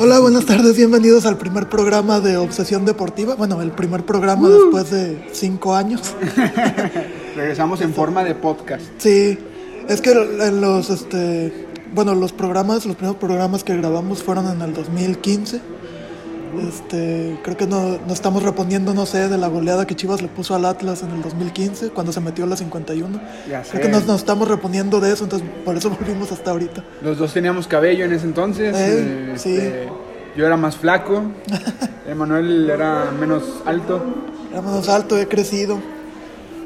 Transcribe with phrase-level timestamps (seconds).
[0.00, 3.34] Hola, buenas tardes, bienvenidos al primer programa de Obsesión Deportiva.
[3.34, 6.14] Bueno, el primer programa después de cinco años.
[7.36, 8.84] Regresamos en forma de podcast.
[8.98, 9.36] Sí,
[9.88, 14.62] es que en los, este, bueno, los programas, los primeros programas que grabamos fueron en
[14.62, 15.60] el 2015.
[16.68, 20.28] Este, creo que no, nos estamos reponiendo, no sé, de la goleada que Chivas le
[20.28, 23.20] puso al Atlas en el 2015, cuando se metió a la 51.
[23.48, 23.70] Ya sé.
[23.72, 26.84] Creo que nos, nos estamos reponiendo de eso, entonces por eso volvimos hasta ahorita.
[27.02, 28.74] Los dos teníamos cabello en ese entonces.
[28.76, 29.88] Eh, este,
[30.36, 31.22] Yo era más flaco.
[32.08, 34.02] Emanuel era menos alto.
[34.50, 35.78] Era menos alto, he crecido.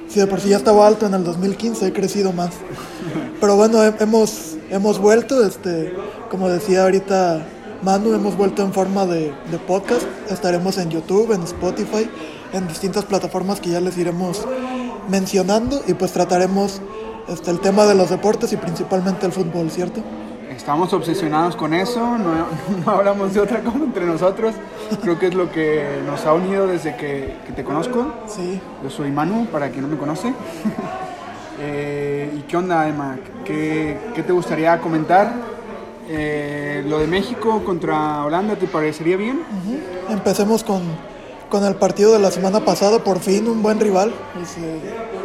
[0.08, 2.50] Si de por sí ya estaba alto en el 2015, he crecido más.
[3.41, 5.94] Pero bueno, he- hemos, hemos vuelto, este,
[6.30, 7.44] como decía ahorita
[7.82, 10.06] Manu, hemos vuelto en forma de, de podcast.
[10.30, 12.08] Estaremos en YouTube, en Spotify,
[12.52, 14.46] en distintas plataformas que ya les iremos
[15.08, 16.80] mencionando y pues trataremos
[17.27, 20.00] este, el tema de los deportes y principalmente el fútbol, ¿cierto?
[20.48, 22.18] Estamos obsesionados con eso.
[22.18, 22.46] No,
[22.86, 24.55] no hablamos de otra cosa entre nosotros.
[25.02, 28.06] Creo que es lo que nos ha unido desde que, que te conozco.
[28.28, 28.60] Sí.
[28.84, 30.33] Yo soy Manu, para quien no me conoce.
[31.64, 33.19] Eh, ¿Y qué onda, Emma?
[33.44, 35.52] ¿Qué, qué te gustaría comentar?
[36.08, 39.41] Eh, lo de México contra Holanda, ¿te parecería bien?
[40.11, 40.83] Empecemos con,
[41.48, 44.12] con el partido de la semana pasada, por fin un buen rival.
[44.42, 44.81] Es, eh,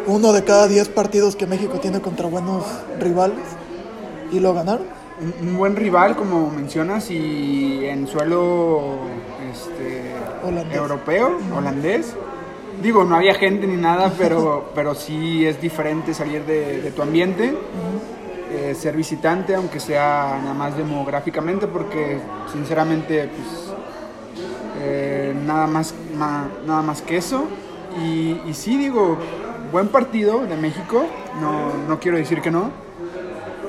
[0.06, 2.64] uno de cada diez partidos que México tiene contra buenos
[3.00, 3.44] rivales
[4.32, 4.86] y lo ganaron.
[5.20, 9.00] Un, un buen rival, como mencionas, y en suelo
[9.52, 10.14] este,
[10.48, 10.78] Holandés.
[10.78, 12.14] europeo, holandés.
[12.84, 17.02] Digo, no había gente ni nada, pero, pero sí es diferente salir de, de tu
[17.02, 17.58] ambiente,
[18.58, 22.20] eh, ser visitante, aunque sea nada más demográficamente, porque
[22.52, 23.74] sinceramente, pues,
[24.80, 27.46] eh, nada, más, nada más que eso.
[28.04, 29.18] Y, y sí, digo,
[29.72, 31.06] buen partido de México,
[31.42, 32.72] no, no quiero decir que no,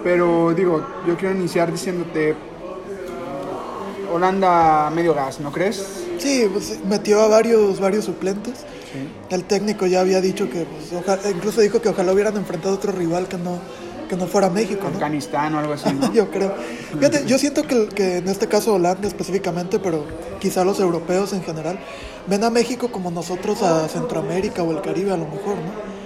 [0.05, 2.35] pero digo, yo quiero iniciar diciéndote,
[4.13, 6.05] Holanda medio gas, ¿no crees?
[6.19, 8.55] Sí, pues, metió a varios, varios suplentes.
[8.93, 9.07] Sí.
[9.31, 12.77] El técnico ya había dicho que, pues, oja- incluso dijo que ojalá hubieran enfrentado a
[12.79, 13.59] otro rival que no,
[14.09, 14.89] que no fuera México, ¿no?
[14.89, 16.13] Afganistán o algo así, ¿no?
[16.15, 16.55] Yo creo.
[16.93, 20.05] Fíjate, yo siento que, que en este caso Holanda específicamente, pero
[20.41, 21.79] quizá los europeos en general,
[22.27, 25.99] ven a México como nosotros a Centroamérica o el Caribe a lo mejor, ¿no?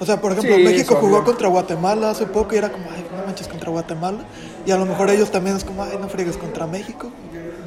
[0.00, 3.04] O sea, por ejemplo, Sí, México jugó contra Guatemala hace poco y era como, ay,
[3.14, 4.24] no manches contra Guatemala.
[4.64, 7.10] Y a lo mejor ellos también es como, ay, no friegues contra México.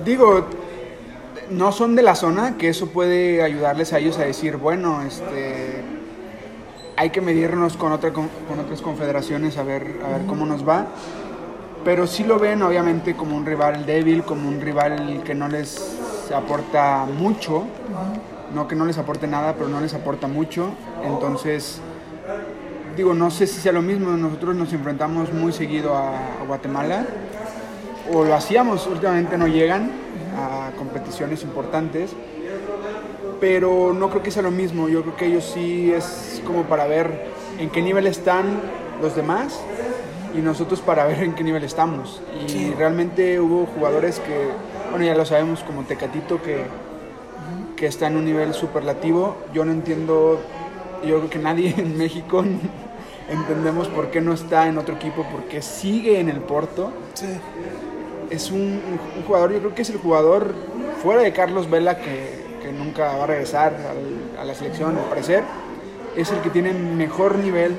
[0.04, 0.48] Digo,
[1.52, 5.84] no son de la zona, que eso puede ayudarles a ellos a decir, bueno, este,
[6.96, 10.68] hay que medirnos con, otra, con, con otras confederaciones a ver, a ver cómo nos
[10.68, 10.88] va.
[11.84, 16.00] Pero sí lo ven obviamente como un rival débil, como un rival que no les
[16.34, 17.66] aporta mucho.
[18.54, 20.70] No que no les aporte nada, pero no les aporta mucho.
[21.04, 21.82] Entonces,
[22.96, 24.12] digo, no sé si sea lo mismo.
[24.12, 27.06] Nosotros nos enfrentamos muy seguido a, a Guatemala.
[28.14, 29.92] O lo hacíamos, últimamente no llegan
[30.38, 32.12] a competiciones importantes.
[33.42, 34.88] Pero no creo que sea lo mismo.
[34.88, 37.26] Yo creo que ellos sí es como para ver
[37.60, 38.60] en qué nivel están
[39.02, 39.60] los demás
[40.36, 42.22] y nosotros para ver en qué nivel estamos.
[42.48, 44.48] Y realmente hubo jugadores que,
[44.90, 46.64] bueno, ya lo sabemos, como Tecatito, que,
[47.76, 49.38] que está en un nivel superlativo.
[49.54, 50.40] Yo no entiendo,
[51.06, 52.44] yo creo que nadie en México
[53.30, 56.92] entendemos por qué no está en otro equipo, porque sigue en el Porto.
[57.14, 57.28] Sí.
[58.30, 60.56] Es un, un- un jugador, yo creo que es el jugador
[61.04, 65.04] fuera de Carlos Vela que, que nunca va a regresar al- a la selección, al
[65.06, 65.44] parecer.
[66.16, 67.76] Es el que tiene mejor nivel,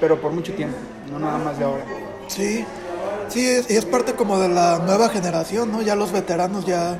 [0.00, 0.76] pero por mucho tiempo,
[1.10, 1.84] no nada más de ahora.
[2.28, 2.64] Sí,
[3.28, 5.82] sí, es, y es parte como de la nueva generación, ¿no?
[5.82, 6.98] Ya los veteranos ya,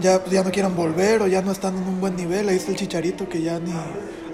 [0.00, 2.48] ya, ya no quieren volver o ya no están en un buen nivel.
[2.48, 3.72] Ahí está el Chicharito que ya ni,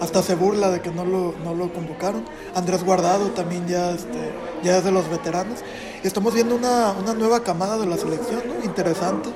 [0.00, 2.24] hasta se burla de que no lo, no lo convocaron.
[2.54, 4.32] Andrés Guardado también ya, este,
[4.62, 5.60] ya es de los veteranos.
[6.02, 8.64] Estamos viendo una, una nueva camada de la selección, ¿no?
[8.64, 9.30] Interesante,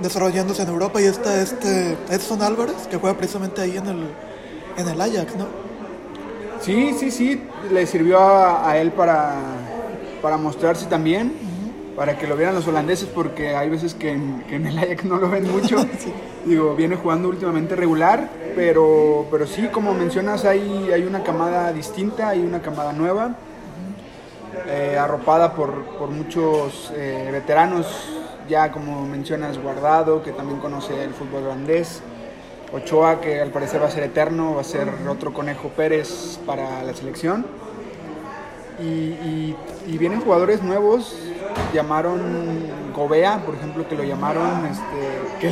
[0.00, 1.00] desarrollándose en Europa.
[1.00, 4.08] Y está este Edson Álvarez, que juega precisamente ahí en el,
[4.76, 5.46] en el Ajax, ¿no?
[6.60, 9.34] Sí, sí, sí, le sirvió a, a él para,
[10.22, 11.32] para mostrarse también,
[11.96, 15.04] para que lo vieran los holandeses, porque hay veces que en, que en el Ajax
[15.04, 15.76] no lo ven mucho.
[16.44, 22.30] Digo, viene jugando últimamente regular, pero, pero sí, como mencionas, hay, hay una camada distinta,
[22.30, 23.36] hay una camada nueva,
[24.66, 27.86] eh, arropada por, por muchos eh, veteranos,
[28.48, 32.02] ya como mencionas, Guardado, que también conoce el fútbol holandés.
[32.74, 36.82] Ochoa, que al parecer va a ser eterno, va a ser otro Conejo Pérez para
[36.82, 37.46] la selección.
[38.82, 39.54] Y,
[39.96, 41.16] vienen jugadores nuevos,
[41.72, 42.20] llamaron
[42.92, 45.50] Gobea, por ejemplo, que lo llamaron, este, que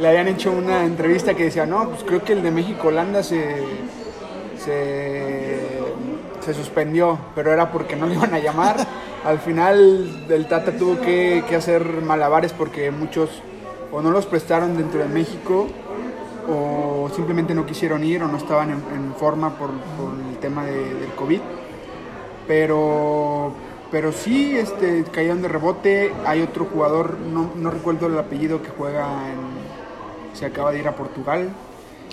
[0.00, 3.62] le habían hecho una entrevista que decía, no, pues creo que el de México-Holanda se,
[4.64, 5.60] se,
[6.52, 8.76] suspendió, pero era porque no le iban a llamar.
[9.24, 13.30] al final el Tata tuvo que hacer malabares porque muchos
[13.92, 15.68] o no los prestaron dentro de México
[16.50, 21.10] o simplemente no quisieron ir o no estaban en, forma por, el tema de, del
[21.14, 21.40] COVID.
[22.46, 23.52] Pero,
[23.90, 26.12] pero sí este, cayeron de rebote.
[26.26, 29.38] Hay otro jugador, no, no recuerdo el apellido, que juega en.
[30.36, 31.50] Se acaba de ir a Portugal.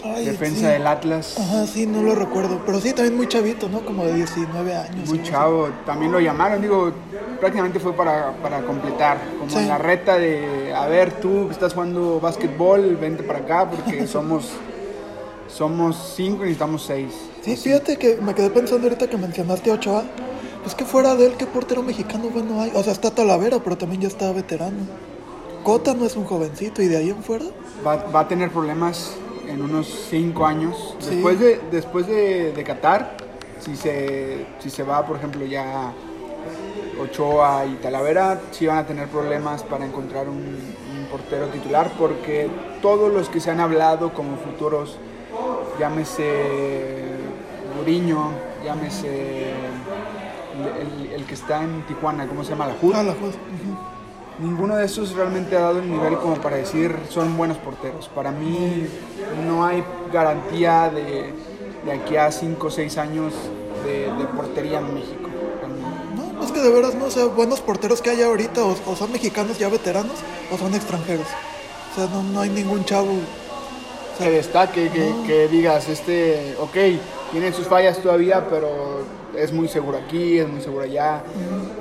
[0.04, 0.66] Ay, defensa sí.
[0.66, 1.38] del Atlas.
[1.40, 2.62] Ajá, sí, no lo recuerdo.
[2.66, 3.82] Pero sí, también muy chavito, ¿no?
[3.82, 5.10] Como de 19 años.
[5.10, 5.70] Muy chavo.
[5.86, 6.92] También lo llamaron, digo,
[7.40, 9.18] prácticamente fue para, para completar.
[9.40, 9.58] Como Sí.
[9.58, 14.06] en la reta de, a ver, tú que estás jugando básquetbol, vente para acá porque
[14.08, 14.50] somos,
[15.48, 17.14] somos cinco y necesitamos seis.
[17.42, 20.04] Sí, fíjate que me quedé pensando ahorita que mencionaste a Ochoa.
[20.64, 22.72] Pues que fuera de él, ¿qué portero mexicano bueno hay?
[22.76, 24.78] O sea, está Talavera, pero también ya está veterano.
[25.64, 27.46] Cota no es un jovencito y de ahí en fuera.
[27.86, 29.12] Va, va a tener problemas
[29.48, 30.96] en unos cinco años.
[31.00, 31.12] Sí.
[31.16, 33.18] Después de, después de, de Qatar,
[33.60, 35.92] si se, si se va, por ejemplo, ya
[37.02, 42.50] Ochoa y Talavera, sí van a tener problemas para encontrar un, un portero titular, porque
[42.82, 44.98] todos los que se han hablado como futuros,
[45.80, 47.06] llámese
[47.78, 48.32] Guriño,
[48.66, 49.52] llámese
[50.58, 52.68] el, el- el que está en Tijuana, ¿cómo se llama?
[52.68, 52.94] La Hood.
[52.96, 53.36] Ah, la juez.
[53.36, 53.97] Ujú.
[54.40, 58.08] Ninguno de esos realmente ha dado el nivel como para decir son buenos porteros.
[58.10, 58.88] Para mí
[59.48, 61.34] no hay garantía de,
[61.86, 63.34] de aquí a 5 o 6 años
[63.84, 65.30] de, de portería en México.
[66.16, 68.96] No, es que de veras no, o sea, buenos porteros que hay ahorita o, o
[68.96, 70.18] son mexicanos ya veteranos
[70.52, 71.28] o son extranjeros.
[71.92, 73.12] O sea, no, no hay ningún chavo.
[73.12, 76.76] O Que sea, destaque, que, que digas, este, ok,
[77.32, 79.02] tiene sus fallas todavía, pero
[79.36, 81.24] es muy seguro aquí, es muy seguro allá.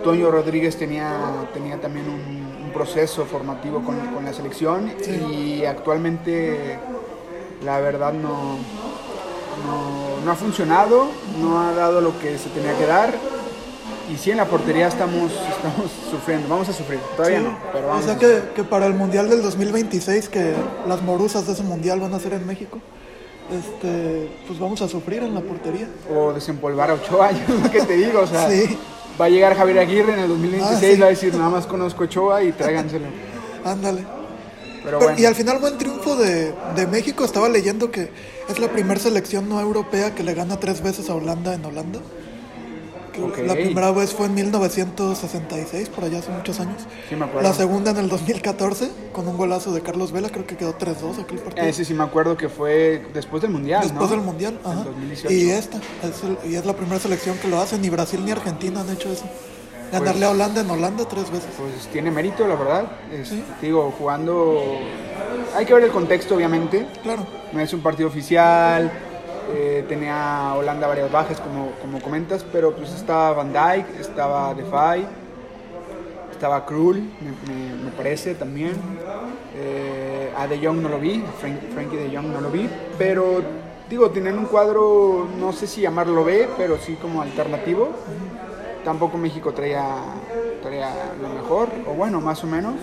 [0.02, 1.18] Toño Rodríguez tenía,
[1.54, 2.45] tenía también un
[2.76, 5.60] proceso formativo con, con la selección Sí.
[5.60, 6.78] y actualmente
[7.64, 8.58] la verdad no,
[9.66, 11.06] no, no ha funcionado,
[11.40, 13.14] no ha dado lo que se tenía que dar.
[14.12, 17.44] Y sí, en la portería estamos, estamos sufriendo, vamos a sufrir, todavía sí.
[17.44, 20.54] no, pero o vamos sea a que, que para el Mundial del 2026, que
[20.86, 22.78] las morusas de ese Mundial van a ser en México,
[23.50, 25.88] este, pues vamos a sufrir en la portería.
[26.14, 28.78] o desempolvar a Ochoa, yo es lo que te digo, o sea, Sí.
[29.20, 31.00] Va a llegar Javier Aguirre en el 2026, Ah, sí.
[31.00, 33.06] va a decir, nada más conozco Ochoa y tráiganselo.
[33.64, 34.04] Ándale.
[34.84, 37.24] Pero Pero- bueno, Y al final buen triunfo de, de México.
[37.24, 38.10] Estaba leyendo que
[38.48, 41.98] es la primera selección no europea que le gana tres veces a Holanda en Holanda.
[43.16, 43.38] Que Ok.
[43.46, 46.82] La primera vez fue en 1966, por allá hace muchos años.
[47.08, 47.48] Sí, me acuerdo.
[47.48, 51.18] La segunda en el 2014, con un golazo de Carlos Vela, creo que quedó 3-2
[51.22, 51.66] aquel partido.
[51.66, 54.16] ese sí me acuerdo que fue después del Mundial, Después ¿no?
[54.16, 54.84] del Mundial, ajá.
[54.84, 55.32] 2018.
[55.34, 57.78] Y esta, es el- y es la primera selección que lo hace.
[57.78, 59.24] Ni Brasil ni Argentina han hecho eso.
[59.92, 61.48] Ganarle Pues- a Holanda en Holanda tres veces.
[61.56, 62.90] Pues tiene mérito, la verdad.
[63.12, 63.42] Es- Sí.
[63.62, 64.60] Digo, jugando...
[65.54, 66.86] Hay que ver el contexto, obviamente.
[67.02, 67.24] Claro.
[67.52, 68.90] No es un partido oficial.
[69.54, 75.06] Eh, tenía Holanda varias bajas, como, como comentas, pero pues estaba Van Dijk, estaba Defy,
[76.32, 78.72] estaba Krul, me, me- parece también.
[79.54, 83.40] Eh, a De Jong no lo vi, Frank- Frankie De Jong no lo vi, pero
[83.88, 87.88] digo, tienen un cuadro, no sé si llamarlo B, pero sí como alternativo.
[88.84, 89.96] Tampoco México traía,
[90.62, 90.90] traía
[91.20, 92.74] lo mejor, o bueno, más o menos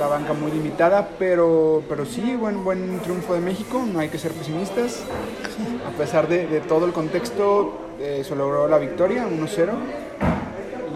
[0.00, 4.18] la banca muy limitada, pero, pero sí, buen, buen triunfo de México, no hay que
[4.18, 5.02] ser pesimistas.
[5.86, 9.72] A pesar de, todo el contexto, eh, se logró la victoria, 1-0.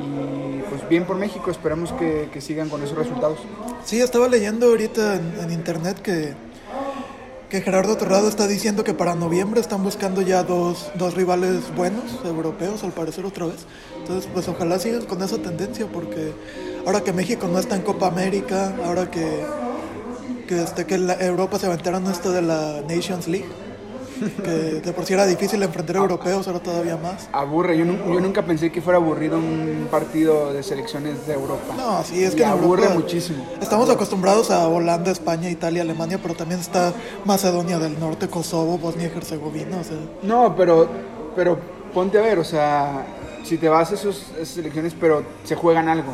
[0.02, 3.40] Y pues bien por México, esperamos que, que sigan con esos resultados.
[3.84, 6.32] Sí, estaba leyendo ahorita en, en internet que,
[7.48, 12.04] que Gerardo Torrado está diciendo que para noviembre están buscando ya dos, dos rivales buenos,
[12.24, 13.66] europeos al parecer otra vez.
[14.00, 16.32] Entonces, pues ojalá sigan con esa tendencia porque
[16.86, 19.44] ahora que México no está en Copa América, ahora que,
[20.48, 23.46] que, este, que la Europa se aventaron esto de la Nations League,
[24.42, 27.28] que de por sí era difícil enfrentar a europeos, ahora todavía más.
[27.32, 31.74] Aburre, yo, yo nunca pensé que fuera aburrido un partido de selecciones de Europa.
[31.76, 33.44] No, sí, es que aburre Europa muchísimo.
[33.60, 36.92] Estamos acostumbrados a Holanda, España, Italia, Alemania, pero también está
[37.24, 39.78] Macedonia del Norte, Kosovo, Bosnia y Herzegovina.
[39.78, 40.88] O sea, No, pero,
[41.34, 41.58] pero
[41.92, 43.06] ponte a ver, o sea,
[43.44, 46.12] si te vas a esos, esas selecciones, pero se juegan algo.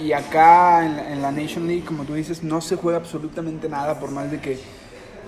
[0.00, 2.98] Y, y acá en la, en la Nation League, como tú dices, no se juega
[2.98, 4.58] absolutamente nada, por más de que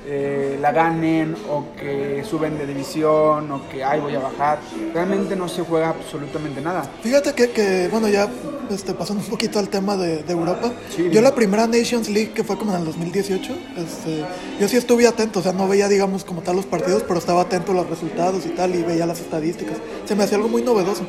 [0.07, 4.59] eh, la ganen o que suben de división o que, ay, voy a bajar.
[4.95, 6.83] Realmente no se juega absolutamente nada.
[7.02, 8.28] fíjate que, que, bueno, ya
[8.71, 10.73] este, pasando un poquito al tema de, de Europa.
[10.95, 14.25] Sí, yo la primera Nations League, que fue como en el 2018, este,
[14.61, 17.42] yo sí estuve atento, o sea, no veía, digamos, como tal los partidos, pero estaba
[17.42, 19.76] atento a los resultados y tal, y veía las estadísticas.
[20.04, 21.04] Se me hacía algo muy novedoso.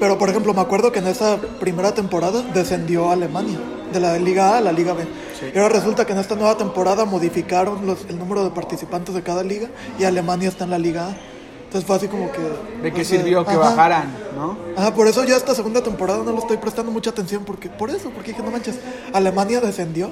[0.00, 3.58] Pero, por ejemplo, me acuerdo que en esa primera temporada descendió Alemania,
[3.92, 5.04] de la Liga A a la Liga B.
[5.38, 5.46] Sí.
[5.54, 9.22] Y ahora resulta que en esta nueva temporada modificaron los- el número de participantes de
[9.22, 11.16] cada liga y Alemania está en la Liga A.
[11.64, 12.38] Entonces fue así como que...
[12.82, 13.58] ¿De qué o sea, sirvió que ajá.
[13.60, 14.56] bajaran, no?
[14.76, 17.90] Ajá, por eso yo esta segunda temporada no le estoy prestando mucha atención, porque por
[17.90, 18.76] eso, porque dije, no manches,
[19.12, 20.10] Alemania descendió.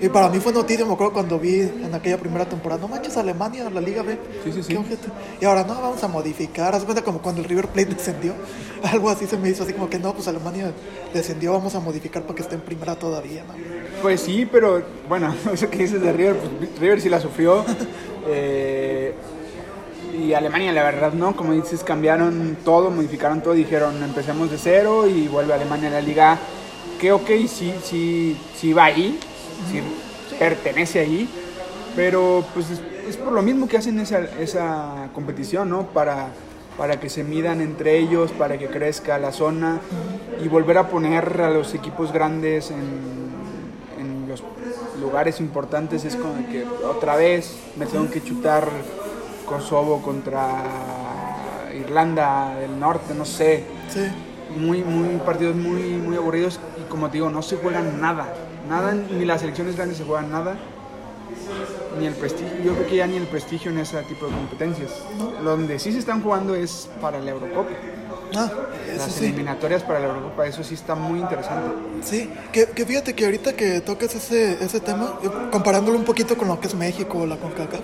[0.00, 3.16] Y para mí fue noticia, me acuerdo cuando vi en aquella primera temporada, no manches,
[3.16, 4.18] Alemania, la Liga B.
[4.44, 4.78] Sí, sí, sí.
[5.40, 6.74] Y ahora no, vamos a modificar.
[6.74, 8.34] Haz cuenta como cuando el River Plate descendió.
[8.82, 10.72] Algo así se me hizo, así como que no, pues Alemania
[11.12, 13.44] descendió, vamos a modificar para que esté en primera todavía.
[13.44, 13.54] ¿no?
[14.02, 17.64] Pues sí, pero bueno, eso que dices de River, pues River sí la sufrió.
[18.28, 19.14] eh,
[20.20, 21.34] y Alemania, la verdad, no.
[21.34, 23.54] Como dices, cambiaron todo, modificaron todo.
[23.54, 26.38] Dijeron, empecemos de cero y vuelve Alemania a la liga.
[27.00, 29.18] Que ok, sí, sí, sí va ahí,
[29.70, 29.82] sí
[30.38, 31.28] pertenece ahí.
[31.96, 35.86] Pero pues es, es por lo mismo que hacen esa, esa competición, ¿no?
[35.86, 36.28] Para,
[36.76, 39.80] para que se midan entre ellos, para que crezca la zona
[40.44, 42.80] y volver a poner a los equipos grandes en,
[44.00, 44.42] en los
[45.00, 46.04] lugares importantes.
[46.04, 48.68] Es como que otra vez me tengo que chutar
[49.46, 50.64] Kosovo contra
[51.78, 53.64] Irlanda del Norte, no sé.
[53.88, 54.00] Sí,
[54.58, 58.32] Muy, muy partidos muy, muy aburridos y como te digo, no se juegan nada.
[58.68, 60.56] Nada, ni las selecciones grandes se juegan nada.
[61.98, 64.90] Ni el prestigio, yo creo que ya ni el prestigio en ese tipo de competencias.
[65.42, 67.70] Donde sí se están jugando es para la Eurocopa.
[68.34, 68.50] ah,
[68.88, 69.26] eso Las sí.
[69.26, 71.70] eliminatorias para la Eurocopa, eso sí está muy interesante.
[72.02, 75.18] Sí, que, que fíjate que ahorita que tocas ese, ese tema,
[75.52, 77.80] comparándolo un poquito con lo que es México o la CONCACAF,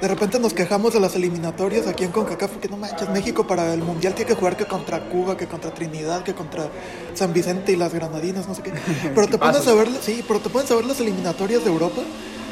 [0.00, 3.74] de repente nos quejamos de las eliminatorias aquí en CONCACAF, porque no manches, México para
[3.74, 6.68] el Mundial tiene que jugar que contra Cuba, que contra Trinidad, que contra
[7.14, 8.72] San Vicente y las Granadinas, no sé qué.
[9.14, 12.00] Pero te pones a ver, sí, pero te pones a ver las eliminatorias de Europa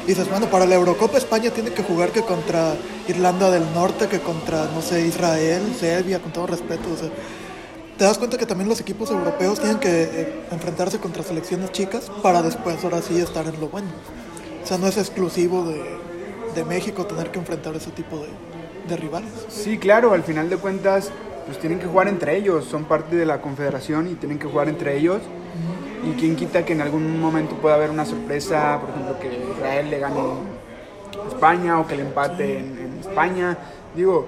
[0.05, 2.75] y dices, bueno, para la Eurocopa España tiene que jugar que contra
[3.07, 7.09] Irlanda del Norte, que contra, no sé, Israel, Serbia, con todo respeto, o sea,
[7.97, 12.09] te das cuenta que también los equipos europeos tienen que eh, enfrentarse contra selecciones chicas
[12.21, 13.89] para después ahora sí estar en lo bueno.
[14.63, 16.08] O sea, no es exclusivo de,
[16.55, 18.27] de México tener que enfrentar ese tipo de,
[18.87, 19.29] de rivales.
[19.49, 21.11] Sí, claro, al final de cuentas,
[21.45, 24.69] pues tienen que jugar entre ellos, son parte de la confederación y tienen que jugar
[24.69, 25.21] entre ellos.
[26.03, 29.89] Y quién quita que en algún momento pueda haber una sorpresa, por ejemplo, que Israel
[29.89, 33.57] le gane a España o que le empate en, en España.
[33.95, 34.27] Digo,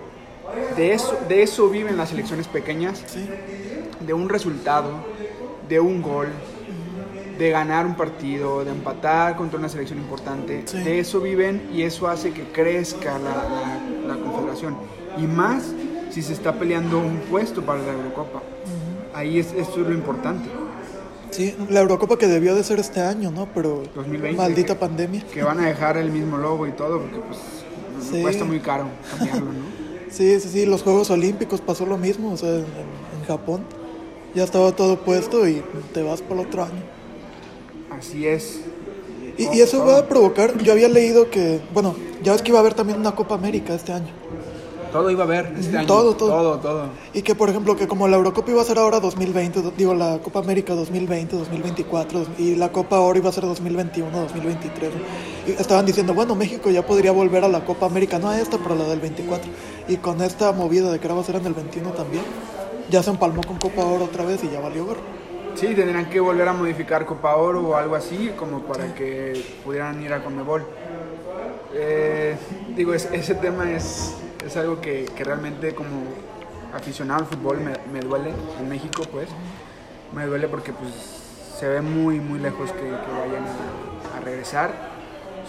[0.75, 3.29] de eso, de eso viven las selecciones pequeñas, Sí,
[4.05, 4.89] de un resultado,
[5.69, 6.27] de un gol,
[7.41, 10.61] de ganar un partido, de empatar contra una selección importante.
[10.65, 10.77] Sí.
[10.77, 14.75] De eso viven y eso hace que crezca la, la- la confederación.
[15.17, 15.63] Y más
[16.11, 18.43] si se está peleando un puesto para la Eurocopa.
[19.15, 20.47] Ahí es, esto es lo importante.
[21.31, 23.47] sí, la Eurocopa que debió de ser este año, ¿no?
[23.55, 24.37] Pero 2020.
[24.37, 25.23] maldita pandemia.
[25.33, 27.39] Que van a dejar el mismo logo y todo porque pues
[28.11, 28.21] Sí.
[28.21, 28.85] cuesta muy caro
[29.17, 29.81] cambiarlo, ¿no?
[30.11, 33.63] Sí, sí, sí, los Juegos Olímpicos pasó lo mismo, o sea, en, en Japón
[34.35, 36.83] ya estaba todo puesto y te vas por el otro año.
[37.97, 38.61] Así es.
[39.37, 42.59] Y, y eso va a provocar, yo había leído que, bueno, ya ves que iba
[42.59, 44.09] a haber también una Copa América este año.
[44.91, 45.87] Todo iba a haber este año.
[45.87, 46.29] Todo, todo.
[46.29, 46.83] Todo, todo.
[47.13, 49.93] Y que, por ejemplo, que como la Eurocopa iba a ser ahora 2020, do- digo,
[49.93, 54.91] la Copa América 2020, 2024, dos- y la Copa Oro iba a ser 2021, 2023.
[55.47, 58.57] Y estaban diciendo, bueno, México ya podría volver a la Copa América, no a esta,
[58.57, 59.49] pero a la del 24.
[59.87, 62.23] Y con esta movida de que ahora va a ser en el 21 también,
[62.89, 65.20] ya se empalmó con Copa Oro otra vez y ya valió gorro.
[65.55, 70.01] Sí, tendrán que volver a modificar Copa Oro o algo así, como para que pudieran
[70.01, 70.65] ir a Conmebol.
[71.73, 72.35] Eh,
[72.75, 74.15] digo, es- ese tema es,
[74.45, 76.03] es algo que, que realmente como
[76.73, 79.29] aficionado al fútbol me, duele, en México pues,
[80.15, 80.91] me duele porque pues
[81.57, 83.45] se ve muy, muy lejos que, vayan
[84.15, 84.71] a, regresar,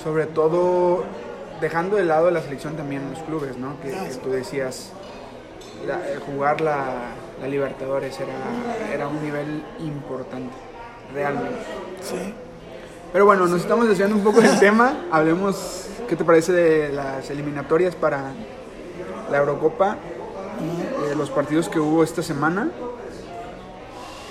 [0.02, 1.04] sobre todo
[1.61, 3.80] dejando de lado la selección también los clubes, ¿no?
[3.80, 3.92] Que
[4.23, 4.92] tú decías,
[5.87, 6.85] la- eh, jugar la,
[7.41, 8.33] la Libertadores era,
[8.93, 10.55] era un nivel importante,
[11.15, 11.59] realmente.
[12.03, 12.35] Sí.
[13.12, 14.95] Pero bueno, nos estamos desviando un poco del tema.
[15.11, 18.33] Hablemos, ¿qué te parece de las eliminatorias para
[19.31, 19.97] la Eurocopa?
[21.11, 22.69] Eh, los partidos que hubo esta semana.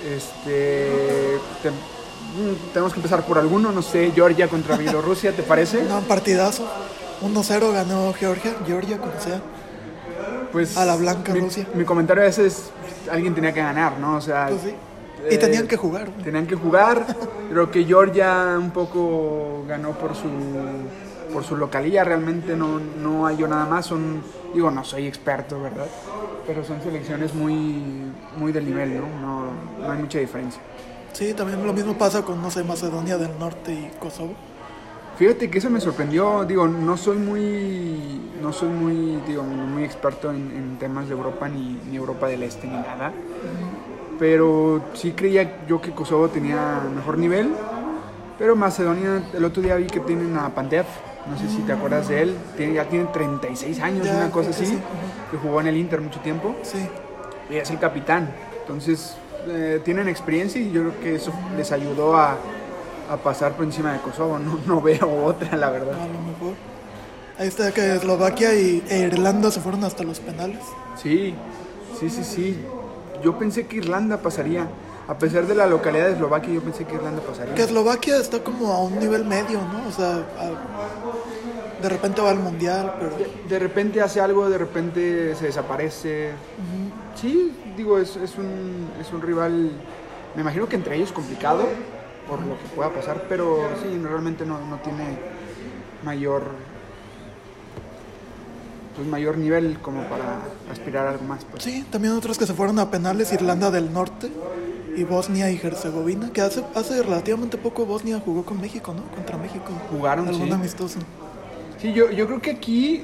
[0.04, 5.82] Este, te- mm, tenemos que empezar por alguno, no sé, Georgia contra Bielorrusia, ¿te parece?
[5.84, 6.66] No, un partidazo.
[7.22, 9.40] 1-0 ganó Georgia, Georgia, como sea.
[10.52, 11.66] Pues A la blanca mi, Rusia.
[11.74, 12.70] Mi comentario a ese es,
[13.10, 14.16] alguien tenía que ganar, ¿no?
[14.16, 14.74] O sea, Pues sí.
[15.30, 16.08] Y eh, tenían que jugar.
[16.22, 17.06] Tenían que jugar.
[17.50, 20.28] Creo que Georgia un poco ganó por su
[21.32, 22.04] por su localía.
[22.04, 23.86] Realmente no, no hay yo nada más.
[23.86, 25.86] Son, digo, no soy experto, ¿verdad?
[26.46, 27.82] Pero son selecciones muy,
[28.36, 29.06] muy del nivel, ¿no?
[29.20, 30.60] No, no hay mucha diferencia.
[31.12, 34.34] Sí, también lo mismo pasa con, no sé, Macedonia del Norte y Kosovo.
[35.22, 40.32] Fíjate que eso me sorprendió, digo, no soy muy, no soy muy, digo, muy experto
[40.32, 43.12] en, en temas de Europa ni, ni Europa del Este ni nada,
[44.18, 47.52] pero sí creía yo que Kosovo tenía mejor nivel,
[48.36, 50.86] pero Macedonia, el otro día vi que tienen a Pantev,
[51.30, 52.36] No sé si te acuerdas de él.
[52.56, 54.66] Tiene, ya tiene 36 años, Ya, una cosa así.
[54.66, 54.78] sí.
[55.30, 56.56] Que jugó en el Inter mucho tiempo.
[56.62, 56.84] Sí.
[57.48, 58.28] Y es el capitán.
[58.62, 59.14] Entonces,
[59.46, 62.38] eh, tienen experiencia y yo creo que eso les ayudó a,
[63.12, 64.38] a pasar por encima de Kosovo.
[64.38, 65.94] No, no veo otra, la verdad.
[65.94, 66.54] A lo mejor.
[67.38, 70.60] Ahí está que Eslovaquia y, e Irlanda se fueron hasta los penales.
[71.00, 71.34] Sí,
[71.98, 72.58] sí, sí, sí.
[73.22, 74.66] Yo pensé que Irlanda pasaría.
[75.08, 77.54] A pesar de la localidad de Eslovaquia, yo pensé que Irlanda pasaría.
[77.54, 79.88] Que Eslovaquia está como a un nivel medio, ¿no?
[79.88, 84.56] O sea, a- de repente va al mundial, pero De, de repente hace algo, de
[84.58, 86.30] repente se desaparece.
[87.20, 89.72] Sí, digo, es, es, un, es un rival,
[90.36, 91.64] me imagino que entre ellos complicado
[92.28, 95.18] por lo que pueda pasar, pero sí, realmente no, no tiene
[96.04, 96.42] mayor
[98.96, 101.44] pues mayor nivel como para aspirar a algo más.
[101.44, 101.62] Pues.
[101.62, 104.30] sí, también otros que se fueron a penales, Irlanda del Norte
[104.94, 109.02] y Bosnia y Herzegovina, que hace, hace relativamente poco Bosnia jugó con México, ¿no?
[109.14, 109.72] Contra México.
[109.90, 110.52] Jugaron, Algún sí.
[110.52, 110.98] amistoso.
[111.80, 113.02] Sí, yo, yo creo que aquí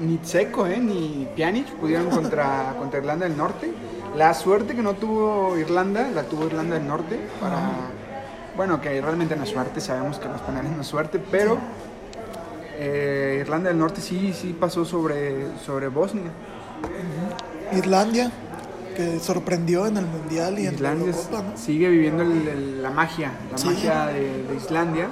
[0.00, 3.70] ni- Tseco eh, ni Pjanic pudieron contra, contra Irlanda del Norte.
[4.16, 7.70] La suerte que no tuvo Irlanda, la tuvo Irlanda del Norte para...
[8.56, 11.58] Bueno, que realmente no es suerte, sabemos que los penales no es suerte, pero
[12.78, 16.30] eh, Irlanda del Norte sí, sí pasó sobre, sobre Bosnia.
[17.72, 18.30] Islandia,
[18.96, 21.56] que sorprendió en el mundial y Islandia en la Eurocopa, ¿no?
[21.56, 23.68] sigue viviendo el- el- la magia, la Sí.
[23.68, 25.08] magia de, de Islandia.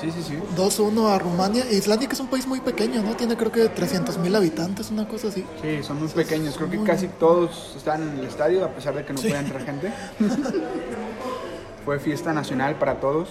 [0.00, 0.38] Sí, sí, sí.
[0.56, 1.64] 2-1 a Rumania.
[1.72, 3.16] Islandia, que es un país muy pequeño, ¿no?
[3.16, 5.44] Tiene creo que 300 mil habitantes, una cosa así.
[5.60, 6.56] Sí, son muy pequeños.
[6.56, 9.26] Creo que casi todos están en el estadio, a pesar de que no Sí.
[9.28, 9.92] pueda entrar gente.
[11.88, 13.30] Fue fiesta nacional para todos.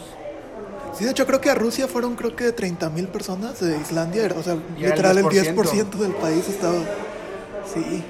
[0.98, 4.34] Sí, de hecho creo que a Rusia fueron creo que 30 mil personas de Islandia,
[4.36, 5.54] o sea, era el literal el 10%.
[5.56, 6.74] 10% del país estaba...
[7.72, 8.04] Sí.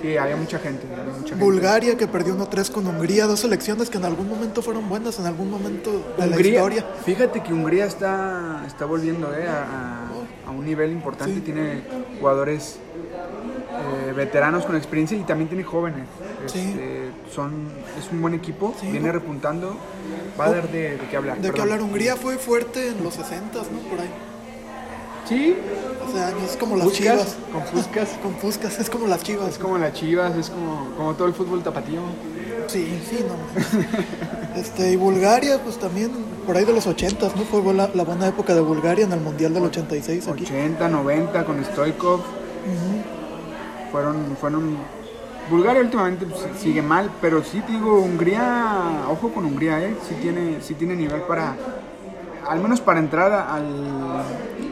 [0.00, 0.86] Sí, había mucha gente.
[0.92, 1.44] había mucha gente.
[1.44, 5.26] Bulgaria que perdió 1-3 con Hungría, dos selecciones que en algún momento fueron buenas, en
[5.26, 6.86] algún momento de la Hungría, historia.
[7.04, 10.08] fíjate que Hungría está, está volviendo eh, a, a-
[10.46, 11.34] a un nivel importante.
[11.34, 11.40] Sí.
[11.40, 11.82] Tiene
[12.20, 12.78] jugadores
[14.08, 16.06] eh, veteranos con experiencia y también tiene jóvenes.
[16.46, 16.60] Sí.
[16.60, 17.68] Este, son,
[17.98, 18.88] es un buen equipo, Sí.
[18.90, 19.76] viene repuntando.
[20.38, 21.36] Va a dar de, de qué hablar.
[21.38, 21.60] De perdón.
[21.62, 23.88] hablar, Hungría fue fuerte en los 60, ¿no?
[23.90, 24.10] Por ahí.
[25.28, 25.54] Sí,
[26.08, 27.36] Hace años, es como las chivas.
[27.52, 28.08] con Fuscas.
[28.22, 29.50] Con Fuscas, es como las chivas.
[29.50, 32.00] Es como las chivas, es como, como todo el fútbol tapatío.
[32.68, 34.58] Sí, sí, no.
[34.58, 36.10] Este, y Bulgaria, pues también
[36.46, 37.42] por ahí de los 80, ¿no?
[37.44, 40.44] Fue la, la buena época de Bulgaria en el Mundial del 86 aquí.
[40.44, 42.20] 80, 90 con Stoikov.
[43.92, 44.76] Fueron, fueron.
[45.50, 49.94] Bulgaria últimamente pues, sigue mal, pero sí te digo, Hungría, ojo con Hungría, ¿eh?
[50.06, 51.56] Sí tiene, sí tiene nivel para,
[52.46, 53.66] al menos para entrar al,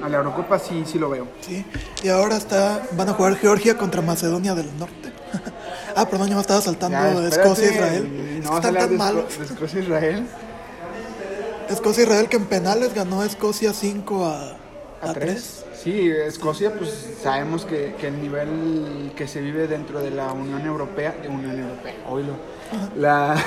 [0.02, 1.26] a la Eurocopa, sí, sí lo veo.
[1.40, 1.64] Sí,
[2.02, 5.12] y ahora está, van a jugar Georgia contra Macedonia del Norte.
[5.96, 8.40] ah, perdón, ya me estaba saltando Ya, Escocia Israel.
[8.44, 9.38] No Están tan de, malos.
[9.38, 10.26] De Escocia Israel.
[11.68, 14.56] Escocia Israel que en penales ganó a Escocia 5 a,
[15.02, 15.14] A a 3.
[15.14, 15.64] tres.
[15.82, 20.64] Sí, Escocia, pues sabemos que, que el nivel que se vive dentro de la Unión
[20.64, 22.32] Europea, de Unión Europea, oílo,
[22.96, 23.36] la,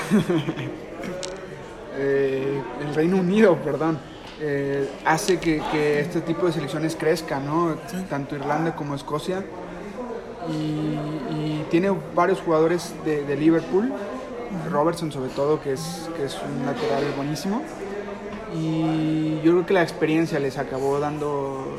[1.97, 3.99] eh, el Reino Unido, perdón,
[4.39, 7.75] eh, hace que, que este tipo de selecciones crezcan, ¿no?
[8.09, 9.43] Tanto Irlanda como Escocia.
[10.49, 13.91] Y, y tiene varios jugadores de, de Liverpool,
[14.71, 17.61] Robertson sobre todo, que es, que es un lateral buenísimo.
[18.55, 21.75] Y yo creo que la experiencia les acabó dando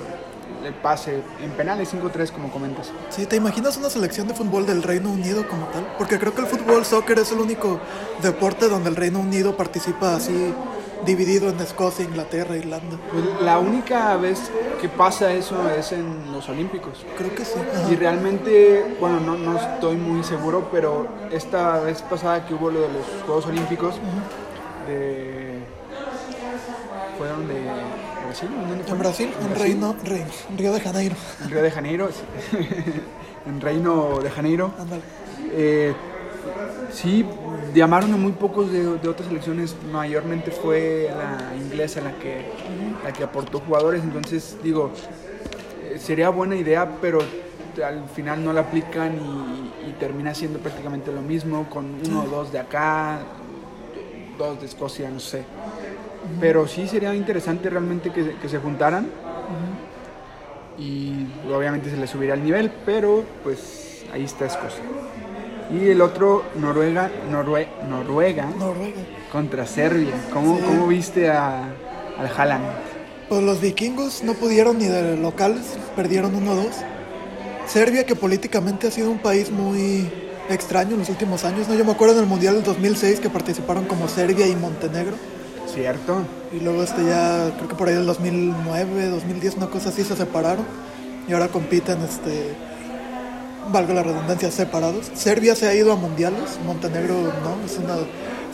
[0.65, 2.91] el pase en penales 5-3, como comentas.
[3.11, 5.87] Sí, ¿te imaginas una selección de fútbol del Reino Unido como tal?
[5.99, 7.81] Porque creo que el fútbol soccer es el único
[8.23, 10.55] deporte donde el Reino Unido participa así
[11.05, 12.99] dividido en Escocia, Inglaterra, Irlanda.
[13.11, 17.05] Pues la única vez que pasa eso es en los Olímpicos.
[17.17, 17.55] Creo que sí.
[17.59, 17.91] ajá.
[17.91, 22.83] Y realmente, bueno, no, no estoy muy seguro, pero esta vez pasada que hubo lo
[22.83, 23.95] de los Juegos Olímpicos,
[24.87, 25.61] de...
[27.19, 27.70] ¿Fueron de
[28.31, 28.49] Brasil?
[28.69, 28.99] ¿Dónde En?
[28.99, 31.17] Brasil, en Reino, Reino, Río de Janeiro.
[31.43, 32.09] En Río de Janeiro,
[33.47, 34.73] en Reino de Janeiro.
[34.79, 35.03] Ándale.
[35.53, 35.93] Eh,
[36.93, 37.27] sí,
[37.75, 42.53] llamaron a muy pocos de, de otras selecciones, mayormente fue la inglesa la que,
[43.03, 44.93] la que aportó jugadores, entonces digo,
[45.85, 47.19] eh, sería buena idea, pero
[47.85, 52.27] al final no la aplican y, y termina siendo prácticamente lo mismo, con uno o
[52.29, 53.19] dos de acá,
[54.39, 55.43] dos de Escocia, no sé.
[56.41, 59.07] Pero sí sería interesante realmente que, que se juntaran
[60.79, 64.83] y obviamente se le subirá el nivel, pero pues ahí está Escocia.
[65.73, 69.01] Y el otro, Noruega, Norue- Noruega Noruega.
[69.31, 70.13] contra Serbia.
[70.33, 70.65] ¿Cómo, Sí.
[70.67, 71.63] cómo viste a,
[72.19, 72.65] al Haaland?
[73.29, 76.67] Pues los vikingos no pudieron ni de locales, perdieron 1-2.
[77.67, 80.11] Serbia, que políticamente ha sido un país muy
[80.49, 81.75] extraño en los últimos años, ¿no?
[81.77, 85.15] Yo me acuerdo en el Mundial del 2006 que participaron como Serbia y Montenegro.
[85.75, 86.23] Cierto.
[86.53, 90.17] Y luego este ya, creo que por ahí del 2009, 2010, una cosa así, se
[90.17, 90.65] separaron.
[91.29, 92.55] Y ahora compiten, este,
[93.73, 95.11] valga la redundancia, separados.
[95.15, 97.97] Serbia se ha ido a mundiales, Montenegro no, es una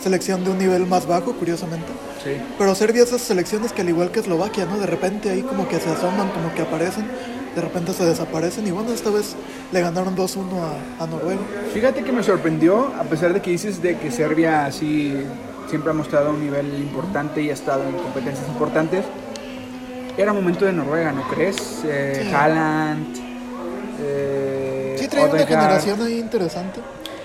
[0.01, 1.87] selección de un nivel más bajo, curiosamente.
[2.23, 2.31] Sí.
[2.57, 4.77] Pero Serbia esas selecciones que al igual que Eslovaquia, ¿no?
[4.77, 7.07] De repente ahí como que se asoman, como que aparecen,
[7.55, 9.35] de repente se desaparecen y bueno, esta vez
[9.71, 10.39] le ganaron 2-1
[10.99, 11.41] a, a Noruega.
[11.73, 15.15] Fíjate que me sorprendió, a pesar de que dices de que Serbia sí
[15.67, 19.05] siempre ha mostrado un nivel importante y ha estado en competencias importantes.
[20.17, 21.83] Era momento de Noruega, ¿no crees?
[21.85, 22.33] Eh, Sí.
[22.33, 23.17] Haaland.
[23.99, 26.79] eh, Sí, trae una generación ahí interesante.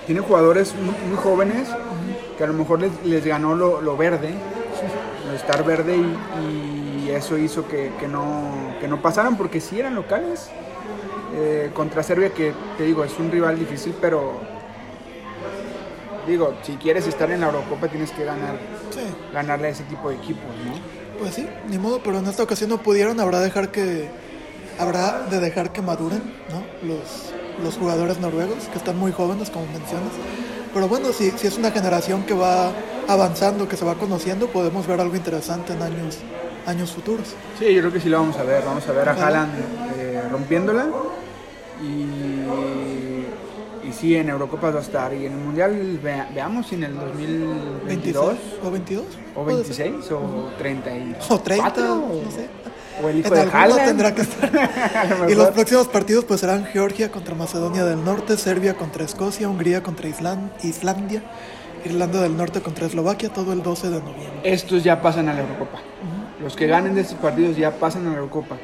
[0.07, 1.69] Tiene jugadores muy, muy jóvenes
[2.37, 4.31] que a lo mejor les, les ganó lo, lo verde,
[5.27, 9.79] lo estar verde y, y eso hizo que, que no, que no pasaran porque sí
[9.81, 10.51] eran locales.
[11.35, 14.35] Eh, contra Serbia que te digo es un rival difícil pero
[16.27, 18.59] digo si quieres estar en la Eurocopa tienes que ganar
[18.91, 19.01] Sí,
[19.33, 21.03] ganarle a ese tipo de equipos ¿no?
[21.19, 24.09] pues sí, ni modo, pero en esta ocasión no pudieron, habrá dejar que
[24.79, 26.89] habrá de dejar que maduren, ¿no?
[26.89, 27.33] Los,
[27.63, 30.11] los jugadores noruegos que están muy jóvenes como mencionas.
[30.75, 32.73] Pero bueno, si, si es una generación que va
[33.07, 36.19] avanzando, que se va conociendo, podemos ver algo interesante en años
[36.67, 37.35] años futuros.
[37.59, 38.65] Sí, yo creo que sí lo vamos a ver.
[38.65, 39.13] Vamos a ver a.
[39.13, 39.53] Haaland
[39.99, 40.87] eh, rompiéndola.
[41.83, 42.32] Y
[44.03, 45.15] sí, en Eurocopa va a estar.
[45.15, 49.05] Y en el Mundial vea- veamos si en el 2022 26 o 22
[49.37, 49.91] o puede ser.
[49.93, 51.85] 26 o 30 y o 30, cuatro,
[52.25, 52.49] no sé.
[53.03, 54.51] O el hijo En de alguno tendrá que estar.
[55.31, 59.83] Y los próximos partidos pues serán Georgia contra Macedonia del Norte, Serbia contra Escocia, Hungría
[59.83, 61.23] contra Islan- Islandia,
[61.85, 64.41] Irlanda del Norte contra Eslovaquia, todo el 12 de noviembre.
[64.45, 65.79] Estos ya pasan a la Eurocopa.
[66.43, 68.57] Los que ganen de estos partidos ya pasan a la Eurocopa.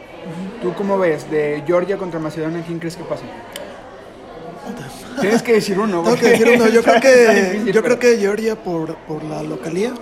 [0.60, 1.30] ¿Tú cómo ves?
[1.30, 3.22] De Georgia contra Macedonia, ¿quién crees que pasa?
[5.20, 6.02] Tienes que decir uno.
[6.02, 9.42] Tengo que porque decir uno, yo creo que, yo creo que Georgia por, por la
[9.42, 9.92] localía.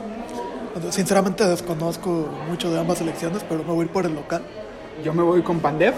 [0.91, 4.43] Sinceramente desconozco mucho de ambas selecciones, pero me voy a ir por el local.
[5.03, 5.95] Yo me voy con Pandev.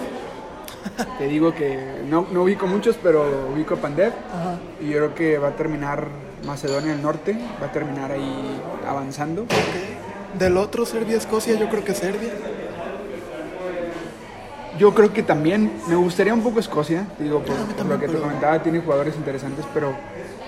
[1.18, 4.12] Te digo que no, no ubico muchos, pero ubico a Pandev.
[4.32, 4.58] Ajá.
[4.80, 6.06] Y yo creo que va a terminar
[6.46, 7.36] Macedonia del Norte.
[7.60, 9.46] Va a terminar ahí avanzando.
[10.38, 12.30] Del otro, Serbia-Escocia, yo creo que Serbia.
[14.78, 17.06] Yo creo que también me gustaría un poco Escocia.
[17.18, 19.92] Digo, por, lo que te comentaba, tiene jugadores interesantes, pero,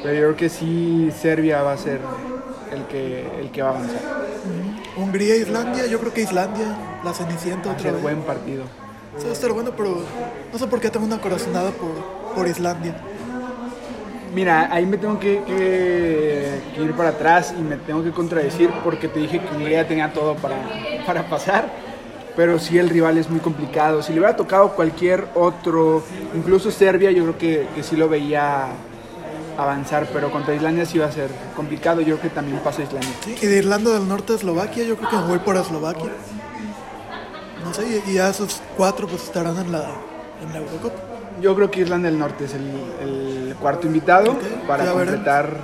[0.02, 2.00] pero yo creo que sí Serbia va a ser
[2.72, 4.00] el que, el que va a avanzar.
[4.96, 6.66] Hungría, Islandia, yo creo que Islandia,
[7.04, 8.02] la Cenicienta Va a otra ser vez.
[8.02, 8.64] buen partido.
[9.18, 9.96] Sí, va a estar bueno, pero
[10.52, 11.90] no sé por qué tengo una corazonada por,
[12.34, 12.94] por Islandia.
[14.34, 18.70] Mira, ahí me tengo que, que- que ir para atrás y me tengo que contradecir
[18.84, 20.56] porque te dije que Hungría tenía todo para,
[21.04, 21.68] para pasar,
[22.36, 24.02] pero sí el rival es muy complicado.
[24.02, 26.02] Si le hubiera tocado cualquier otro,
[26.34, 28.68] incluso Serbia, yo creo que, que sí lo veía
[29.58, 32.00] avanzar, pero contra Islandia sí va a ser complicado.
[32.00, 33.10] Yo creo que también pasa Islandia.
[33.24, 36.10] Sí, y de Irlanda del Norte a Eslovaquia, yo creo que voy por Eslovaquia.
[37.64, 39.84] No sé, y, ya esos cuatro pues estarán en la,
[40.42, 40.96] en la Eurocopa.
[41.40, 45.04] Yo creo que Irlanda del Norte es el, el cuarto invitado para veremos.
[45.04, 45.56] completar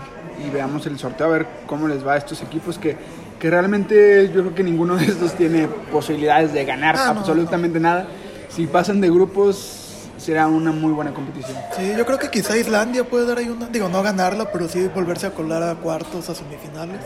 [0.45, 2.97] y veamos el sorteo a ver cómo les va a estos equipos que,
[3.39, 7.79] que realmente yo creo que ninguno de estos tiene posibilidades de ganar Ah, no, absolutamente
[7.81, 8.07] nada.
[8.49, 9.83] Si pasan de grupos
[10.17, 11.57] será una muy buena competición.
[11.77, 14.89] Sí, yo creo que quizá Islandia puede dar ahí una, digo, no ganarla, pero sí
[14.95, 17.01] volverse a colar a cuartos, a semifinales.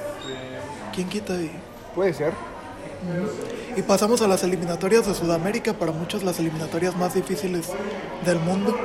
[0.95, 1.51] ¿Quién quita ahí?
[1.95, 2.33] Puede ser.
[3.77, 7.67] Y pasamos a las eliminatorias de Sudamérica, para muchos las eliminatorias más difíciles
[8.25, 8.77] del mundo.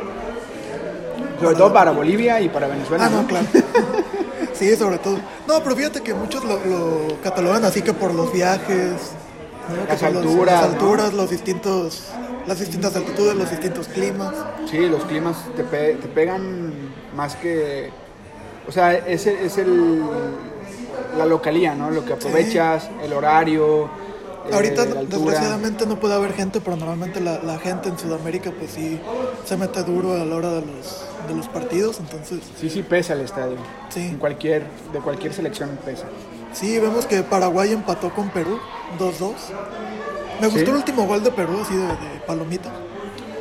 [1.40, 3.06] Sobre todo para Bolivia y para Venezuela.
[3.06, 3.28] Ah, no, ¿no?
[3.28, 3.46] claro.
[4.58, 5.18] Sí, sobre todo.
[5.48, 8.92] No, pero fíjate que muchos lo, lo catalogan así que por los viajes,
[9.70, 9.84] ¿no?
[9.86, 10.74] Que Las por los- alturas, las ¿no?
[10.74, 12.04] alturas, los distintos,
[12.48, 14.34] las distintas altitudes, los distintos climas.
[14.70, 16.72] Sí, los climas te, pe- te pegan
[17.16, 17.90] más que...
[18.68, 20.02] O sea, es, el- es el,
[21.18, 21.92] la localía, ¿no?
[21.92, 23.90] Lo que aprovechas, el horario,
[24.54, 25.04] Ahorita, altura.
[25.10, 29.00] desgraciadamente, no puede haber gente, pero normalmente la, la gente en Sudamérica, pues sí,
[29.46, 32.00] se mete duro a la hora de los, de los partidos.
[32.00, 33.58] Entonces, Sí, sí pesa el estadio.
[33.90, 34.02] Sí.
[34.02, 36.06] En cualquier, de cualquier selección pesa.
[36.54, 38.60] sí, vemos que Paraguay empató con Perú
[39.00, 39.34] 2-2.
[40.42, 40.70] Me gustó Sí.
[40.72, 42.70] el último gol de Perú, así de, de palomita,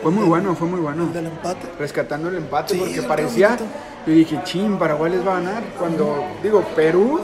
[0.02, 1.04] Fue muy bueno, fue muy bueno.
[1.04, 1.66] el del empate.
[1.78, 3.56] Rescatando el empate Sí, porque parecía...
[4.06, 5.62] Yo dije, chin, Paraguay les va a ganar.
[5.78, 7.20] Cuando, digo, Perú,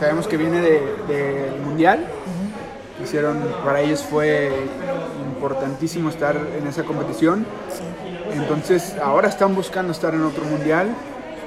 [0.00, 2.08] sabemos que viene de- del Mundial.
[3.02, 4.50] Hicieron, para ellos fue
[5.34, 7.46] importantísimo estar en esa competición.
[8.32, 10.88] Entonces, ahora están buscando estar en otro mundial.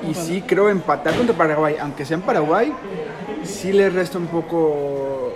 [0.03, 2.73] Y sí creo empatar contra Paraguay, aunque sea en Paraguay,
[3.43, 5.34] sí les resta un poco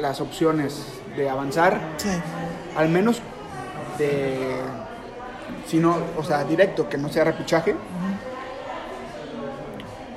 [0.00, 0.84] las opciones
[1.16, 2.08] de avanzar, Sí.
[2.76, 3.20] al menos
[3.98, 4.56] de,
[5.68, 7.76] si no, o sea, directo, que no sea repechaje.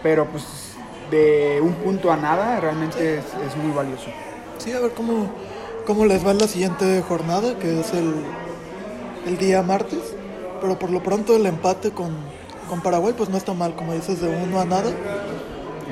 [0.02, 0.74] Pero pues
[1.12, 4.10] de un punto a nada realmente es, es muy valioso.
[4.58, 5.28] Sí, a ver cómo,
[5.86, 8.14] cómo les va en la siguiente jornada, que es el,
[9.26, 10.00] el día martes.
[10.62, 12.10] Pero por lo pronto el empate con,
[12.70, 14.92] con Paraguay pues no está mal, como dices, de uno a nada.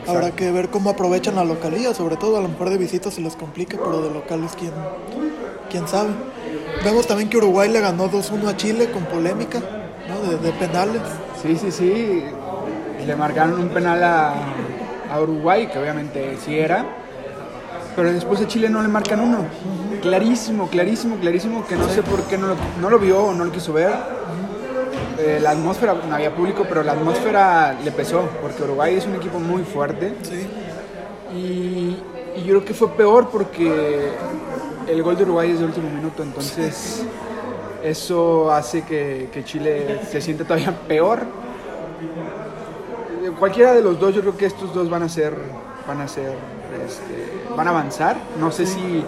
[0.08, 3.22] Habrá que ver cómo aprovechan la localía, sobre todo a lo mejor de visitas se
[3.22, 4.72] les complica, pero de locales quién,
[5.70, 6.10] quién sabe.
[6.84, 9.60] Vemos también que Uruguay le ganó 2-1 a Chile con polémica,
[10.08, 10.30] ¿no?
[10.30, 11.02] de, de penales.
[11.42, 12.24] Sí, sí, sí.
[13.06, 14.34] Le marcaron un penal a,
[15.12, 16.86] a Uruguay, que obviamente sí era.
[17.96, 19.46] Pero después a Chile no le marcan uno.
[20.02, 23.46] Clarísimo, clarísimo, clarísimo, que no sé por qué no lo, no lo vio o no
[23.46, 23.94] lo quiso ver.
[25.18, 29.16] Eh, la atmósfera, no había público, pero la atmósfera le pesó, porque Uruguay es un
[29.16, 30.14] equipo muy fuerte.
[30.24, 30.48] Sí.
[31.34, 31.98] Y,
[32.36, 34.12] y yo creo que fue peor porque
[34.88, 37.04] el gol de Uruguay es de último minuto, entonces
[37.84, 41.22] eso hace que, que Chile se sienta todavía peor.
[43.24, 45.36] Eh, Cualquiera de los dos, yo creo que estos dos van a ser,
[45.88, 46.36] van a ser,
[46.86, 48.18] este, van a avanzar.
[48.40, 49.04] No sé si,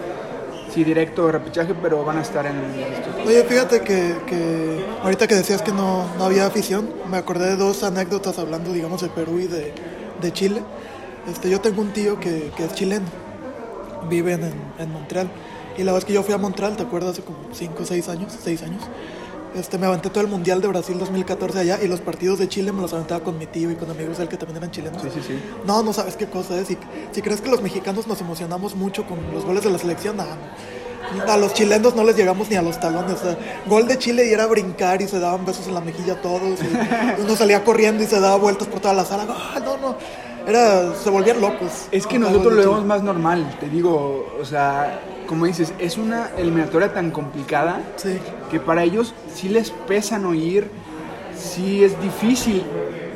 [0.74, 3.28] si directo o repechaje, pero van a estar en dos.
[3.28, 7.56] Oye, fíjate que, que ahorita que decías que no, no había afición, me acordé de
[7.56, 9.74] dos anécdotas hablando, digamos, de Perú y de,
[10.22, 10.62] de Chile.
[11.30, 13.06] Este, yo tengo un tío que, que es chileno,
[14.10, 15.30] vive en, en Montreal.
[15.78, 17.12] Y la vez que yo fui a Montreal, ¿te acuerdas?
[17.12, 18.82] Hace como 5 o 6 años, 6 años.
[19.56, 22.72] Este, me aventé todo el Mundial de Brasil 2014 allá y los partidos de Chile
[22.72, 25.02] me los aventaba con mi tío y con amigos de él que también eran chilenos.
[25.02, 25.40] Sí, sí, sí.
[25.66, 26.68] No, no sabes qué cosa es.
[26.68, 26.78] Si,
[27.12, 30.38] si crees que los mexicanos nos emocionamos mucho con los goles de la selección, nada.
[31.28, 33.14] A los chilenos no les llegamos ni a los talones.
[33.14, 36.22] O sea, gol de Chile y era brincar y se daban besos en la mejilla
[36.22, 36.60] todos.
[36.60, 39.26] y uno salía corriendo y se daba vueltas por toda la sala.
[39.30, 39.96] Ah, no, no.
[40.48, 41.88] Era, se volvían locos.
[41.92, 46.30] Es que nosotros lo vemos más normal, te digo, o sea, como dices, es una
[46.38, 48.18] eliminatoria tan complicada Sí.
[48.50, 50.72] que para ellos sí les pesa no ir,
[51.38, 52.64] sí es difícil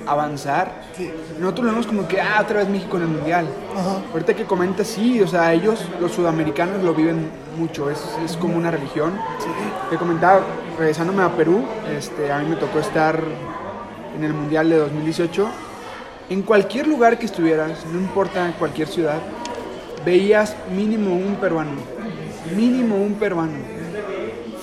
[0.06, 0.82] avanzar.
[0.98, 1.10] Sí.
[1.39, 3.48] Nosotros lo vemos como que, ah, otra vez México en el Mundial.
[3.78, 4.02] Ajá.
[4.12, 8.58] Ahorita que comentas, sí, o sea, ellos, los sudamericanos, lo viven mucho, es, es como
[8.58, 9.13] una religión.
[9.39, 9.48] Sí.
[9.89, 10.41] Te comentaba,
[10.78, 11.63] regresándome a Perú,
[11.98, 13.22] este, a mí me tocó estar
[14.17, 15.48] en el Mundial de 2018.
[16.32, 19.20] En cualquier lugar que estuvieras, no importa en cualquier ciudad,
[20.06, 21.72] veías mínimo un peruano.
[22.56, 23.58] Mínimo un peruano.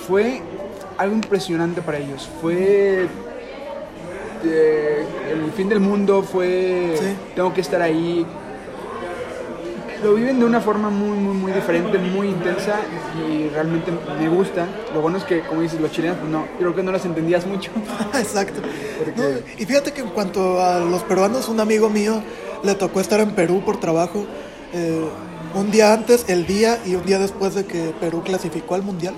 [0.07, 0.41] Fue
[0.97, 2.27] algo impresionante para ellos.
[2.41, 3.05] Fue
[4.45, 7.15] eh, el fin del mundo, fue Sí.
[7.35, 8.25] tengo que estar ahí.
[10.03, 12.75] Lo viven de una forma muy, muy, muy diferente, muy intensa
[13.29, 14.65] y realmente me gusta.
[14.93, 17.05] Lo bueno es que, como dices, los chilenos, pues no, yo creo que no las
[17.05, 17.69] entendías mucho.
[18.17, 18.61] Exacto.
[18.97, 22.21] Porque- No, y fíjate que en cuanto a los peruanos, un amigo mío
[22.63, 24.25] le tocó estar en Perú por trabajo
[24.73, 25.03] eh,
[25.53, 29.15] un día antes, el día y un día después de que Perú clasificó al Mundial.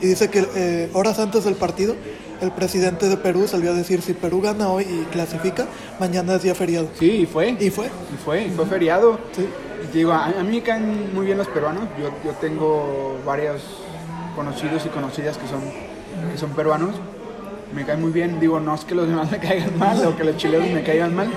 [0.00, 1.94] Y dice que eh, horas antes del partido,
[2.40, 5.66] el presidente de Perú salió a decir, si Perú gana hoy y clasifica,
[6.00, 6.88] mañana es día feriado.
[6.98, 7.56] Sí, y fue.
[7.60, 7.86] Y fue.
[7.86, 9.18] Y fue, y fue feriado.
[9.34, 9.46] Sí.
[9.92, 11.84] Digo, a, mí me caen muy bien los peruanos.
[12.00, 13.62] Yo, yo tengo varios
[14.36, 15.60] conocidos y conocidas que son,
[16.30, 16.94] que son peruanos.
[17.74, 18.38] Me caen muy bien.
[18.38, 21.14] Digo, no es que los demás me caigan mal o que los chilenos me caigan
[21.14, 21.30] mal.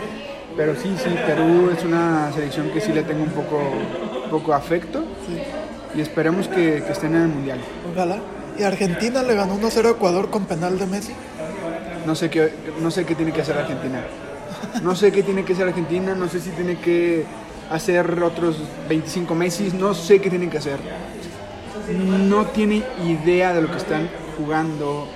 [0.56, 3.60] Pero sí, sí, Perú es una selección que sí le tengo un poco,
[4.30, 5.04] poco afecto.
[5.28, 5.42] Sí.
[5.98, 7.60] Y esperemos que, que estén en el Mundial.
[7.92, 8.20] Ojalá.
[8.58, 11.14] Y Argentina le ganó 1-0 a Ecuador con penal de Messi.
[12.06, 14.02] No sé, qué, no sé qué tiene que hacer Argentina.
[14.82, 17.26] No sé qué tiene que hacer Argentina, no sé si tiene que
[17.70, 18.58] hacer otros
[18.90, 20.80] 25 Messi, no sé qué tienen que hacer.
[22.28, 25.08] No tiene idea de lo que están jugando,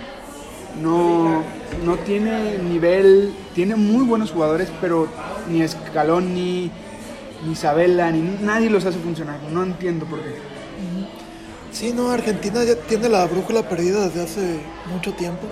[0.81, 1.43] no,
[1.83, 5.07] no tiene nivel, tiene muy buenos jugadores, pero
[5.49, 6.71] ni Scaloni,
[7.45, 9.39] ni Isabela, ni nadie los hace funcionar.
[9.51, 10.35] No entiendo por qué.
[11.71, 14.59] Sí, no, Argentina ya tiene la brújula perdida desde hace
[14.91, 15.47] mucho tiempo.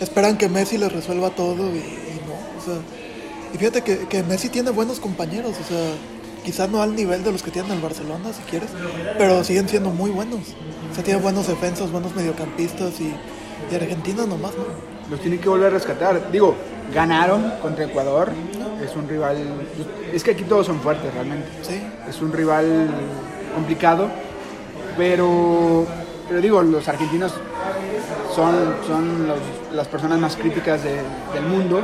[0.00, 2.34] Esperan que Messi les resuelva todo y, y no.
[2.60, 2.80] O sea,
[3.52, 5.94] y fíjate que, que Messi tiene buenos compañeros, o sea,
[6.44, 8.68] quizás no al nivel de los que tienen el Barcelona, si quieres,
[9.18, 10.40] pero siguen siendo muy buenos.
[10.90, 13.14] O sea, tiene buenos defensas, buenos mediocampistas y,
[13.70, 14.64] y Argentina nomás, ¿no?
[15.10, 16.30] los tienen que volver a rescatar.
[16.30, 16.54] Digo,
[16.94, 18.30] ganaron contra Ecuador,
[18.84, 19.36] es un rival,
[20.12, 21.46] es que aquí todos son fuertes realmente.
[21.62, 22.88] Sí, Es un rival
[23.54, 24.08] complicado,
[24.96, 25.86] pero,
[26.28, 27.32] pero digo, los argentinos
[28.34, 28.54] son,
[28.86, 29.38] son los-
[29.74, 31.00] las personas más críticas de-
[31.34, 31.82] del mundo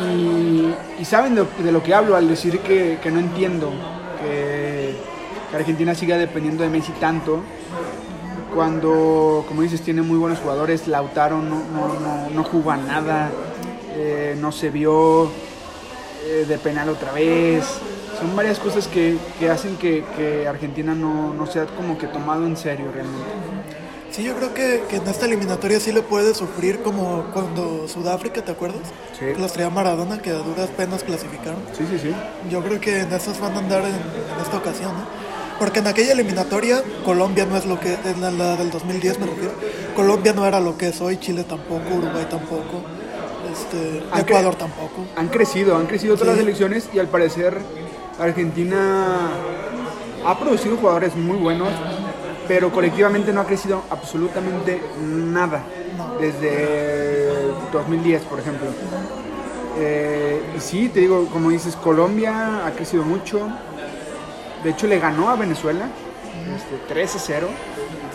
[0.00, 3.72] y, saben de, lo que hablo al decir que, que no entiendo
[4.20, 4.96] que,
[5.54, 7.42] Argentina siga dependiendo de Messi tanto
[8.54, 10.88] cuando, como dices, tiene muy buenos jugadores.
[10.88, 13.30] Lautaro no, no, no, no jugó nada,
[13.94, 15.30] eh, no se vio
[16.24, 17.64] eh, de penal otra vez.
[18.18, 22.46] Son varias cosas que, que hacen que, que Argentina no, no sea como que tomado
[22.46, 23.61] en serio realmente.
[24.12, 28.44] Sí, yo creo que, que en esta eliminatoria sí le puede sufrir como cuando Sudáfrica,
[28.44, 28.82] ¿te acuerdas?
[29.18, 29.24] Sí.
[29.34, 31.60] Que los traía Maradona, que a duras penas clasificaron.
[31.76, 32.14] Sí, sí, sí.
[32.50, 35.04] Yo creo que en esas van a andar en, en esta ocasión, ¿no?
[35.58, 39.26] Porque en aquella eliminatoria Colombia no es lo que, en la, la del 2010 me
[39.26, 39.52] refiero,
[39.96, 42.82] Colombia no era lo que es hoy, Chile tampoco, Uruguay tampoco,
[43.50, 45.04] este, Ecuador tampoco.
[45.16, 46.36] Han crecido, han crecido todas Sí.
[46.40, 47.58] las elecciones y al parecer
[48.18, 49.30] Argentina
[50.26, 51.68] ha producido jugadores muy buenos,
[52.48, 55.62] pero colectivamente no ha crecido absolutamente nada
[56.20, 57.28] desde
[57.72, 58.68] 2010, por ejemplo.
[59.78, 63.48] Eh, y sí, te digo, como dices, Colombia ha crecido mucho.
[64.62, 65.88] De hecho, le ganó a Venezuela
[66.54, 67.48] este, 3 a 0.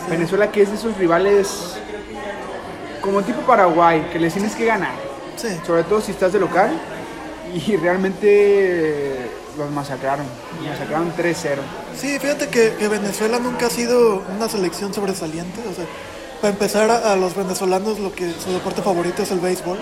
[0.10, 1.78] Venezuela que es de esos rivales
[3.02, 6.72] como tipo Paraguay, que les tienes que ganar Sí, sobre todo si estás de local
[7.54, 9.27] y realmente
[9.58, 10.26] los masacraron,
[10.60, 11.58] los masacraron 3-0.
[11.96, 15.86] sí, fíjate que, que Venezuela nunca ha sido una selección sobresaliente, o sea,
[16.42, 19.78] para empezar a, a los venezolanos lo que su deporte favorito es el béisbol.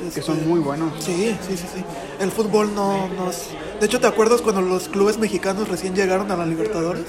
[0.00, 0.92] Que Este, son muy buenos.
[1.04, 1.84] Sí, sí, sí, sí.
[2.20, 3.48] El fútbol no, no es...
[3.80, 7.04] De hecho, ¿te acuerdas cuando los clubes mexicanos recién llegaron a la Libertadores?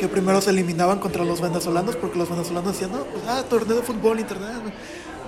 [0.00, 3.76] Que primero se eliminaban contra los venezolanos porque los venezolanos decían, no, pues, ah, torneo
[3.76, 4.50] de fútbol, internet.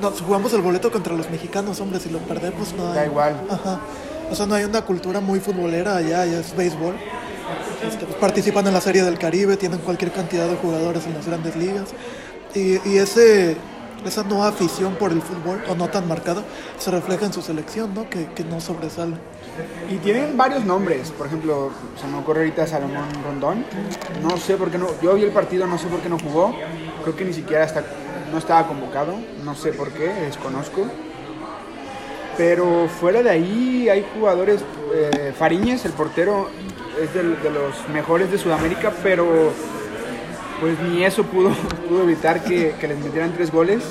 [0.00, 2.92] No, si jugamos el boleto contra los mexicanos, hombre, si lo perdemos no.
[2.92, 3.40] Da igual.
[3.50, 3.80] Ajá.
[4.30, 6.94] O sea, no hay una cultura muy futbolera allá, allá es béisbol.
[7.86, 11.26] Este, pues, participan en la Serie del Caribe, tienen cualquier cantidad de jugadores en las
[11.26, 11.88] grandes ligas.
[12.54, 13.56] Y, y ese,
[14.04, 16.44] esa no afición por el fútbol, o no tan marcada,
[16.78, 18.08] se refleja en su selección, ¿no?
[18.08, 19.16] Que, que no sobresale.
[19.90, 23.64] Y tienen varios nombres, por ejemplo, se me ocurre ahorita Salomón Rondón.
[24.22, 26.54] No sé por qué no, yo vi el partido, no sé por qué no jugó.
[27.02, 27.82] Creo que ni siquiera está,
[28.30, 29.14] no estaba convocado,
[29.44, 30.86] no sé por qué, desconozco.
[32.36, 34.60] Pero fuera de ahí hay jugadores,
[34.94, 35.32] eh,
[35.84, 36.48] el portero,
[37.00, 39.52] es de, los mejores de Sudamérica, pero
[40.60, 41.50] pues ni eso pudo,
[41.88, 43.82] pudo evitar que, les metieran tres goles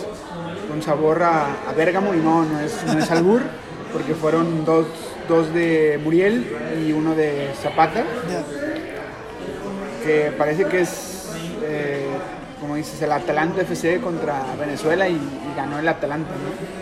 [0.70, 3.42] con sabor a, a Bérgamo y no, no es, no es albur,
[3.92, 4.86] porque fueron dos,
[5.28, 6.46] dos de Muriel
[6.86, 8.04] y uno de Zapata,
[10.04, 11.32] que parece que es,
[11.64, 12.08] eh,
[12.62, 16.79] como dices, el Atalanta FC contra Venezuela y, y ganó el Atalanta, ¿no?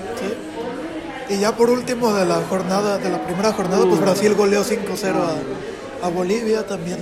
[1.30, 5.16] Y ya por último de la jornada, de la primera jornada, pues Brasil goleó 5-0
[6.02, 6.98] a, a Bolivia también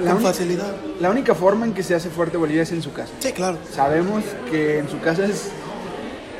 [0.00, 0.72] La con facilidad.
[1.00, 3.12] La única forma en que se hace fuerte Bolivia es en su casa.
[3.18, 3.58] Sí, claro.
[3.72, 5.48] Sabemos que en su casa es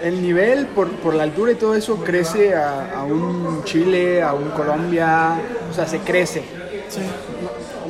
[0.03, 4.33] el nivel por, por la altura y todo eso crece a, a un Chile, a
[4.35, 5.37] un Colombia,
[5.71, 6.43] o sea, se crece.
[6.89, 7.01] Sí.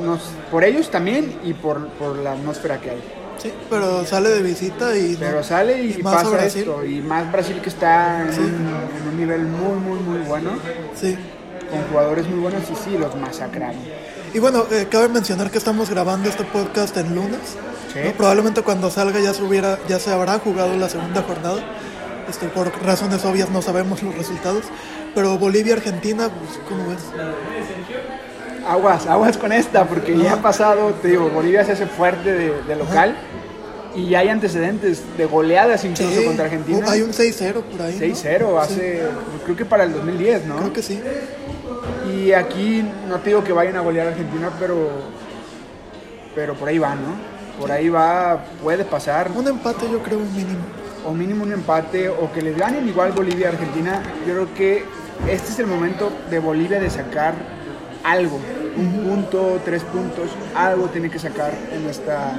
[0.03, 3.03] Nos- por ellos también y por, por la atmósfera que hay.
[3.37, 5.15] Sí, pero sale de visita y...
[5.19, 6.61] Pero sale y, y más a pasa Brasil.
[6.61, 6.85] esto.
[6.85, 8.39] Y más Brasil que está en, Sí.
[8.39, 10.51] un, en un nivel muy, muy, muy bueno,
[10.99, 11.15] Sí.
[11.69, 13.75] con jugadores muy buenos y sí, los masacraron.
[14.33, 17.39] Y bueno, eh, cabe mencionar que estamos grabando este podcast en lunes.
[17.93, 17.99] Sí.
[18.03, 18.11] ¿no?
[18.13, 21.61] Probablemente cuando salga ya se hubiera, ya se habrá jugado la segunda jornada.
[22.29, 24.63] Este, por razones obvias no sabemos los resultados.
[25.13, 26.99] Pero Bolivia-Argentina, pues, ¿cómo ves?
[28.67, 32.63] Aguas, aguas con esta, porque ya ha pasado, te digo, Bolivia se hace fuerte de,
[32.63, 33.15] de local
[33.93, 36.85] y ya hay antecedentes de goleadas incluso Sí, contra Argentina.
[36.89, 37.93] Hay un 6-0 por ahí.
[37.93, 38.05] ¿no?
[38.15, 39.01] 6-0 hace,
[39.45, 40.57] creo que para el 2010, ¿no?
[40.57, 40.99] Creo que sí.
[42.11, 44.89] Y aquí no te digo que vayan a golear a Argentina, pero,
[46.33, 47.15] pero por ahí va, ¿no?
[47.59, 50.59] Por ahí va, puede pasar, Un empate yo creo un mínimo.
[51.05, 54.01] o mínimo un empate, o que les ganen igual Bolivia a Argentina.
[54.27, 54.83] Yo creo que
[55.29, 57.33] este es el momento de Bolivia de sacar
[58.05, 58.39] algo,
[58.77, 62.33] un punto, tres puntos, algo tiene que sacar en esta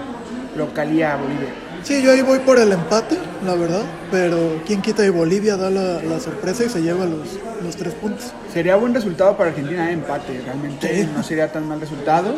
[0.56, 1.48] localía Bolivia.
[1.82, 3.82] Sí, yo ahí voy por el empate, la verdad.
[4.10, 7.94] Pero quién quita y Bolivia da la, la sorpresa y se lleva los, los tres
[7.94, 8.32] puntos.
[8.52, 9.92] Sería buen resultado para Argentina, ¿eh?
[9.92, 11.10] empate, realmente Sí.
[11.14, 12.34] no sería tan mal resultado.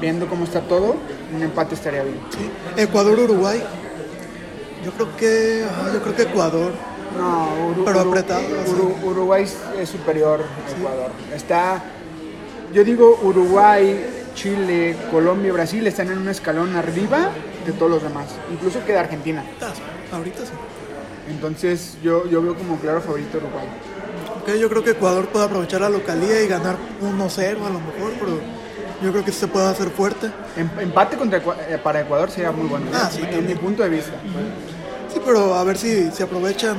[0.00, 0.96] Viendo cómo está todo,
[1.34, 2.18] un empate estaría bien.
[2.30, 2.48] Sí.
[2.80, 3.60] Ecuador-Uruguay.
[4.84, 5.64] Yo creo que.
[5.68, 6.72] ah, yo creo que Ecuador.
[7.18, 11.10] No, Uru- Pero apretado, Uru- Uruguay es- es superior a Ecuador.
[11.34, 11.82] Está,
[12.72, 14.04] yo digo Uruguay,
[14.34, 17.30] Chile, Colombia y Brasil están en un escalón arriba
[17.66, 19.44] de todos los demás, incluso que de Argentina.
[19.60, 20.52] Ah, ahorita sí.
[21.30, 23.66] Entonces yo, yo veo como claro favorito Uruguay.
[24.42, 28.12] Ok, yo creo que Ecuador puede aprovechar la localía y ganar 1-0 a lo mejor,
[28.18, 28.38] pero
[29.02, 30.30] yo creo que se puede hacer fuerte.
[30.56, 33.90] Em- empate contra, eh, para Ecuador sería muy bueno, Ah, sí, en mi punto de
[33.90, 34.12] vista.
[35.12, 36.76] Sí, pero a ver si, si aprovechan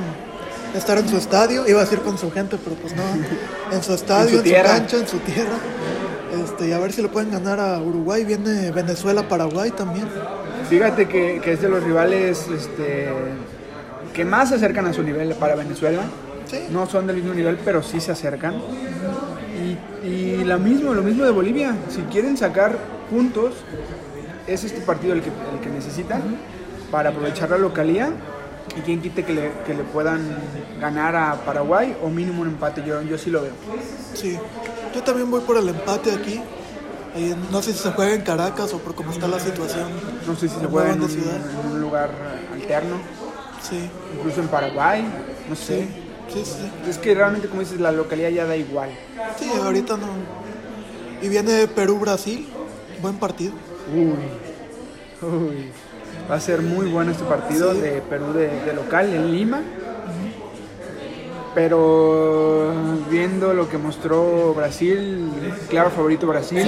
[0.74, 1.66] estar en su estadio.
[1.68, 3.02] Iba a decir con su gente, pero pues no.
[3.74, 4.68] En su estadio, En su en su, tierra.
[4.70, 5.56] cancha, en su tierra.
[6.44, 8.24] Este, y a ver si le pueden ganar a Uruguay.
[8.24, 10.06] Viene Venezuela, Paraguay también.
[10.68, 13.08] Fíjate que, que es de los rivales este,
[14.14, 16.02] que más se acercan a su nivel para Venezuela.
[16.46, 16.58] Sí.
[16.70, 18.54] No son del mismo nivel, pero sí se acercan.
[20.04, 21.74] Y, y lo mismo, lo mismo de Bolivia.
[21.88, 22.76] Si quieren sacar
[23.10, 23.54] puntos,
[24.46, 26.22] es este partido el que, el que necesitan.
[26.90, 28.10] para aprovechar la localía
[28.76, 30.20] y quien quite que le, que le puedan
[30.80, 33.52] ganar a Paraguay o mínimo un empate, yo, yo sí lo veo.
[34.14, 34.38] Sí,
[34.94, 36.40] yo también voy por el empate aquí.
[37.16, 39.88] En- no sé si se juega en Caracas o por cómo está la situación.
[40.26, 42.10] No sé si se juega en en un lugar
[42.52, 42.96] alterno,
[43.60, 43.78] Sí,
[44.16, 45.04] incluso en Paraguay,
[45.48, 45.88] no sé.
[46.28, 46.88] sí, sí, sí.
[46.88, 48.90] Es que realmente, como dices, la localidad ya da igual.
[49.38, 50.06] Sí, ahorita no.
[51.20, 52.48] Y viene Perú-Brasil,
[53.02, 53.52] buen partido.
[53.92, 55.70] Uy, uy.
[56.30, 57.80] Va a ser muy bueno este partido Sí.
[57.80, 59.60] de Perú de, de local en Lima.
[61.54, 62.72] Pero
[63.10, 65.28] viendo lo que mostró Brasil,
[65.68, 66.64] claro favorito Brasil.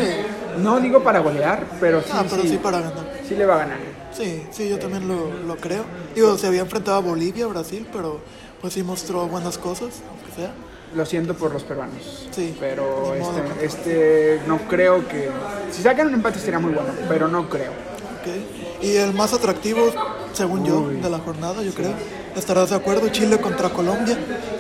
[0.59, 3.13] No digo para golear, pero sí, Ah, pero sí, sí para ganar.
[3.27, 3.79] sí le va a ganar.
[4.13, 5.85] Sí, sí, yo también lo, lo creo.
[6.15, 8.21] Digo, se había enfrentado a Bolivia, Brasil, pero
[8.61, 10.53] pues sí mostró buenas cosas, aunque sea.
[10.97, 12.29] Lo siento por los peruanos.
[12.33, 15.31] Sí, Pero este, este no creo que.
[15.71, 17.71] Si sacan un empate sería muy bueno, pero no creo.
[17.71, 18.62] Ok.
[18.83, 19.91] Y el más atractivo,
[20.33, 20.97] según yo, Uy.
[20.97, 21.93] de la jornada, yo creo.
[22.37, 24.19] Estarás de acuerdo, Chile contra Colombia.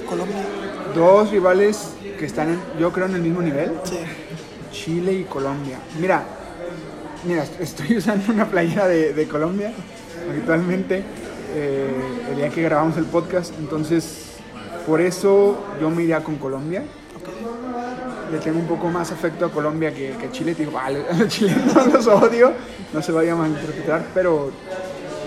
[0.08, 0.36] Colombia,
[0.94, 3.72] Dos rivales que están, en- yo creo, en el mismo nivel.
[3.84, 3.98] sí.
[4.72, 5.78] Chile y Colombia.
[6.00, 6.22] Mira,
[7.24, 9.70] mira, estoy usando una playera de, de Colombia
[10.30, 11.02] habitualmente
[11.54, 11.90] eh,
[12.30, 14.28] el día que grabamos el podcast, entonces
[14.86, 16.84] por eso yo me iría con Colombia.
[18.32, 20.54] Le tengo un poco más afecto a Colombia que, a Chile.
[20.54, 22.52] Digo, "Ah, a los chilenos los odio,
[22.92, 24.50] no se vaya a malinterpretar, pero,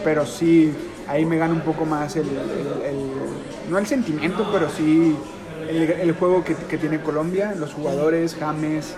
[0.03, 0.73] pero sí,
[1.07, 2.25] ahí me gana un poco más el,
[3.69, 5.15] no el sentimiento, pero sí
[5.69, 8.95] el, juego que, tiene Colombia, los jugadores, James,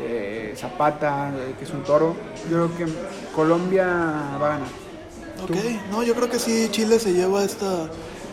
[0.00, 2.14] eh, Zapata, eh, que es un toro.
[2.50, 2.92] Yo creo que
[3.34, 3.86] Colombia
[4.40, 4.68] va a ganar.
[5.42, 5.56] Ok,
[5.90, 7.88] no, yo creo que sí, Chile se lleva esta,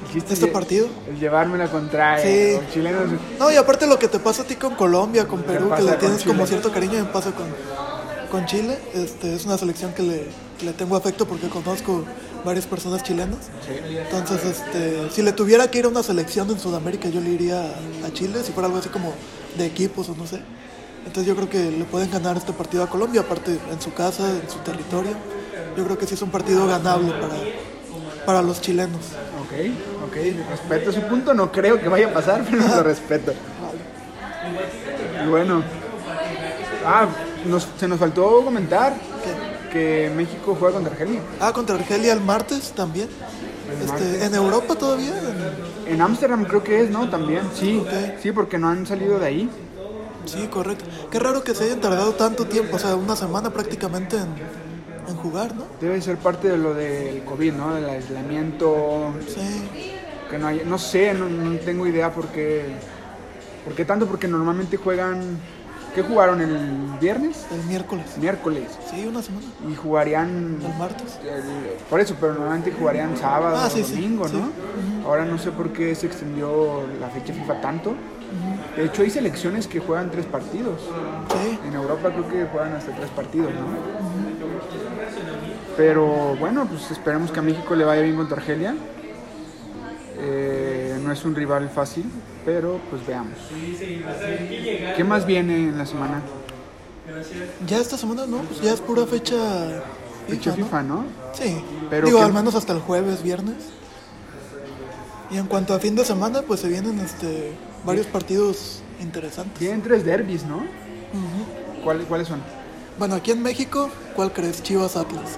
[0.07, 0.87] Dijiste este partido.
[1.07, 2.23] El llevarme la contraria.
[2.23, 2.61] Sí.
[2.61, 3.03] Los chilenos.
[3.39, 5.93] No, y aparte lo que te pasa a ti con Colombia, con Perú, que le
[5.93, 7.45] tienes como cierto cariño, me pasa con,
[8.31, 8.77] con Chile.
[8.93, 10.27] Este, es una selección que le,
[10.59, 12.03] que le tengo afecto porque conozco
[12.45, 13.39] varias personas chilenas.
[14.11, 17.61] Entonces, este, si le tuviera que ir a una selección en Sudamérica, yo le iría
[17.61, 19.13] a, a Chile, si fuera algo así como
[19.57, 20.41] de equipos o no sé.
[21.05, 24.29] Entonces yo creo que le pueden ganar este partido a Colombia, aparte en su casa,
[24.29, 25.11] en su territorio.
[25.75, 27.35] Yo creo que sí es un partido ganable para,
[28.25, 29.01] para los chilenos.
[29.41, 29.51] Ok,
[30.13, 33.33] ok, respeto su punto, no creo que vaya a pasar, pero lo respeto.
[35.25, 35.63] Y bueno,
[36.85, 37.07] ah,
[37.45, 38.93] nos- se nos faltó comentar
[39.71, 41.19] que México juega contra Argelia.
[41.39, 43.07] Ah, contra Argelia el martes también.
[43.67, 44.23] El Este, martes.
[44.23, 45.13] en Europa todavía.
[45.87, 47.09] en- Ámsterdam creo que es, ¿no?
[47.09, 47.83] También, sí,
[48.21, 49.49] sí, porque no han salido de ahí.
[50.25, 50.85] Sí, correcto.
[51.11, 54.27] Qué raro que se hayan tardado tanto tiempo, o sea, una semana prácticamente en,
[55.09, 55.65] en jugar, ¿no?
[55.81, 57.73] Debe ser parte de lo del COVID, ¿no?
[57.75, 59.91] Del aislamiento, Sí,
[60.39, 62.65] que no sé, no, no tengo idea por qué,
[63.63, 65.37] por qué tanto, porque normalmente juegan,
[65.93, 66.57] ¿qué jugaron el
[66.99, 67.45] viernes?
[67.51, 68.17] el miércoles.
[68.19, 68.63] Miércoles.
[68.89, 69.45] Sí, una semana.
[69.71, 71.19] Y jugarían El martes.
[71.23, 74.35] el- por eso, pero normalmente jugarían sábado Ah, o sí, sí, domingo, sí.
[74.37, 75.07] ¿no?
[75.07, 77.93] Ahora no sé por qué se extendió la fecha FIFA tanto.
[78.75, 80.81] De hecho, hay selecciones que juegan tres partidos.
[81.67, 83.67] En Europa creo que juegan hasta tres partidos, ¿no?
[85.77, 88.73] Pero bueno, pues esperemos que a México le vaya bien contra Argelia.
[90.17, 92.05] Eh, no es un rival fácil,
[92.45, 93.37] pero pues veamos.
[94.95, 96.21] ¿Qué más viene en la semana?
[97.67, 99.35] ya esta semana no, pues ya es pura fecha
[100.27, 100.65] Fecha FIFA, ¿no?
[100.65, 101.05] FIFA, ¿no?
[101.33, 103.55] Sí, Pero digo, ¿qué- al menos hasta el jueves, viernes.
[105.29, 107.53] Y en cuanto a fin de semana, pues se vienen este
[107.85, 109.59] varios partidos interesantes.
[109.59, 110.63] Tienen tres derbis, ¿no?
[111.83, 112.39] ¿Cuáles, ¿Cuáles son?
[112.97, 114.63] Bueno, aquí en México, ¿cuál crees?
[114.63, 115.37] Chivas Atlas.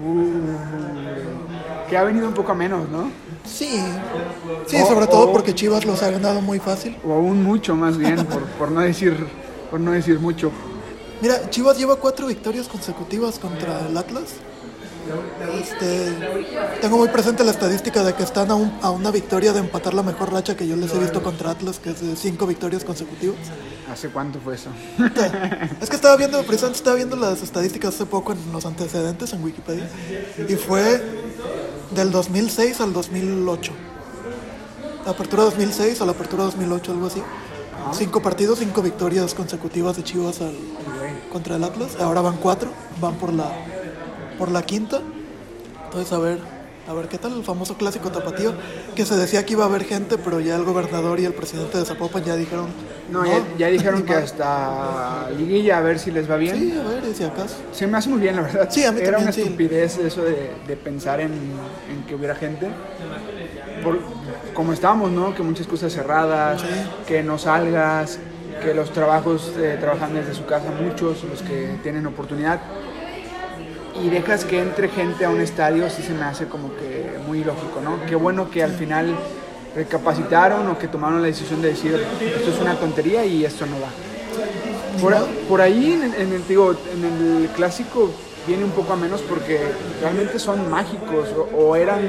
[0.00, 3.10] Uh, que ha venido un poco a menos, ¿no?
[3.44, 3.82] Sí,
[4.66, 6.96] sí, O- sobre todo o- porque Chivas los ha ganado muy fácil.
[7.06, 9.26] O aún mucho más bien, por, por no decir
[9.70, 10.50] por no decir mucho.
[11.22, 14.34] Mira, Chivas lleva cuatro victorias consecutivas contra el Atlas.
[15.60, 16.12] Este,
[16.80, 19.94] tengo muy presente la estadística de que están a, un- a una victoria de empatar
[19.94, 22.84] la mejor racha que yo les he visto contra Atlas, que es de cinco victorias
[22.84, 23.36] consecutivas.
[23.90, 24.70] ¿Hace cuánto fue eso?
[25.80, 29.42] Es que estaba viendo, precisamente estaba viendo las estadísticas hace poco en los antecedentes en
[29.44, 29.88] Wikipedia
[30.48, 31.02] y fue
[31.94, 33.72] del 2006 al 2008.
[35.04, 37.22] La apertura 2006 a la apertura 2008, algo así.
[37.92, 40.54] Cinco partidos, cinco victorias consecutivas de Chivas al,
[41.32, 41.96] contra el Atlas.
[42.00, 43.50] Ahora van cuatro, van por la
[44.38, 45.00] por la quinta.
[45.84, 46.38] Entonces a ver,
[46.88, 48.54] a ver qué tal el famoso clásico tapatío
[48.96, 51.78] que se decía que iba a haber gente, pero ya el gobernador y el presidente
[51.78, 52.66] de Zapopan ya dijeron
[53.10, 54.24] No, ya, ya dijeron que madre".
[54.24, 56.56] hasta liguilla a ver si les va bien.
[56.58, 57.56] Sí, a ver, si acaso.
[57.72, 58.68] Se me hace muy bien, la verdad.
[58.70, 59.42] Sí, a mí Era también, una sí.
[59.42, 62.68] estupidez eso de, de pensar en, en que hubiera gente.
[63.82, 64.00] Por-
[64.54, 65.34] como estábamos, ¿no?
[65.34, 66.66] Que muchas cosas cerradas, Sí.
[67.06, 68.18] que no salgas,
[68.62, 72.60] que los trabajos eh, trabajan desde su casa, muchos, los que tienen oportunidad.
[74.00, 77.44] Y dejas que entre gente a un estadio, sí se me hace como que muy
[77.44, 78.04] lógico, ¿no?
[78.06, 79.14] Qué bueno que al final
[79.74, 83.76] recapacitaron o que tomaron la decisión de decir, esto es una tontería y esto no
[83.80, 83.88] va.
[85.00, 85.14] Por,
[85.48, 87.04] por ahí, en, en el, digo, en
[87.42, 88.10] el clásico
[88.46, 89.60] viene un poco a menos porque
[90.00, 92.00] realmente son mágicos o, o eran,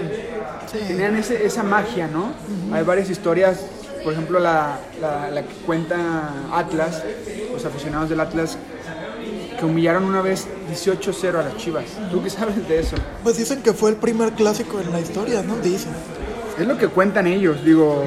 [0.88, 2.34] tenían ese- esa magia, ¿no?
[2.74, 3.66] Hay varias historias,
[4.04, 7.04] por ejemplo, la, la- la que cuenta Atlas,
[7.54, 8.58] los aficionados del Atlas,
[9.58, 11.86] que humillaron una vez 18-0 a las Chivas.
[12.12, 12.96] ¿Tú qué sabes de eso?
[13.24, 15.58] Pues dicen que fue el primer clásico en la historia, ¿no?
[15.58, 15.92] Dicen.
[16.60, 18.04] Es lo que cuentan ellos, digo.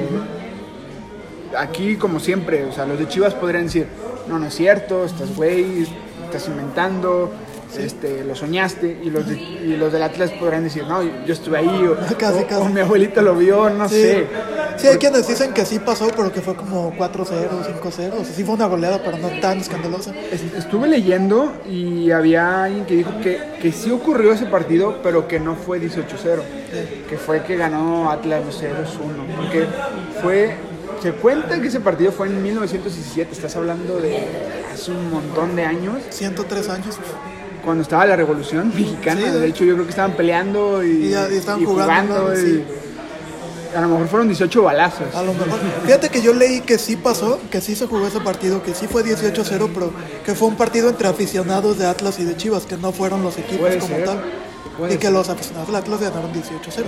[1.57, 3.87] Aquí, como siempre, o sea, los de Chivas podrían decir:
[4.27, 5.87] No, no es cierto, estás güey,
[6.25, 7.31] estás inventando,
[7.77, 8.99] este, lo soñaste.
[9.03, 12.43] Y los, de- y los del Atlas podrán decir: No, yo estuve ahí, o, Casi,
[12.43, 12.61] o- casi.
[12.61, 13.95] o mi abuelito lo vio, no Sí.
[14.01, 14.27] sé.
[14.77, 18.13] Sí, hay quienes dicen que sí pasó, pero que fue como 4-0, 5-0.
[18.19, 20.13] O sea, sí fue una goleada, pero no tan escandalosa.
[20.31, 25.27] Es- Estuve leyendo y había alguien que dijo que, que sí ocurrió ese partido, pero
[25.27, 26.43] que no fue 18-0.
[27.09, 29.25] Que fue que ganó Atlas, no sé, 2-1.
[29.35, 29.65] Porque
[30.21, 30.55] fue.
[31.01, 33.31] Se cuenta que ese partido fue en 1917.
[33.31, 34.17] Estás hablando de
[34.73, 36.97] hace un montón de años, 103 años.
[37.67, 39.21] Cuando estaba la Revolución Mexicana.
[39.21, 39.29] Sí.
[39.39, 42.63] de hecho, yo creo que estaban peleando y, Y ya- y estaban y jugando, Sí.
[43.75, 45.13] A lo mejor fueron 18 balazos.
[45.13, 45.59] A lo mejor.
[45.85, 48.87] Fíjate que yo leí que sí pasó, que sí se jugó ese partido, que sí
[48.87, 49.91] fue 18-0, pero
[50.25, 53.37] que fue un partido entre aficionados de Atlas y de Chivas, que no fueron los
[53.37, 54.23] equipos como ser, tal.
[54.77, 55.11] puede Y que ser.
[55.13, 56.85] los aficionados del Atlas ganaron 18-0.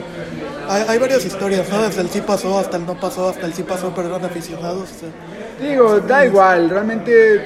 [0.69, 1.81] Hay, hay varias historias, ¿no?
[1.83, 4.89] Desde el sí pasó hasta el no pasó, hasta el sí pasó, pero eran aficionados.
[4.89, 5.69] o sea.
[5.69, 7.45] Digo, da igual, realmente,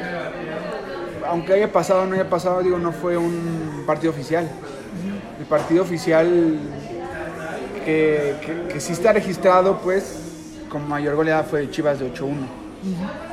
[1.27, 4.49] aunque haya pasado o no haya pasado, digo, no fue un partido oficial.
[5.39, 6.57] El partido oficial
[7.85, 10.15] que, que, que sí está registrado, pues,
[10.69, 12.35] con mayor goleada fue Chivas de 8-1.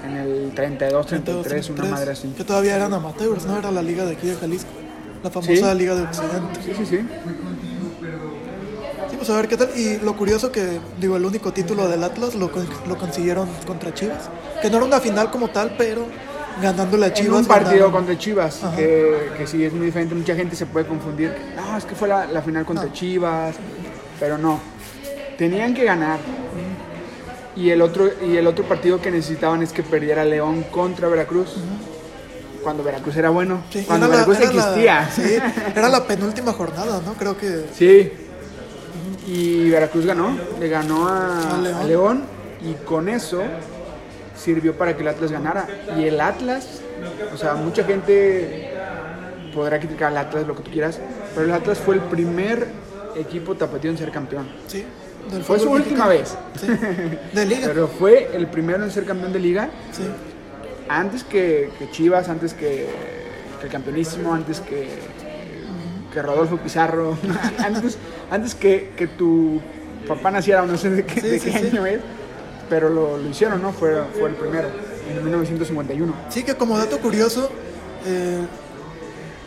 [0.05, 2.29] En el 32-33, una madre así.
[2.37, 3.59] Que todavía eran amateurs, ¿no?
[3.59, 4.71] Era la liga de aquí de Jalisco.
[5.23, 5.79] La famosa Sí.
[5.79, 6.61] liga de Occidente.
[6.65, 6.99] Sí, sí, sí.
[9.11, 9.71] Sí, pues a ver qué tal.
[9.77, 12.51] Y lo curioso que, digo, el único título del Atlas lo,
[12.89, 14.31] lo consiguieron contra Chivas.
[14.63, 16.07] Que no era una final como tal, pero
[16.63, 17.41] ganándole a En Chivas.
[17.41, 21.35] un partido contra Chivas, que, que sí es muy diferente, mucha gente se puede confundir.
[21.57, 22.93] No, es que fue la, la final contra No.
[22.93, 23.55] Chivas,
[24.19, 24.61] pero no.
[25.39, 26.19] Tenían que ganar.
[27.57, 31.57] Y el, otro, y el otro partido que necesitaban es que perdiera León contra Veracruz.
[32.63, 35.11] Cuando Veracruz era bueno, Sí, cuando era la- Veracruz era la- existía.
[35.11, 35.39] sí,
[35.75, 37.15] era la penúltima jornada, ¿no?
[37.15, 37.65] Creo que.
[37.75, 38.13] Sí.
[39.27, 41.75] Y Veracruz ganó, le ganó a, A León.
[41.81, 42.23] a León
[42.63, 43.41] y con eso
[44.41, 45.67] sirvió para que el Atlas ganara.
[45.99, 46.81] Y el Atlas,
[47.33, 48.71] o sea, mucha gente
[49.55, 50.99] podrá criticar al Atlas lo que tú quieras,
[51.35, 52.69] pero el Atlas fue el primer
[53.17, 54.49] equipo tapatío en ser campeón.
[54.69, 54.85] Sí.
[55.31, 56.67] del Fue su última vez, Sí,
[57.33, 57.69] de liga.
[57.73, 60.03] pero fue el primero en ser campeón de liga Sí.
[60.89, 62.87] antes que, que Chivas, antes que,
[63.61, 64.89] que el campeonísimo, antes que,
[66.13, 67.19] que Rodolfo Pizarro,
[67.59, 67.99] antes,
[68.31, 69.61] antes que, que tu
[70.09, 72.01] papá naciera, o no sé de qué, Sí, de qué año es,
[72.71, 73.73] pero lo, hicieron, ¿no?
[73.73, 74.69] Fue, fue el primero,
[75.11, 76.15] en 1951.
[76.31, 77.51] Sí, que como dato curioso,
[78.07, 78.47] eh,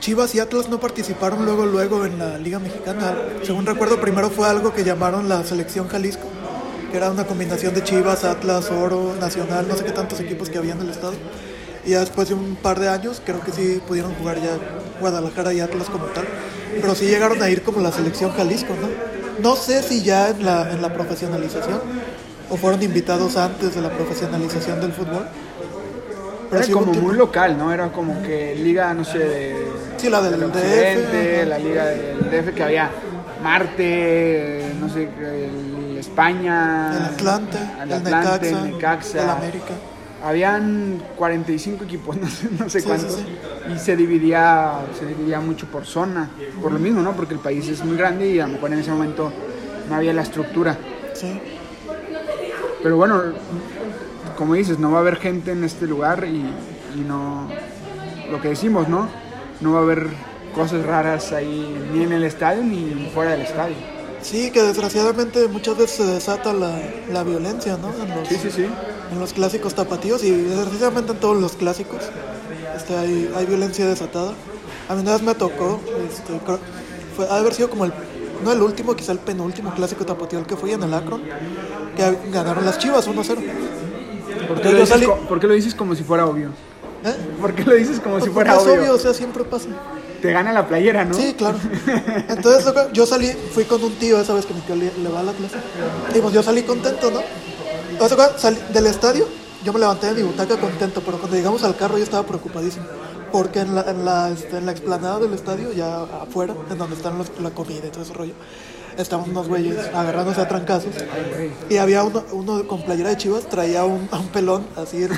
[0.01, 3.15] Chivas y Atlas no participaron luego luego en la Liga Mexicana.
[3.41, 6.27] Según recuerdo, primero fue algo que llamaron la Selección Jalisco,
[6.91, 10.57] que era una combinación de Chivas, Atlas, Oro, Nacional, no sé qué tantos equipos que
[10.57, 11.13] había en el estado.
[11.85, 14.57] Y ya después de un par de años, creo que sí pudieron jugar ya
[14.99, 16.25] Guadalajara y Atlas como tal.
[16.81, 18.89] Pero sí llegaron a ir como la Selección Jalisco, ¿no?
[19.41, 21.79] No sé si ya en la profesionalización
[22.49, 25.25] o fueron invitados antes de la profesionalización del fútbol.
[26.51, 27.73] Era hubo un como muy local, ¿no?
[27.73, 29.67] Era como que liga, no sé, de,
[29.97, 32.89] Sí, la del DF, la liga del DF que había
[33.41, 39.23] Marte, no sé, el España, El Atlante, el el Atlante, Necaxa, el Necaxa.
[39.23, 39.73] el América.
[40.23, 43.25] Habían 45 equipos, no sé, no sé Sí, cuántos, sí,
[43.73, 46.29] y se dividía, se dividía mucho por zona,
[46.61, 47.13] por lo mismo, ¿no?
[47.13, 49.31] Porque el país es muy grande y a lo mejor en ese momento
[49.89, 50.77] no había la estructura.
[51.13, 51.41] Sí.
[52.83, 53.21] Pero bueno,
[54.37, 56.43] como dices, no va a haber gente en este lugar y,
[56.95, 57.47] y no,
[58.29, 59.07] lo que decimos, ¿no?
[59.61, 60.07] No va a haber
[60.53, 63.75] cosas raras ahí ni en el estadio ni fuera del estadio.
[64.21, 66.79] Sí, que desgraciadamente muchas veces se desata la,
[67.11, 67.89] la violencia, ¿no?
[68.03, 68.65] En los, Sí, sí, sí.
[69.11, 71.99] en los clásicos tapatíos y desgraciadamente en todos los clásicos
[72.75, 74.33] este, hay, hay violencia desatada.
[74.89, 75.79] A mí una vez me tocó,
[76.09, 76.59] este, creo-
[77.15, 77.93] fue, ha de haber sido como el,
[78.43, 81.21] no el último, quizá el penúltimo clásico tapatío al que fui en el Akron,
[81.95, 83.13] que ganaron las chivas 1-0.
[84.47, 86.49] ¿Por qué, Entonces lo salí- por qué lo dices como si fuera obvio?
[87.05, 87.15] ¿Eh?
[87.39, 88.81] ¿Por qué lo dices como si fuera porque es obvio?
[88.83, 89.67] obvio, o sea, siempre pasa.
[90.21, 91.13] Te gana la playera, ¿no?
[91.13, 91.57] Sí, claro.
[92.29, 95.19] Entonces yo salí, fui con un tío, esa vez que mi tío le, le va
[95.19, 95.55] a la clase.
[96.15, 97.19] Y pues yo salí contento, ¿no?
[97.99, 99.27] O sea, cuando salí del estadio,
[99.65, 102.85] yo me levanté de mi butaca contento, pero cuando llegamos al carro yo estaba preocupadísimo.
[103.33, 106.95] Porque en la, en la, este, en la explanada del estadio, ya afuera, en donde
[106.95, 108.33] están los- la comida y todo ese rollo,
[108.95, 110.93] estaban unos güeyes agarrándose a trancazos.
[111.69, 115.17] Y había uno, uno con playera de chivas, traía un, un pelón, así, este,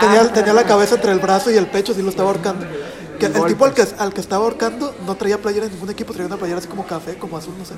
[0.00, 2.64] tenía, tenía la cabeza entre el brazo y el pecho, así lo estaba ahorcando.
[3.18, 6.38] Que el tipo al que, estaba ahorcando no traía playera de ningún equipo, traía una
[6.38, 7.74] playera así como café, como azul, no sé.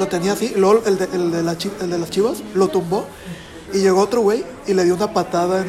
[0.00, 1.52] Lo tenía así, luego el de, el de, la
[1.82, 3.06] el de las chivas lo tumbó.
[3.72, 5.64] Y llegó otro güey y le dio una patada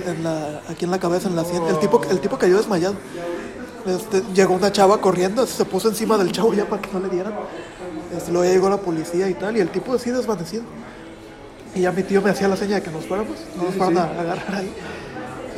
[0.68, 1.62] aquí en la cabeza, en la sien.
[1.68, 2.96] El tipo, el tipo cayó desmayado.
[3.86, 7.10] Este, llegó una chava corriendo, se puso encima del chavo ya para que no le
[7.10, 7.34] dieran.
[8.16, 10.64] Este, luego ya llegó la policía y tal, y el tipo así desvanecido.
[11.74, 13.98] Y ya mi tío me hacía la seña de que nos fuéramos, no nos fueron
[13.98, 14.72] a agarrar ahí.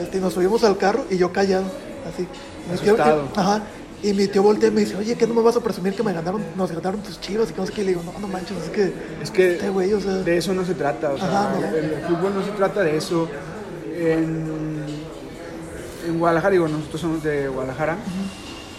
[0.01, 1.65] Este, y nos subimos al carro y yo callado,
[2.11, 2.28] así.
[2.71, 3.28] Mi tío- Asustado.
[3.36, 3.61] ajá.
[4.03, 6.03] Y mi tío voltea y me dice, oye, ¿qué no me vas a presumir que
[6.03, 7.49] me ganaron, nos ganaron tus chivas?
[7.49, 7.82] Y que no sé qué.
[7.82, 8.93] Y le digo, no, no manches, es que...
[9.21, 10.11] Es que Este güey, o sea...
[10.15, 11.65] de eso no se trata, o sea, Ajá, no.
[11.67, 13.30] el, el fútbol no se trata de eso.
[13.95, 15.02] En,
[16.05, 17.97] en Guadalajara, digo, nosotros somos de Guadalajara,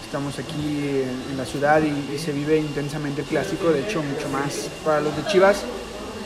[0.05, 4.01] estamos aquí en, en la ciudad y, y se vive intensamente el clásico, de hecho
[4.03, 5.63] mucho más para los de Chivas.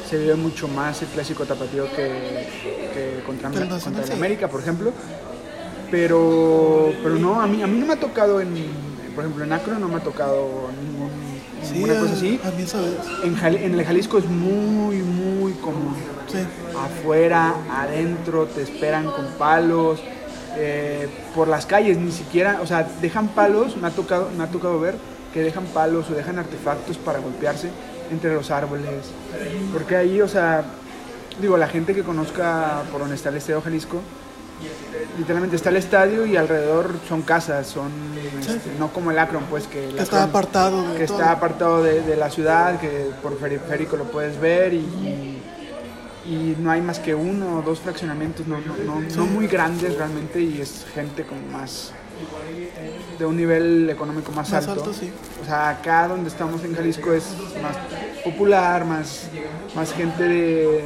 [0.09, 2.47] Se vive mucho más el clásico tapatío que,
[2.93, 4.11] que contra, el.
[4.11, 4.91] América, por ejemplo.
[5.91, 8.55] Pero, pero no, a mí, a mí no me ha tocado, en,
[9.13, 11.11] por ejemplo, en Acro no me ha tocado ningún,
[11.63, 12.39] Sí, ninguna cosa así.
[12.43, 12.65] a mí.
[13.23, 15.95] En, en el Jalisco es muy, muy común.
[16.27, 16.39] Sí.
[16.75, 19.99] Afuera, adentro, te esperan con palos.
[20.57, 24.47] Eh, por las calles, ni siquiera, o sea, dejan palos, me ha, tocado, me ha
[24.47, 24.95] tocado ver
[25.33, 27.69] que dejan palos o dejan artefactos para golpearse
[28.11, 28.89] entre los árboles.
[29.71, 30.63] Porque ahí, o sea,
[31.39, 34.01] digo, la gente que conozca por donde está el Estadio Jalisco,
[35.17, 37.91] literalmente está el estadio y alrededor son casas, son
[38.39, 41.17] este, no como el Akron, pues que está apartado de que todo.
[41.19, 45.43] está apartado de, de la ciudad, que por periférico lo puedes ver y, y-
[46.29, 49.95] y no hay más que uno o dos fraccionamientos, no, no, no- no muy grandes
[49.97, 51.91] realmente y es gente como más
[53.17, 54.81] de un nivel económico más, Más alto.
[54.83, 55.09] alto, sí.
[55.41, 57.25] O sea, acá donde estamos en Jalisco es
[57.61, 57.75] más
[58.23, 59.27] popular, más,
[59.75, 60.83] más gente de,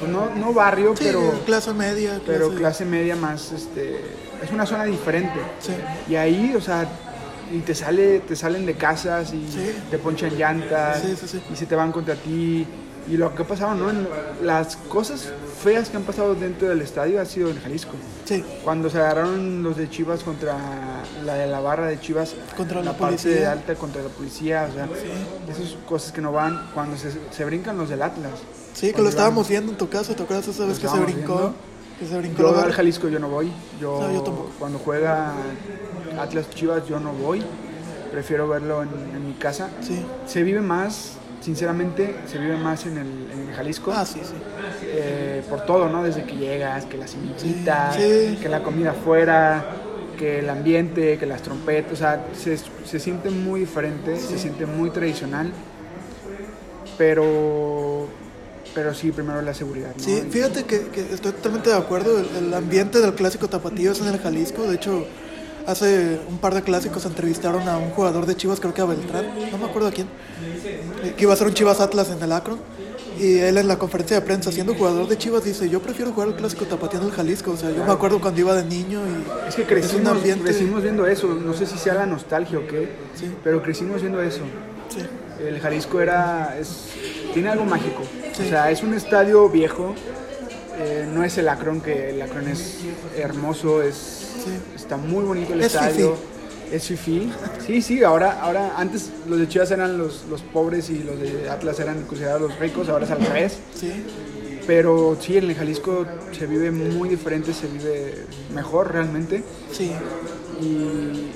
[0.00, 2.20] pues no, no barrio, Sí, pero, clase media.
[2.26, 4.00] pero clase media más, este,
[4.42, 5.38] es una zona diferente.
[5.60, 5.72] Sí.
[6.10, 6.86] Y ahí, o sea,
[7.52, 9.46] y te sale, te salen de casas y
[9.90, 11.02] te ponchan llantas
[11.52, 12.66] y se te van contra ti.
[13.08, 13.86] Y lo que ha pasado, ¿no?
[14.42, 15.32] Las cosas
[15.62, 17.92] feas que han pasado dentro del estadio ha sido en Jalisco.
[18.24, 18.44] Sí.
[18.64, 20.56] Cuando se agarraron los de Chivas contra
[21.24, 23.32] la de la barra de Chivas, Contra la parte policía.
[23.40, 24.88] de alta contra la policía, o sea,
[25.48, 26.68] esas cosas que no van.
[26.74, 28.32] Cuando se, se brincan los del Atlas.
[28.74, 31.34] Sí, que lo estábamos viendo en tu casa, ¿te acuerdas esa vez que se brincó?
[31.36, 31.54] viendo.
[32.00, 32.72] Que se brincó Yo la al?
[32.72, 33.50] Jalisco yo no voy.
[33.80, 34.50] Yo, No, yo tampoco.
[34.58, 35.32] cuando juega
[36.20, 37.42] Atlas Chivas yo no voy.
[38.10, 39.68] Prefiero verlo en, en mi casa.
[39.80, 40.04] Sí.
[40.26, 43.92] Se vive más, sinceramente, se vive más en el, en el Jalisco.
[43.94, 44.34] Ah, sí, sí.
[44.84, 46.02] eh, por todo, ¿no?
[46.02, 48.38] Desde que llegas, que las semillitas, Sí.
[48.42, 49.64] que la comida afuera,
[50.18, 54.64] que el ambiente, que las trompetas, o sea, se, se siente muy diferente, se siente
[54.66, 55.52] muy tradicional,
[56.98, 58.06] pero,
[58.74, 60.02] pero sí, primero la seguridad, ¿no?
[60.02, 62.18] Sí, fíjate que, que estoy totalmente de acuerdo.
[62.18, 64.62] El, el ambiente del clásico tapatío es en el Jalisco.
[64.64, 65.06] De hecho,
[65.66, 69.26] hace un par de clásicos entrevistaron a un jugador de Chivas, creo que a Beltrán,
[69.50, 70.06] no me acuerdo a quién,
[70.64, 72.58] eh, que iba a ser un Chivas Atlas en el Akron.
[73.18, 76.28] Y él en la conferencia de prensa, siendo jugador de Chivas, dice, yo prefiero jugar
[76.28, 77.52] el clásico tapatío en el Jalisco.
[77.52, 80.44] O sea, yo me acuerdo cuando iba de niño y Es que un crecimos, ambiente-
[80.44, 83.30] crecimos viendo eso, no sé si sea la nostalgia o qué, Sí.
[83.42, 84.40] pero crecimos viendo eso.
[84.90, 84.98] Sí,
[85.42, 86.88] El Jalisco era, es,
[87.32, 88.02] tiene algo mágico,
[88.34, 88.42] Sí.
[88.44, 89.94] o sea, es un estadio viejo,
[90.78, 92.80] eh, no es el Akron, que el Akron es
[93.16, 94.15] hermoso, es,
[94.74, 96.16] está muy bonito el Es estadio,
[96.72, 97.30] es fifí.
[97.64, 101.48] Sí, sí, ahora, ahora antes los de Chivas eran los, los pobres y los de
[101.50, 103.58] Atlas eran considerados los ricos, ahora es al revés.
[103.74, 103.92] sí,
[104.66, 108.24] Pero sí, en el Jalisco se vive muy diferente, se vive
[108.54, 109.42] mejor realmente.
[109.72, 109.92] sí.
[110.60, 111.30] Y,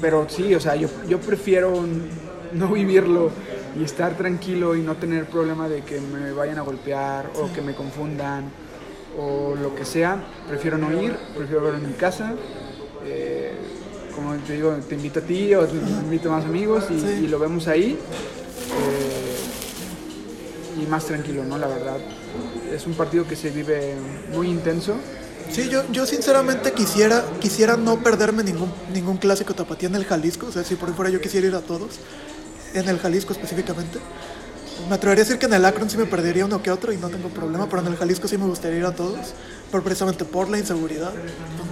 [0.00, 1.72] pero sí, o sea, yo, yo prefiero
[2.52, 3.30] no vivirlo
[3.78, 7.62] y estar tranquilo y no tener problema de que me vayan a golpear o que
[7.62, 8.44] me confundan
[9.18, 10.22] o lo que sea.
[10.48, 12.34] Prefiero no ir, prefiero verlo en mi casa.
[13.06, 13.52] Eh,
[14.14, 17.24] como te digo, te invito a ti o te invito a más amigos y, Sí.
[17.24, 17.98] y lo vemos ahí.
[18.80, 21.58] Eh, y más tranquilo, ¿no?
[21.58, 21.96] La verdad.
[22.72, 23.94] Es un partido que se vive
[24.32, 24.94] muy intenso.
[25.50, 30.46] Sí, yo, yo sinceramente quisiera, quisiera no perderme ningún, ningún clásico tapatío en el Jalisco.
[30.46, 32.00] O sea, si por fuera yo quisiera ir a todos,
[32.72, 33.98] en el Jalisco específicamente.
[34.88, 36.96] Me atrevería a decir que en el Akron sí me perdería uno que otro y
[36.96, 39.34] no tengo problema, pero en el Jalisco sí me gustaría ir a todos,
[39.70, 41.12] pero precisamente por la inseguridad.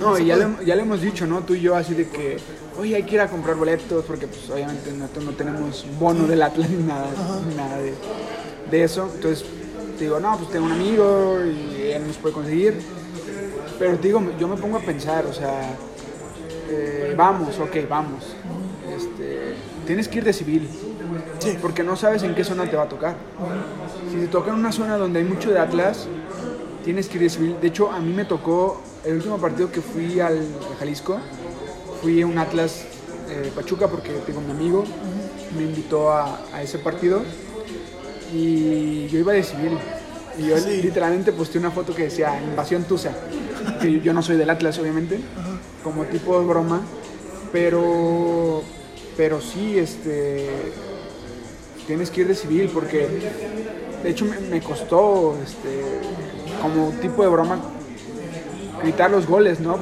[0.01, 1.43] No, y ya le, ya le hemos dicho, ¿no?
[1.43, 2.39] Tú y yo así de que,
[2.79, 6.43] oye, hay que ir a comprar boletos porque pues obviamente nosotros no tenemos bono del
[6.43, 7.09] Atlas ni nada,
[7.49, 7.95] ni nada de,
[8.71, 9.11] de eso.
[9.15, 9.45] Entonces,
[9.99, 12.79] te digo, no, pues tengo un amigo y él nos puede conseguir.
[13.79, 15.77] Pero te digo, yo me pongo a pensar, o sea,
[16.71, 18.25] eh, vamos, ok, vamos.
[18.97, 19.55] Este,
[19.87, 20.69] tienes que ir de civil.
[21.43, 21.59] Sí.
[21.61, 23.17] Porque no sabes en qué zona te va a tocar.
[24.11, 26.07] Si te toca en una zona donde hay mucho de Atlas,
[26.85, 27.57] tienes que ir de civil.
[27.61, 31.19] De hecho, a mí me tocó el último partido que fui al a Jalisco,
[32.03, 32.85] fui a un Atlas
[33.31, 34.85] eh, Pachuca porque tengo un amigo,
[35.57, 37.23] me invitó a, a ese partido
[38.33, 39.79] y yo iba de civil.
[40.39, 40.81] Y yo Sí.
[40.83, 43.13] literalmente posté una foto que decía Invasión Tusa.
[43.81, 45.21] Que yo no soy del Atlas, obviamente,
[45.85, 46.81] como tipo de broma,
[47.53, 48.63] pero,
[49.17, 50.49] pero sí, este,
[51.87, 53.09] tienes que ir de civil porque,
[54.03, 55.83] de hecho, me, me costó, este,
[56.61, 57.59] como tipo de broma,
[58.83, 59.79] gritar los goles, ¿no?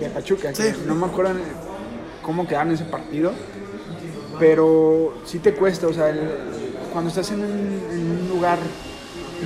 [0.00, 0.54] De Pachuca.
[0.54, 0.72] Sí.
[0.86, 1.34] No me acuerdo
[2.22, 3.32] cómo quedaron ese partido,
[4.38, 6.30] pero sí te cuesta, o sea, el-
[6.92, 8.58] cuando estás en un, en un lugar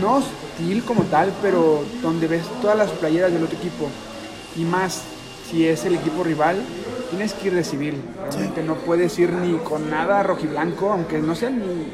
[0.00, 3.88] no hostil como tal, pero donde ves todas las playeras del otro equipo
[4.56, 5.02] y más
[5.50, 6.56] si es el equipo rival,
[7.14, 8.02] tienes que ir de civil.
[8.30, 11.86] Realmente no puedes ir ni con nada rojiblanco, aunque no sea ni.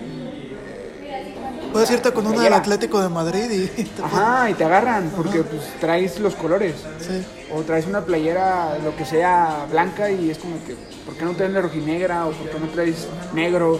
[1.72, 2.52] Puedes irte con una del.
[2.52, 6.74] Atlético de Madrid y te Ajá, y te agarran porque pues, traes los colores.
[6.98, 7.22] Sí.
[7.52, 11.32] O traes una playera, lo que sea, blanca y es como que, ¿por qué no
[11.32, 13.78] traes la rojinegra o por qué no traes negro?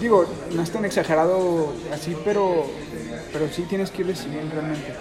[0.00, 2.66] Digo, no es tan exagerado así, pero,
[3.32, 4.94] pero sí tienes que ir de civil realmente.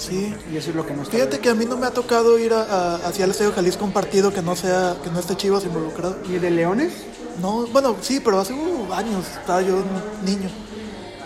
[0.00, 0.34] Sí.
[0.52, 2.38] Y eso es lo que no está Fíjate que a mí no me ha tocado
[2.38, 5.36] ir a- a- hacia el Estadio Jalisco un partido que no sea que no esté
[5.36, 6.16] Chivas involucrado.
[6.28, 6.92] ¿Y de Leones?
[7.40, 9.76] No, bueno, sí, pero hace uh, años estaba yo
[10.24, 10.48] niño.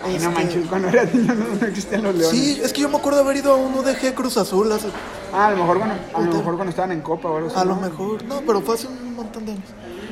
[0.03, 2.39] Ay, no Este, manches, cuando era niño no, no existían los Leones.
[2.39, 4.87] Sí, es que yo me acuerdo haber ido a un UDG Cruz Azul hace,
[5.33, 7.57] Ah, a lo mejor cuando, a lo mejor cuando estaban en Copa o algo así.
[7.59, 7.81] a lo ¿no?
[7.81, 9.65] mejor, no, pero fue hace un montón de años.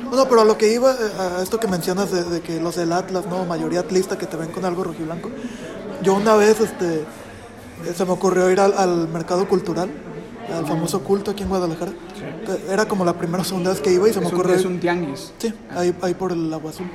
[0.08, 2.76] Bueno, pero a lo que iba, eh, a esto que mencionas de, de que los
[2.76, 5.30] del Atlas, no, mayoría atlista que te ven con algo rojiblanco.
[6.02, 7.04] Yo una vez, este,
[7.92, 9.90] se me ocurrió ir al, al mercado cultural,
[10.52, 11.92] al famoso culto aquí en Guadalajara.
[12.46, 14.54] Que Era como la primera o segunda vez que iba y se me un, ocurrió.
[14.54, 15.32] es un tianguis.
[15.38, 16.86] Sí, ahí, ahí por el agua azul.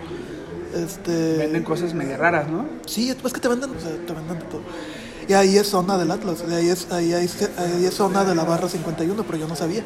[0.76, 2.66] Este, Venden cosas medio raras, ¿no?
[2.86, 4.62] Sí, es que te venden, o sea, te venden de todo.
[5.28, 8.34] Y ahí es zona del Atlas, y ahí es, ahí, ahí, ahí es zona de
[8.34, 9.84] la barra 51, pero yo no sabía.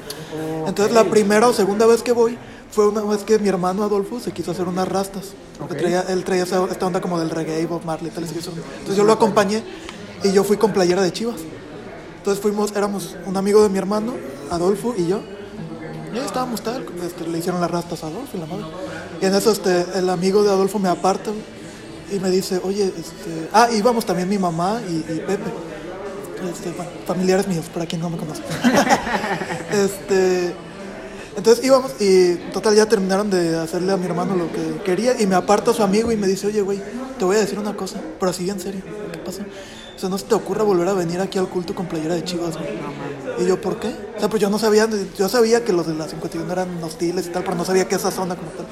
[0.66, 2.38] Entonces la primera o segunda vez que voy
[2.72, 5.34] fue una vez que mi hermano Adolfo se quiso hacer unas rastas.
[5.58, 5.80] Porque Ok.
[5.82, 9.14] traía, él traía esta onda como del reggae, Bob Marley, tal, y Entonces yo lo
[9.14, 9.64] acompañé
[10.24, 11.40] y yo fui con playera de Chivas.
[12.18, 14.14] Entonces fuimos, éramos un amigo de mi hermano,
[14.50, 15.22] Adolfo y yo.
[16.14, 18.66] Y ahí estábamos tal, este, le hicieron las rastas a Adolfo y la madre.
[19.22, 21.32] Y en eso este, el amigo de Adolfo me aparta
[22.12, 23.50] y me dice, oye, este...
[23.52, 25.52] Ah, íbamos también mi mamá y, Pepe.
[26.52, 28.42] Este, bueno, familiares míos, para quien no me conoce.
[29.72, 30.54] este...
[31.36, 35.26] Entonces íbamos y total ya terminaron de hacerle a mi hermano lo que quería y
[35.26, 36.80] me aparta su amigo y me dice, oye, güey,
[37.18, 39.44] te voy a decir una cosa, pero así en serio, ¿qué pasa?
[40.04, 42.58] Sea, no se te ocurra volver a venir aquí al culto con playera de chivas,
[42.58, 42.72] güey.
[43.40, 43.88] Y yo, ¿por qué?
[44.18, 44.86] O sea, pues yo no sabía,
[45.18, 47.96] yo sabía que los de la 51 eran hostiles y tal, pero no sabía que
[47.96, 48.66] esa zona como tal.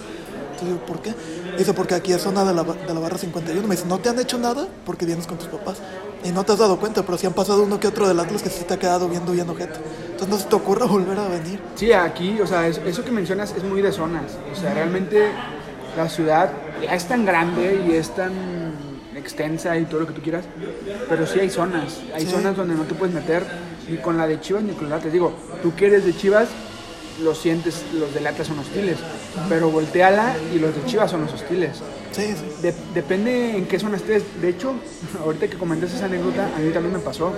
[0.52, 1.14] Entonces yo, ¿por qué?
[1.58, 3.66] Dice, porque aquí es zona de la, de la barra 51.
[3.66, 4.68] Me dice, ¿no te han hecho nada?
[4.86, 5.78] Porque vienes con tus papás.
[6.26, 8.42] Y no te has dado cuenta, pero sí han pasado uno que otro del Atlas
[8.44, 9.80] que sí te ha quedado viendo bien ojete.
[10.12, 11.62] Entonces no se te ocurra volver a venir.
[11.76, 14.34] Sí, aquí, o sea, es- eso que mencionas es muy de zonas.
[14.52, 15.32] O sea, realmente
[15.96, 16.52] la ciudad
[16.84, 20.45] ya es tan grande y es tan extensa y todo lo que tú quieras,
[21.09, 21.99] pero sí hay zonas.
[22.16, 22.32] Hay Sí.
[22.32, 23.43] zonas donde no te puedes meter
[23.89, 25.14] ni con la de Chivas ni con la de Atlas.
[25.14, 26.47] Digo, tú que eres de Chivas,
[27.22, 28.97] lo sientes, los del Atlas son hostiles,
[29.49, 31.78] pero volteala y los de Chivas son los hostiles.
[32.12, 32.62] Sí, sí.
[32.62, 34.24] De- depende en qué zona estés.
[34.41, 34.74] De hecho,
[35.24, 37.34] ahorita que comentas esa anécdota, a mí también me pasó.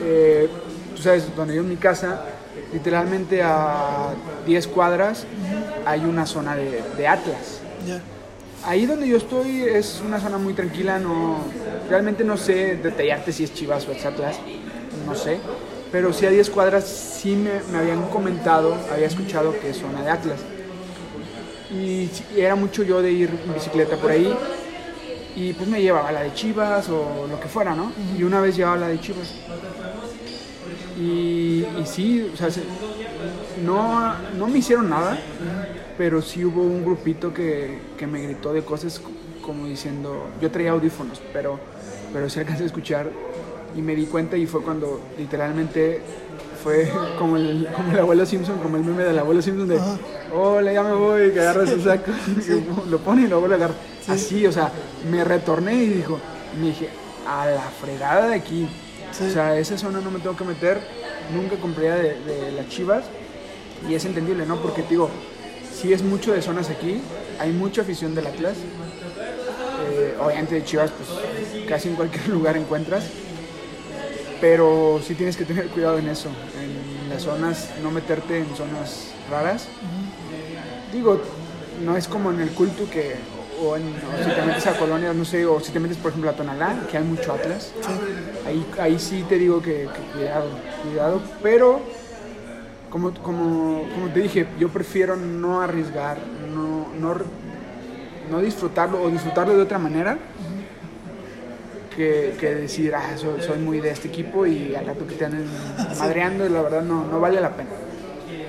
[0.00, 0.48] Eh,
[0.96, 2.24] tú sabes, donde yo en mi casa,
[2.72, 4.14] literalmente a
[4.46, 5.24] 10 cuadras
[5.86, 7.60] hay una zona de, de Atlas.
[8.60, 11.54] Ahí donde yo estoy es una zona muy tranquila, no,
[11.88, 14.42] realmente no sé detallarte si es Chivas o es Atlas,
[14.90, 15.46] no sé.
[15.90, 20.02] Pero sí a 10 cuadras sí me, me habían comentado, había escuchado que es zona
[20.02, 20.46] de Atlas.
[21.68, 24.40] Y, era mucho yo de ir en bicicleta por ahí
[25.34, 27.94] y pues me llevaba la de Chivas o lo que fuera, ¿no?
[27.96, 29.36] Y una vez llevaba la de Chivas.
[30.94, 32.64] Y, y sí, o sea, se-
[33.56, 35.18] no, no me hicieron nada,
[35.98, 39.10] pero sí hubo un grupito que, que me gritó de cosas co-
[39.42, 41.58] como diciendo, yo traía audífonos, pero,
[42.12, 43.10] pero sí alcancé a escuchar
[43.76, 46.00] y me di cuenta y fue cuando literalmente
[46.62, 49.80] fue como el, como el abuelo Simpson, como el meme del abuelo Simpson de,
[50.34, 52.12] hola, ya me voy, que agarra su saco,
[52.88, 53.76] lo pone y lo vuelve a agarrar.
[54.08, 54.70] Así, o sea,
[55.10, 56.18] me retorné y dijo,
[56.60, 56.88] me dije,
[57.26, 58.68] a la fregada de aquí.
[59.12, 59.24] Sí.
[59.24, 60.78] O sea, esa zona no me tengo que meter,
[61.34, 63.04] nunca compré de, de las chivas
[63.88, 64.56] y es entendible, ¿no?
[64.56, 65.08] Porque te digo,
[65.80, 67.00] si es mucho de zonas aquí,
[67.38, 68.56] hay mucha afición del Atlas.
[69.90, 71.08] Eh, obviamente de chivas, pues
[71.68, 73.04] casi en cualquier lugar encuentras.
[74.40, 76.28] Pero sí tienes que tener cuidado en eso,
[76.60, 79.68] en las zonas, no meterte en zonas raras.
[80.92, 81.20] Digo,
[81.84, 83.16] no es como en el culto que,
[83.60, 86.10] o, en, o si te metes a colonias, no sé, o si te metes por
[86.10, 87.72] ejemplo a Tonalá, que hay mucho Atlas.
[88.46, 90.50] Ahí, ahí sí te digo que, que cuidado,
[90.84, 91.80] cuidado, pero
[92.90, 96.18] como, como, como te dije, yo prefiero no arriesgar,
[96.54, 97.16] no, no,
[98.30, 100.18] no disfrutarlo o disfrutarlo de otra manera
[101.94, 105.24] que, que decir, ah, soy, soy muy de este equipo y al rato que te
[105.24, 105.46] anden
[105.98, 107.70] madreando y la verdad no, no vale la pena.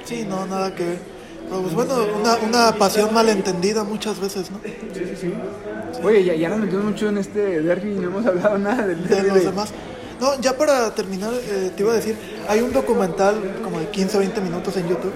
[0.05, 0.97] Sí, no, nada que ver.
[1.49, 4.59] Pero pues bueno, una, una pasión malentendida muchas veces, ¿no?
[4.63, 5.33] Sí, sí, sí.
[6.03, 9.01] Oye, ya, ya nos metimos mucho en este derby y no hemos hablado nada del
[9.07, 9.27] De derby.
[9.29, 9.73] los de- demás.
[10.19, 12.17] No, ya para terminar, eh, te iba a decir,
[12.47, 15.13] hay un documental como de 15 o 20 minutos en YouTube.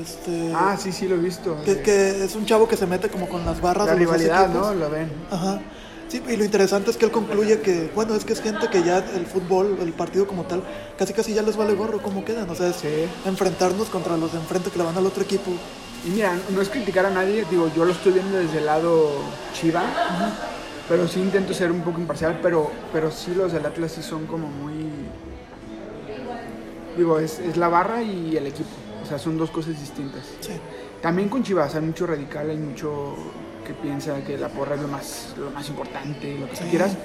[0.00, 1.56] Este, Ah, sí, sí, lo he visto.
[1.64, 4.48] que, que es un chavo que se mete como con las barras La de rivalidad.
[4.48, 4.72] ¿no?
[4.72, 5.10] Lo ven.
[5.30, 5.60] Ajá.
[6.08, 8.82] Sí, y lo interesante es que él concluye que, bueno, es que es gente que
[8.82, 10.62] ya el fútbol, el partido como tal,
[10.98, 12.48] casi casi ya les vale gorro cómo quedan.
[12.50, 12.88] O sea, es Sí.
[13.26, 15.52] enfrentarnos contra los de enfrente que le van al otro equipo.
[16.04, 19.10] Y mira, no es criticar a nadie, digo, yo lo estoy viendo desde el lado
[19.52, 19.82] chiva,
[20.90, 24.26] pero sí intento ser un poco imparcial, pero, pero sí los del Atlas sí son
[24.26, 24.74] como muy...
[26.96, 28.68] Digo, es, es la barra y el equipo,
[29.00, 30.22] o sea, son dos cosas distintas.
[30.40, 30.54] Sí.
[31.00, 33.14] También con Chivas hay mucho radical, hay mucho
[33.64, 36.64] que piensa que la porra es lo más, lo más importante, lo que Sí.
[36.64, 36.96] quieras.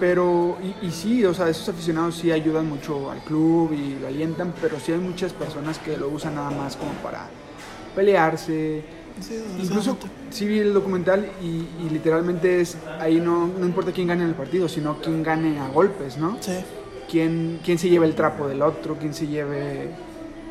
[0.00, 4.08] Pero, y, y sí, o sea, esos aficionados sí ayudan mucho al club y lo
[4.08, 7.28] alientan, pero sí hay muchas personas que lo usan nada más como para
[7.94, 8.82] pelearse.
[9.20, 9.96] Sí, Incluso
[10.30, 14.28] sí vi el documental y, y literalmente es, ahí no, no importa quién gane en
[14.30, 16.38] el partido, sino quién gane a golpes, ¿no?
[16.40, 16.52] Sí.
[17.10, 19.90] quién, quién se lleve el trapo del otro, quién se lleve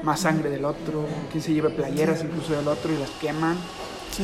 [0.03, 3.57] más sangre del otro, quién se lleve playeras incluso del otro y las queman.
[4.15, 4.23] Sí.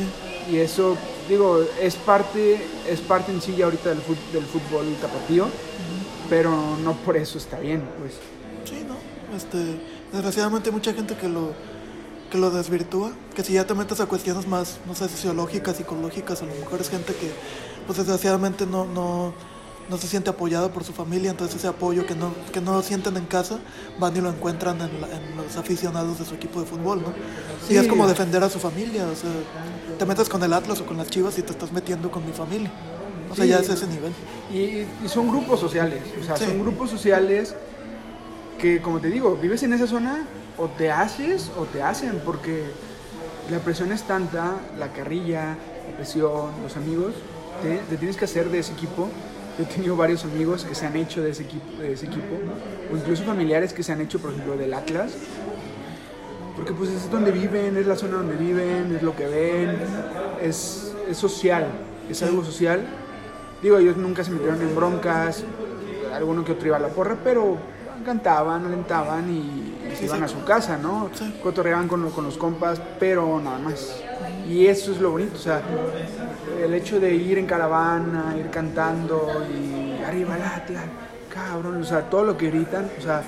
[0.52, 0.96] Y eso,
[1.28, 5.46] digo, es parte, es parte en sí ya ahorita del, fut- del fútbol tapatío,
[6.28, 6.50] pero
[6.82, 8.12] no por eso está bien, pues.
[8.64, 8.96] Sí, ¿no?
[9.36, 9.58] Este,
[10.12, 11.52] desgraciadamente hay mucha gente que lo,
[12.36, 16.42] que lo desvirtúa, que si ya te metes a cuestiones más, no sé, sociológicas, psicológicas,
[16.42, 17.32] a lo mejor es gente que,
[17.86, 19.32] pues desgraciadamente no, no,
[19.88, 23.16] no se siente apoyada por su familia, entonces ese apoyo que no, que no sienten
[23.16, 23.58] en casa,
[23.98, 27.08] van y lo encuentran en, la- en los aficionados de su equipo de fútbol, ¿no?
[27.68, 27.76] Y Sí.
[27.78, 29.30] es como defender a su familia, o sea,
[29.98, 32.32] te metes con el Atlas o con las Chivas y te estás metiendo con mi
[32.32, 32.70] familia.
[33.30, 33.50] O sea, Sí.
[33.50, 34.12] ya es ese nivel.
[34.52, 36.44] Y, y son grupos sociales, o sea, Sí.
[36.44, 37.54] son grupos sociales
[38.58, 40.26] que, como te digo, vives en esa zona
[40.58, 42.64] o te haces o te hacen, porque
[43.50, 45.56] la presión es tanta, la carrilla,
[45.90, 47.14] la presión, los amigos,
[47.62, 49.08] te, tienes que hacer de ese equipo.
[49.58, 52.36] Yo he tenido varios amigos que se han hecho de ese equipo, de ese equipo
[52.92, 55.12] o incluso familiares que se han hecho, por ejemplo, del Atlas.
[56.54, 59.78] Porque pues es donde viven, es la zona donde viven, es lo que ven,
[60.42, 61.66] es, es social,
[62.10, 62.82] es algo social.
[63.62, 65.44] Digo, ellos nunca se metieron en broncas,
[66.14, 67.56] alguno que otro iba a la porra, pero
[68.04, 71.10] cantaban, alentaban y se iban a su casa, ¿no?
[71.14, 71.38] Sí.
[71.42, 74.02] Cotorreaban con, con los compas, pero nada más.
[74.48, 75.62] Y eso es lo bonito, o sea,
[76.62, 80.84] el hecho de ir en caravana, ir cantando y arriba el Atlas,
[81.32, 83.22] cabrón, o sea, todo lo que gritan, o sea,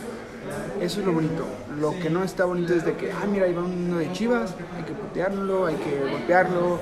[0.81, 1.45] eso es lo bonito.
[1.79, 4.55] Lo que no está bonito es de que, ah, mira, ahí va uno de Chivas,
[4.77, 6.79] hay que putearlo, hay que golpearlo.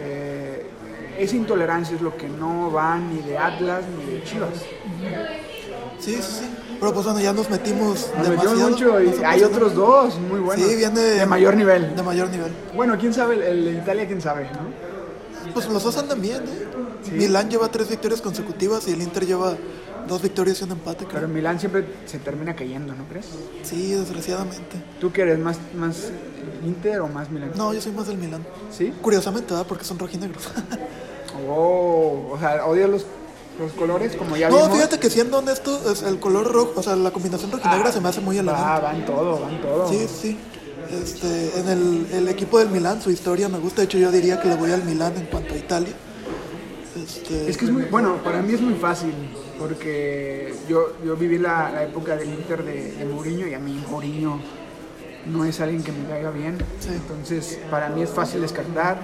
[0.00, 0.66] Eh,
[1.18, 4.54] esa intolerancia es lo que no va ni de Atlas ni de Chivas.
[5.98, 6.48] Sí, sí, sí.
[6.78, 8.70] Pero pues bueno, ya nos metimos Nos metimos demasiado.
[8.70, 10.66] mucho y hay otros dos muy buenos.
[10.66, 11.96] Sí, viene de mayor nivel.
[11.96, 12.52] De mayor nivel.
[12.74, 15.52] Bueno, quién sabe, el, el de Italia, quién sabe, ¿no?
[15.52, 16.66] Pues los dos andan bien, ¿eh?
[17.02, 17.12] Sí.
[17.12, 19.54] Milán lleva tres victorias consecutivas y el Inter lleva
[20.08, 21.28] dos victorias y un empate, Pero creo.
[21.28, 23.26] Milán siempre se termina cayendo, ¿no crees?
[23.62, 24.76] Sí, desgraciadamente.
[25.00, 25.38] ¿Tú qué eres?
[25.38, 26.10] ¿Más, más
[26.64, 27.52] Inter o más Milán?
[27.56, 28.44] No, yo soy más del Milán.
[28.70, 28.92] ¿Sí?
[29.00, 29.66] Curiosamente, ¿verdad?
[29.68, 30.48] Porque son rojinegros.
[31.48, 33.06] Oh, o sea, odias los,
[33.58, 34.74] los colores como ya no, vimos.
[34.74, 38.08] fíjate que siendo honesto, es el color rojo, o sea, la combinación rojinegra se me
[38.08, 38.82] hace muy elegante.
[38.82, 39.88] van todo, van todo.
[39.88, 40.38] Sí, sí.
[40.90, 43.80] Este, en el, el equipo del Milán, su historia me gusta.
[43.82, 45.92] De hecho, yo diría que le voy al Milán en cuanto a Italia.
[47.02, 49.12] Este, Es que es muy, bueno, para mí es muy fácil,
[49.58, 53.84] porque yo, yo viví la, la época del Inter de, de Mourinho y a mí
[53.90, 54.40] Mourinho
[55.26, 56.58] no es alguien que me caiga bien.
[56.80, 56.90] Sí.
[56.92, 58.98] Entonces, para mí es fácil descartar.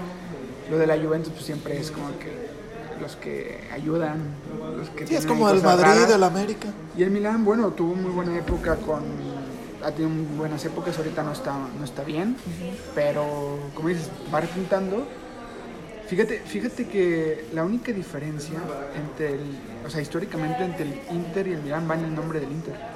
[0.70, 2.41] Lo de la Juventus pues siempre es como que
[3.02, 4.20] los que ayudan,
[4.78, 6.10] los que sí, es como el Madrid, raras.
[6.10, 6.68] el América.
[6.96, 9.02] Y el Milan, bueno, tuvo muy buena época con...
[9.84, 12.36] Ha tenido muy buenas épocas, ahorita no está, no está bien,
[12.94, 15.06] pero como dices, va repuntando.
[16.06, 18.60] Fíjate, fíjate que la única diferencia
[18.94, 19.40] entre el...
[19.84, 22.91] O sea, históricamente entre el Inter y el Milan va en el nombre del Inter.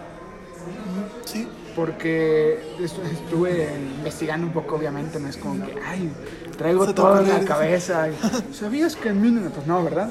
[1.24, 6.10] Sí, Porque estu- estuve investigando un poco, obviamente, no es como que, ay,
[6.56, 8.08] traigo todo en la cabeza.
[8.52, 9.50] ¿Sabías que el Milan?
[9.54, 10.08] Pues no, ¿verdad?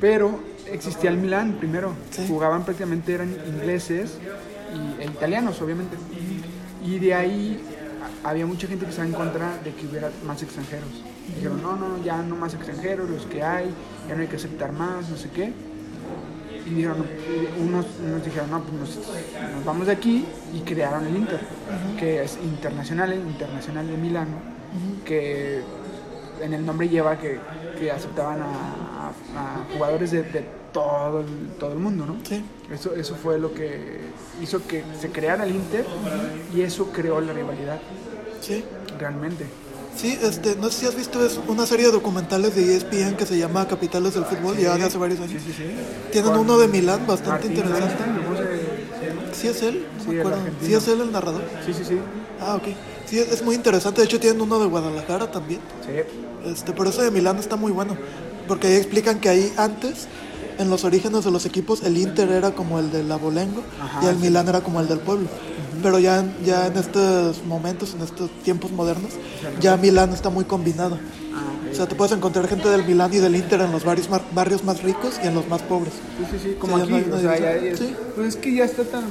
[0.00, 1.92] Pero existía el Milan primero.
[2.10, 2.24] Sí.
[2.28, 4.14] Jugaban prácticamente, eran ingleses
[4.74, 5.96] y, e italianos, obviamente.
[6.84, 7.60] Y de ahí
[8.24, 10.88] había mucha gente que estaba en contra de que hubiera más extranjeros.
[11.34, 13.68] Dijeron, no, no, ya no más extranjeros, los que hay,
[14.08, 15.52] ya no hay que aceptar más, no sé qué.
[16.66, 17.06] Y dijeron,
[17.60, 18.96] unos, unos dijeron, no, pues nos,
[19.54, 21.40] nos vamos de aquí y crearon el Inter,
[21.98, 24.36] que es internacional, internacional de Milano,
[25.04, 25.62] que
[26.42, 27.38] en el nombre lleva que,
[27.78, 29.12] que aceptaban a,
[29.74, 32.16] jugadores de, de todo, el, todo el mundo, ¿no?
[32.24, 32.44] Sí.
[32.72, 34.00] Eso, eso fue lo que
[34.42, 35.86] hizo que se creara el Inter
[36.54, 37.78] y eso creó la rivalidad,
[38.40, 38.64] Sí.
[38.98, 39.46] realmente.
[39.96, 43.24] Sí, este, no sé si has visto es una serie de documentales de ESPN que
[43.24, 45.42] se llama Capitales del Fútbol, ya de hace varios años.
[45.42, 45.64] Sí, sí, sí.
[46.12, 48.04] Tienen Con uno de Milán bastante Martín interesante.
[48.04, 49.32] Einstein.
[49.32, 49.86] ¿Sí es él?
[50.06, 50.38] No me acuerdo.
[50.62, 51.42] ¿Sí es él el narrador?
[51.64, 51.98] Sí, sí, sí.
[52.40, 52.68] Ah, ok.
[53.06, 54.00] Sí, es muy interesante.
[54.00, 55.60] De hecho, tienen uno de Guadalajara también.
[55.86, 56.50] Sí.
[56.50, 57.96] Este, pero ese de Milán está muy bueno.
[58.48, 60.08] Porque ahí explican que ahí antes,
[60.58, 64.06] en los orígenes de los equipos, el Inter era como el del Abolengo Ajá, y
[64.08, 64.16] el.
[64.16, 65.28] Milán era como el del pueblo.
[65.86, 69.12] Pero ya, ya en estos momentos, en estos tiempos modernos,
[69.60, 70.98] ya Milán está muy combinado.
[71.32, 71.70] Ah.
[71.70, 74.64] O sea, te puedes encontrar gente del Milán y del Inter en los barrios, barrios
[74.64, 75.92] más ricos y en los más pobres.
[75.92, 77.94] Sí, sí, sí, como ya aquí, no o sea, ya, Sí.
[78.16, 79.04] pues es que ya está tan,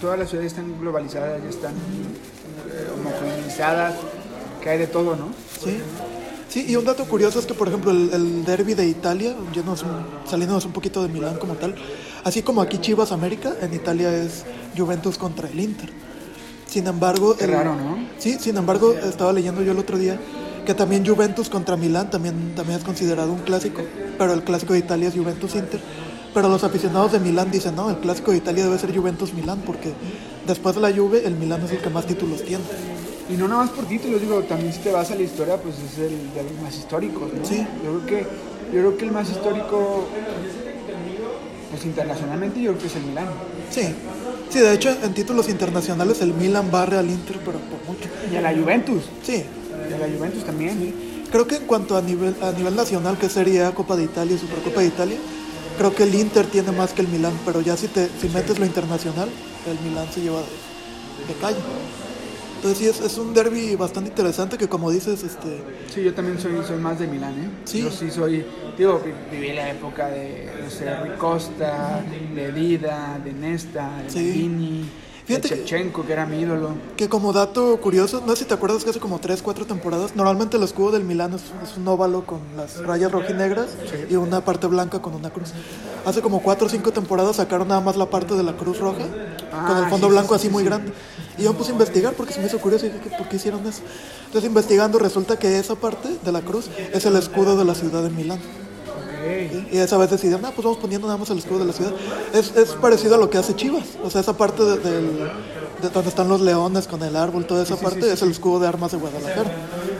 [0.00, 3.96] todas las ciudades están globalizadas, ya están eh, homogenizadas,
[4.62, 5.30] que hay de todo, ¿no?
[5.64, 5.78] Sí.
[6.48, 9.84] Sí, y un dato curioso es que, por ejemplo, el, el derby de Italia, yéndonos
[10.30, 11.74] saliéndonos un poquito de Milán como tal,
[12.22, 14.44] así como aquí Chivas América, en Italia es
[14.76, 15.90] Juventus contra el Inter.
[16.70, 17.98] Sin embargo, Qué el- raro, ¿no?
[18.18, 20.18] Sí, sin embargo, estaba leyendo yo el otro día
[20.64, 23.82] que también Juventus contra Milán también, también es considerado un clásico,
[24.18, 25.80] pero el clásico de Italia es Juventus-Inter.
[26.32, 29.92] Pero los aficionados de Milán dicen, no, el clásico de Italia debe ser Juventus-Milán, porque
[30.46, 32.62] después de la Juve, el Milán es el que más títulos tiene.
[33.28, 35.74] Y no nada más por títulos, digo, también si te vas a la historia, pues
[35.76, 37.44] es el de los más históricos, ¿no?
[37.44, 37.66] Sí.
[37.84, 38.20] Yo creo que,
[38.66, 40.06] yo creo que el más histórico,
[41.80, 43.26] pues internacionalmente, yo creo que es el Milán.
[43.70, 43.82] Sí,
[44.50, 48.08] sí, de hecho en títulos internacionales el Milan barre al Inter, pero por mucho.
[48.30, 49.44] Y a la Juventus, Sí,
[49.88, 50.94] y a la Juventus también.
[51.30, 54.38] creo que en cuanto a nivel, a nivel nacional, que sería Copa de Italia y
[54.38, 55.16] Supercopa de Italia,
[55.78, 58.58] creo que el Inter tiene más que el Milan, pero ya si, te, si metes
[58.58, 59.28] lo internacional,
[59.66, 61.58] el Milan se lleva de, de calle.
[62.62, 65.62] Entonces sí, es, es un derby bastante interesante que como dices, este,
[65.94, 67.48] Sí, yo también soy, soy más de Milán, ¿eh?
[67.64, 67.80] Sí.
[67.82, 68.44] Yo sí soy,
[68.76, 72.04] digo, vi- viví la época de, no sé, Rui Costa,
[72.34, 74.84] de Dida, de Nesta, de Sí.
[75.24, 76.70] Fíjate de que- Shevchenko, que era mi ídolo.
[76.96, 80.14] que como dato curioso, no sé si te acuerdas que hace como 3, 4 temporadas,
[80.14, 83.68] normalmente el escudo del Milán es, es un óvalo con las rayas rojinegras
[84.10, 85.52] y una parte blanca con una cruz.
[86.04, 89.04] Hace como 4 o 5 temporadas sacaron nada más la parte de la cruz roja
[89.52, 90.68] Ah, con el fondo sí, sí, blanco sí, así sí, muy sí.
[90.68, 90.92] grande.
[91.40, 93.28] Y yo me puse a investigar porque se me hizo curioso y dije, ¿qué- ¿por
[93.28, 93.80] qué hicieron eso?
[94.26, 98.02] Entonces investigando resulta que esa parte de la cruz es el escudo de la ciudad
[98.02, 98.38] de Milán.
[99.70, 101.92] Y esa vez decidieron, ah, pues vamos poniendo nada más el escudo de la ciudad.
[102.32, 103.84] Es, es parecido a lo que hace Chivas.
[104.02, 105.30] O sea, esa parte de, del-
[105.82, 108.68] de donde están los leones con el árbol, toda esa parte es el escudo de
[108.68, 109.50] armas de Guadalajara.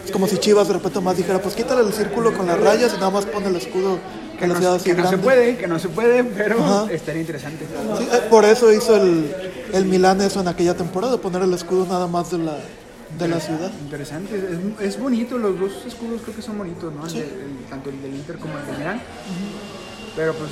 [0.04, 2.92] Es como si Chivas de repente más dijera, pues quítale el círculo con las rayas
[2.94, 3.98] y nada más pone el escudo
[4.38, 6.86] Que, la no, que no se puede, que no se puede, pero Ajá.
[6.90, 7.64] estaría interesante.
[7.64, 12.06] Eh, por eso hizo el, el Milán eso en aquella temporada, poner el escudo nada
[12.06, 12.58] más de la,
[13.18, 13.70] de la ciudad.
[13.82, 14.36] Interesante,
[14.80, 17.06] es, es bonito, los dos escudos creo que son bonitos, ¿no?
[17.06, 19.02] El el- tanto el del Inter como el del Milán.
[20.16, 20.50] Pero pues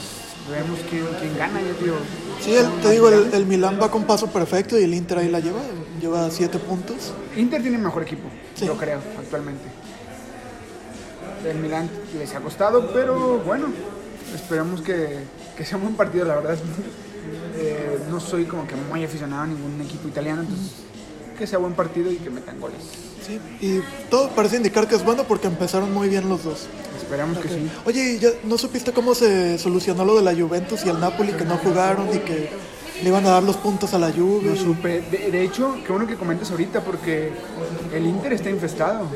[0.51, 1.95] vemos quién, quién gana, ya tío.
[2.41, 5.29] Sí, el- te digo, el, el Milán va con paso perfecto y el Inter ahí
[5.29, 5.61] la lleva,
[6.01, 7.13] lleva siete puntos.
[7.37, 8.67] Inter tiene mejor equipo, Sí.
[8.67, 9.65] yo creo, actualmente.
[11.45, 11.89] El Milán
[12.19, 13.67] les ha costado, pero bueno,
[14.35, 15.19] esperamos que,
[15.57, 16.57] que sea un buen partido, la verdad.
[17.57, 20.73] Eh, no soy como que muy aficionado a ningún equipo italiano, entonces
[21.39, 22.79] que sea buen partido y que metan goles.
[23.25, 26.67] Sí, y todo parece indicar que es bueno porque empezaron muy bien los dos.
[26.97, 27.71] Esperamos que sí.
[27.85, 31.33] Oye, ¿y ya ¿no supiste cómo se solucionó lo de la Juventus y el Napoli
[31.33, 32.51] que no jugaron y que
[33.03, 34.51] le iban a dar los puntos a la Juve?
[34.51, 35.03] No supe.
[35.03, 37.31] De, de hecho, qué bueno que comentas ahorita porque
[37.95, 39.09] el Inter está infestado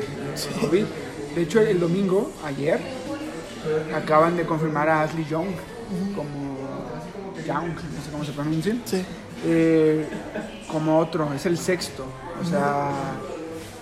[0.61, 0.85] COVID.
[1.35, 2.79] De hecho, el domingo, ayer,
[3.93, 5.47] acaban de confirmar a Ashley Young
[6.15, 6.57] como
[7.45, 7.75] Young,
[8.13, 9.03] cómo se pronuncia, Sí,
[9.45, 10.07] eh,
[10.71, 12.05] como otro, es el sexto.
[12.41, 12.91] O sea,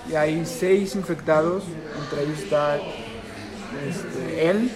[0.10, 1.64] y hay seis infectados,
[2.04, 4.72] entre ellos está este, él,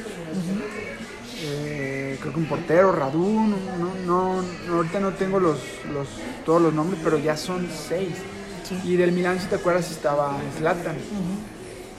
[1.42, 3.58] eh, creo que un portero, Radu, no,
[4.06, 5.58] no, no, ahorita no tengo los,
[5.92, 6.08] los,
[6.46, 8.16] todos los nombres, pero ya son seis.
[8.64, 8.80] Sí.
[8.84, 10.96] Y del Milán, si te acuerdas, estaba Zlatan,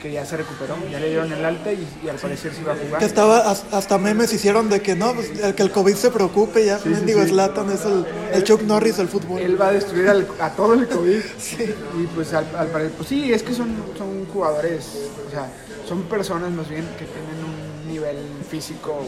[0.00, 2.72] que ya se recuperó, ya le dieron el alta y, y al parecer sí va
[2.72, 2.98] a jugar.
[2.98, 6.10] que estaba, has- hasta memes hicieron de que no, pues, el que el COVID se
[6.10, 6.78] preocupe ya.
[6.78, 7.30] Sí, sí, digo, sí.
[7.30, 9.40] Zlatan es el, el Chuck Norris del fútbol.
[9.40, 11.20] Él va a destruir al- a todo el COVID.
[12.02, 14.84] Y pues al, al parecer, pues sí, es que son, son jugadores,
[15.26, 15.50] o sea,
[15.88, 18.16] son personas más bien que tienen un nivel
[18.50, 19.02] físico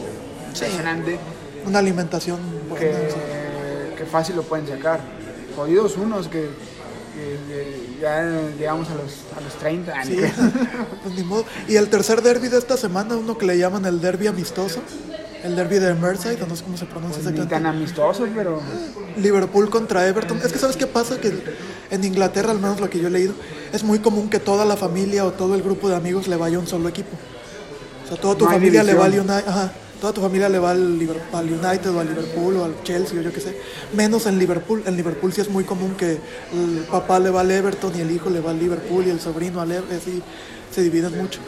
[0.47, 1.19] impresionante
[1.65, 2.85] Una alimentación buena.
[2.85, 4.99] que, que fácil lo pueden sacar.
[5.55, 6.49] jodidos unos que,
[7.19, 8.23] que ya
[8.57, 10.31] llegamos a los, a los 30 años.
[10.35, 10.43] Sí,
[11.03, 11.45] pues ni modo.
[11.67, 14.81] Y el tercer derby de esta semana, uno que le llaman el derby amistoso,
[15.43, 18.61] el derby de Merseyside, no sé cómo se pronuncia Pues ni tan amistosos, pero
[19.17, 20.39] Liverpool contra Everton.
[20.43, 21.31] Es que sabes qué pasa que
[21.91, 23.33] en Inglaterra, al menos lo que yo he leído,
[23.71, 26.57] es muy común que toda la familia o todo el grupo de amigos le vaya
[26.57, 27.17] a un solo equipo.
[28.05, 29.35] O sea, toda tu No familia le va al división.
[29.35, 33.19] United, ajá, toda tu familia le va al, United o al Liverpool o al Chelsea
[33.19, 33.57] o yo qué sé.
[33.93, 34.83] Menos en Liverpool.
[34.85, 36.13] En Liverpool sí es muy común que
[36.53, 39.19] el papá le va al Everton y el hijo le va al Liverpool y el
[39.19, 39.97] sobrino al Everton.
[39.97, 40.23] Así
[40.71, 41.39] se dividen mucho.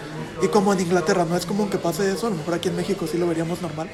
[0.42, 2.76] Y como en Inglaterra no es común que pase eso, a lo mejor aquí en
[2.76, 3.90] México sí lo veríamos normal.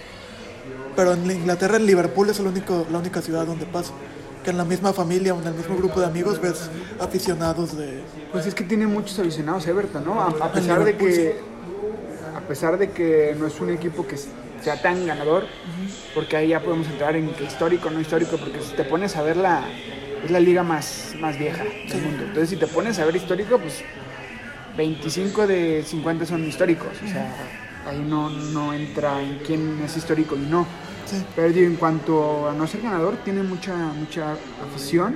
[0.95, 3.91] Pero en Inglaterra, en Liverpool es el único, la única ciudad donde pasa.
[4.43, 8.01] Que en la misma familia o en el mismo grupo de amigos ves aficionados de...
[8.32, 10.22] Pues es que tiene muchos aficionados Everton, ¿no?
[10.22, 11.58] A, a pesar de que
[12.36, 14.16] a pesar de que no es un equipo que
[14.68, 15.45] sea tan ganador,
[16.13, 19.22] porque ahí ya podemos entrar en que histórico, no histórico, porque si te pones a
[19.22, 19.63] ver la
[20.26, 22.24] es la liga más, más vieja del mundo.
[22.24, 23.82] Entonces, si te pones a ver histórico, pues
[24.76, 27.34] 25 de 50 son históricos, o sea,
[27.88, 30.68] ahí no, no entra en quién es histórico y no.
[31.05, 31.24] Sí.
[31.34, 34.36] Pero digo, en cuanto a no ser ganador, tiene mucha mucha
[34.68, 35.15] afición.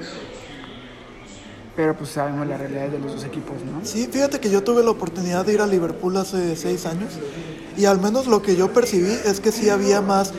[1.75, 3.83] Pero pues sabemos la realidad de los dos equipos, ¿no?
[3.83, 7.17] Sí, fíjate que yo tuve la oportunidad de ir a Liverpool hace seis años
[7.77, 10.33] y al menos lo que yo percibí es que sí había más,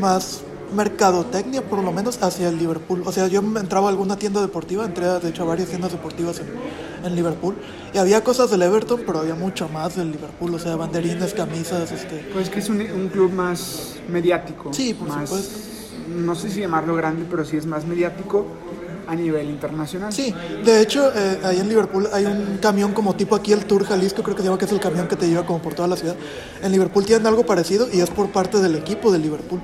[0.00, 0.42] más
[0.74, 3.02] mercadotecnia, por lo menos hacia el Liverpool.
[3.04, 6.40] O sea, yo entraba a alguna tienda deportiva, entré de hecho a varias tiendas deportivas
[6.40, 7.56] en, en Liverpool
[7.92, 11.92] y había cosas del Everton, pero había mucho más del Liverpool, o sea, banderines, camisas,
[11.92, 12.26] este...
[12.32, 14.72] Pues que es un, un club más mediático.
[14.72, 15.58] Sí, por más, supuesto.
[16.08, 18.46] No sé si llamarlo grande, pero sí es más mediático
[19.06, 20.12] a nivel internacional.
[20.12, 20.34] Sí,
[20.64, 24.22] de hecho, eh, ahí en Liverpool hay un camión como tipo aquí el Tour Jalisco,
[24.22, 25.96] creo que se llama que es el camión que te lleva como por toda la
[25.96, 26.16] ciudad.
[26.62, 29.60] En Liverpool tienen algo parecido y es por parte del equipo de Liverpool.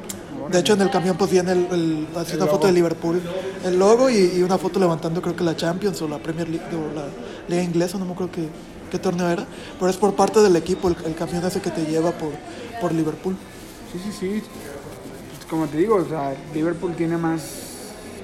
[0.51, 3.21] De hecho, en el camión pues viene el, el- así una foto de Liverpool,
[3.65, 6.65] el logo y, y una foto levantando creo que la Champions o la Premier League
[6.75, 7.05] o la
[7.49, 8.49] Liga Inglesa, no me acuerdo qué,
[8.91, 9.47] qué torneo era,
[9.79, 12.31] pero es por parte del equipo, el, el camión ese que te lleva por,
[12.81, 13.37] por Liverpool.
[13.93, 14.43] Sí, sí, sí.
[15.51, 17.43] Como te digo, o sea, Liverpool tiene más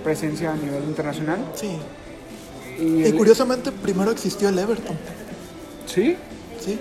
[0.04, 1.38] presencia a nivel internacional.
[1.54, 1.70] Sí.
[2.78, 4.96] Y, Y el- curiosamente primero existió el Everton,
[5.86, 6.16] Sí,
[6.60, 6.78] ¿sí?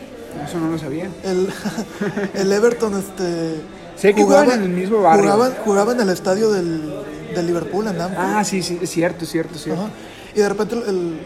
[0.48, 1.08] eso no lo sabía.
[1.24, 1.48] El,
[2.34, 3.62] el Everton, este.
[3.96, 5.24] Sé que jugaban en el mismo barrio.
[5.24, 6.92] Jugaban, jugaba en el estadio del,
[7.36, 8.18] del Liverpool, en Anfield.
[8.20, 9.84] Ah, sí, sí, es cierto, cierto, cierto.
[9.84, 9.92] Ajá.
[10.36, 11.20] Y de repente, el, el-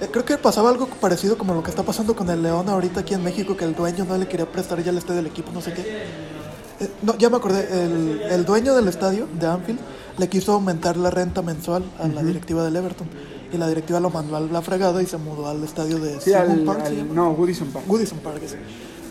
[0.00, 3.00] eh, creo que pasaba algo parecido como lo que está pasando con el León ahorita
[3.00, 5.52] aquí en México, que el dueño no le quería prestar ya el estadio del equipo,
[5.52, 5.82] no sé qué.
[6.80, 9.78] Eh, no, ya me acordé, el, el dueño del estadio de Anfield
[10.18, 13.08] le quiso aumentar la renta mensual a la directiva del Everton.
[13.52, 16.32] Y la directiva lo mandó a la fregada y se mudó al estadio de Sí,
[16.32, 17.86] al, Park, no, Woodison Park.
[17.86, 18.42] Goodison Park.
[18.42, 18.56] es.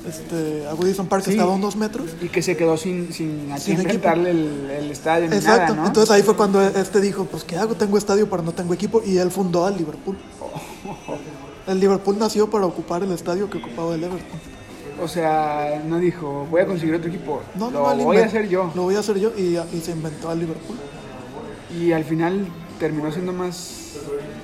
[0.08, 1.32] Este, a Goodison Park Sí.
[1.32, 2.08] estaba a unos metros.
[2.22, 5.62] Y que se quedó sin, sin, a Sin rentarle el, el estadio ni Exacto.
[5.74, 5.88] nada, ¿no?
[5.88, 7.76] Entonces ahí fue cuando este dijo, pues ¿qué hago?
[7.76, 9.02] Tengo estadio pero no tengo equipo.
[9.06, 10.18] Y él fundó al Liverpool.
[11.68, 14.53] El Liverpool nació para ocupar el estadio que ocupaba el Everton.
[15.04, 17.42] O sea, no dijo, voy a conseguir otro equipo.
[17.56, 18.72] No, lo no, voy a hacer yo.
[18.74, 20.78] Lo voy a hacer yo y, y se inventó al Liverpool.
[21.78, 22.48] Y al final
[22.80, 23.94] terminó siendo más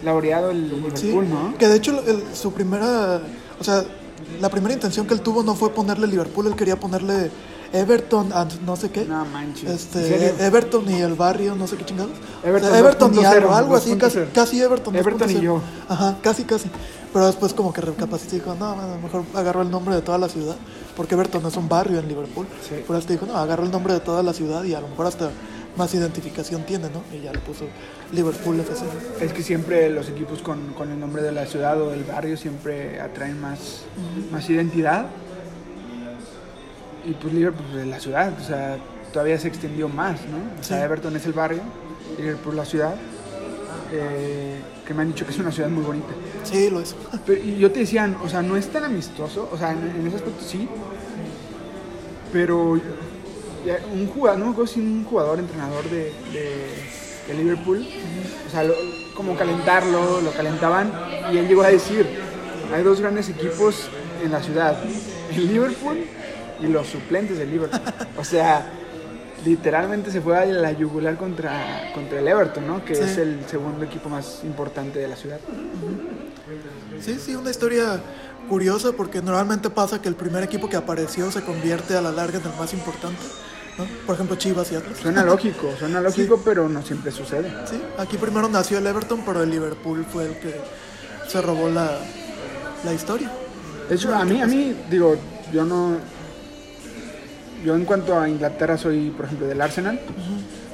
[0.04, 1.58] laureado el Sí, Liverpool, ¿no?
[1.58, 3.22] que de hecho el- su primera,
[3.60, 3.84] o sea,
[4.42, 7.32] la primera intención que él tuvo no fue ponerle Liverpool, él quería ponerle
[7.72, 9.06] Everton and no sé qué.
[9.06, 9.70] No manches.
[9.70, 10.34] Este.
[10.46, 12.14] Everton y el barrio, no sé qué chingados.
[12.44, 13.98] Everton O sea, Everton y 2.0, algo, algo así, 2.0.
[14.00, 14.96] casi, casi Everton.
[14.96, 15.42] Everton y 2.0.
[15.42, 15.62] yo.
[15.88, 16.70] Ajá, casi, casi.
[17.12, 20.18] Pero después como que recapacitó y dijo, no, bueno, mejor agarró el nombre de toda
[20.18, 20.56] la ciudad,
[20.96, 22.46] porque Everton es un barrio en Liverpool.
[22.68, 22.84] Sí.
[22.86, 25.08] Por eso dijo, no, agarró el nombre de toda la ciudad y a lo mejor
[25.08, 25.32] hasta
[25.76, 27.02] más identificación tiene, ¿no?
[27.16, 27.66] Y ya le puso
[28.12, 28.86] Liverpool FC.
[29.22, 32.38] Es que siempre los equipos con, con el nombre de la ciudad o del barrio
[32.38, 33.84] siempre atraen más,
[34.32, 35.06] más identidad.
[37.06, 38.78] Y pues Liverpool es la ciudad, o sea,
[39.14, 40.60] todavía se extendió más, ¿no?
[40.60, 40.84] O sea, Sí.
[40.84, 41.62] Everton es el barrio,
[42.18, 42.96] Liverpool la ciudad,
[43.92, 44.60] eh,
[44.90, 46.08] que me han dicho que es una ciudad muy bonita.
[46.44, 46.96] Sí, lo hizo.
[47.28, 50.08] Pero, y yo te decía, o sea, no es tan amistoso, o sea, en, en
[50.08, 50.68] ese aspecto sí,
[52.34, 52.72] pero
[53.94, 57.86] un jugador, no me acuerdo si un jugador, entrenador de, de- de Liverpool,
[58.48, 58.74] o sea, lo-
[59.16, 60.92] como calentarlo, lo calentaban,
[61.32, 62.08] y él llegó a decir,
[62.74, 63.90] hay dos grandes equipos
[64.24, 64.76] en la ciudad,
[65.36, 65.98] el Liverpool
[66.62, 67.80] y los suplentes del Liverpool.
[68.20, 68.66] O sea,
[69.46, 72.84] literalmente se fue a la yugular contra, contra el Everton, ¿no?
[72.86, 73.02] Que Sí.
[73.04, 75.40] es el segundo equipo más importante de la ciudad.
[77.02, 78.02] Sí, sí, una historia
[78.50, 82.40] curiosa porque normalmente pasa que el primer equipo que apareció se convierte a la larga
[82.40, 83.22] en el más importante.
[83.78, 83.86] ¿no?
[84.06, 84.98] Por ejemplo, Chivas y Atlas.
[84.98, 87.50] Suena lógico, suena lógico, pero no siempre sucede.
[87.70, 90.60] Sí, aquí primero nació el Everton, pero el Liverpool fue el que
[91.28, 91.98] se robó la,
[92.84, 93.32] la historia.
[93.88, 95.16] De hecho, a mí, a mí, digo,
[95.54, 95.98] yo no.
[97.64, 100.00] Yo en cuanto a Inglaterra soy, por ejemplo, del Arsenal,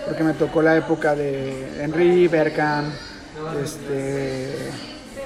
[0.06, 2.94] porque me tocó la época de Henry, Bergkamp,
[3.64, 4.54] este,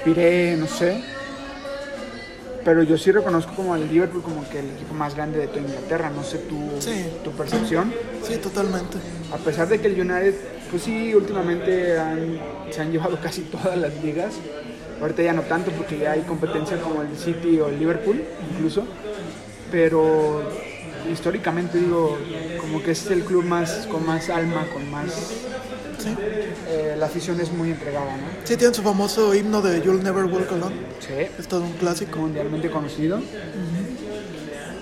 [0.04, 1.02] Piré, no sé.
[2.64, 5.60] Pero yo sí reconozco como al Liverpool como que el equipo más grande de toda
[5.62, 6.10] Inglaterra.
[6.14, 7.06] No sé tu, Sí.
[7.24, 7.92] tu percepción.
[8.22, 8.98] Sí, totalmente.
[9.32, 10.34] A pesar de que el United,
[10.70, 12.38] pues sí, últimamente han-
[12.70, 14.34] se han llevado casi todas las ligas.
[15.00, 18.22] Ahorita ya no tanto porque ya hay competencia como el City o el Liverpool,
[18.52, 18.84] incluso.
[19.72, 20.42] Pero
[21.12, 22.18] históricamente digo,
[22.60, 25.10] como que es el club más con más alma, con más...
[25.98, 26.16] Sí.
[26.66, 28.22] eh, la afición es muy entregada, ¿no?
[28.44, 30.74] Sí, tienen su famoso himno de You'll Never Walk Alone.
[30.98, 31.26] Sí.
[31.38, 32.20] Es todo un clásico.
[32.20, 33.20] Mundialmente conocido.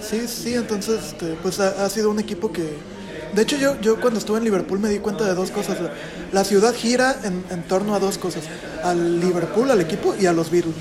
[0.00, 2.76] Sí, sí, entonces este, pues ha, ha sido un equipo que...
[3.34, 5.76] De hecho yo, yo cuando estuve en Liverpool me di cuenta de dos cosas.
[6.32, 8.44] La ciudad gira en, en torno a dos cosas.
[8.84, 10.74] Al Liverpool, al equipo y a los Beatles.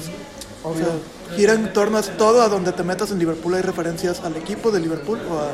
[0.70, 0.88] O sea,
[1.36, 4.72] gira en torno a todo a donde te metas en Liverpool hay referencias al equipo
[4.72, 5.50] de Liverpool o, a, o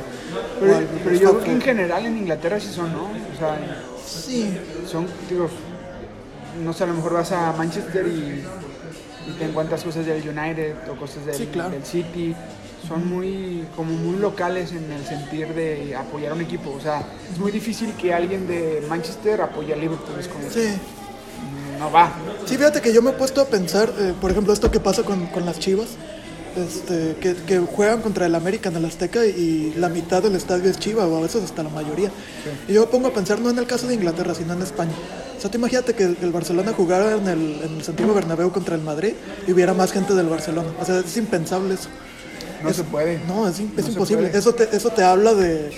[0.59, 3.03] Pero, al pero yo creo que en general en Inglaterra sí son, ¿no?
[3.03, 3.57] O sea,
[4.05, 4.55] Sí,
[4.89, 5.49] son, digo,
[6.63, 8.43] no sé, a lo mejor vas a Manchester y,
[9.29, 11.69] y te encuentras cosas del United o cosas del, Sí, claro.
[11.69, 12.35] del City.
[12.87, 16.71] Son muy, como muy locales en el sentir de apoyar a un equipo.
[16.71, 20.19] O sea, es muy difícil que alguien de Manchester apoye a Liverpool.
[20.19, 20.67] Es como, sí.
[21.79, 22.13] No va.
[22.45, 25.03] Sí, fíjate que yo me he puesto a pensar, eh, por ejemplo, esto que pasa
[25.03, 25.89] con, con las Chivas,
[26.55, 30.69] este, que, que juegan contra el América en el Azteca y la mitad del estadio
[30.69, 32.11] es Chiva, o a veces hasta la mayoría.
[32.67, 34.93] Y yo me pongo a pensar no en el caso de Inglaterra, sino en España.
[35.37, 38.75] O sea, te imagínate que el Barcelona jugara en el, en el Santiago Bernabéu contra
[38.75, 39.13] el Madrid
[39.47, 40.69] y hubiera más gente del Barcelona.
[40.79, 41.89] O sea, es impensable eso.
[42.63, 43.19] No se puede.
[43.27, 44.31] No, es, es No imposible.
[44.33, 45.71] Eso te, eso te habla de,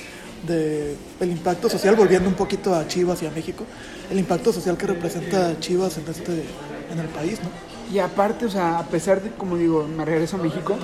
[0.47, 3.63] de el impacto social, volviendo un poquito a Chivas y a México,
[4.11, 6.43] el impacto social que representa Chivas en este
[6.91, 7.49] en el país, ¿no?
[7.93, 10.75] Y aparte, o sea, a pesar de, como digo, me regreso a México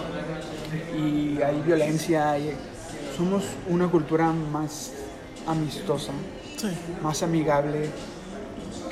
[0.97, 2.51] y hay violencia, y
[3.17, 4.91] somos una cultura más
[5.47, 6.11] amistosa,
[6.57, 6.67] Sí.
[7.01, 7.89] más amigable,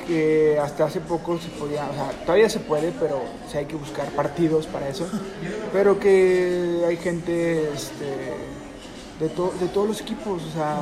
[0.06, 3.76] que hasta hace poco se podía, o sea, todavía se puede, pero sí hay que
[3.76, 5.06] buscar partidos para eso,
[5.72, 8.34] pero que hay gente este,
[9.20, 10.78] de, to- de todos los equipos, o sea,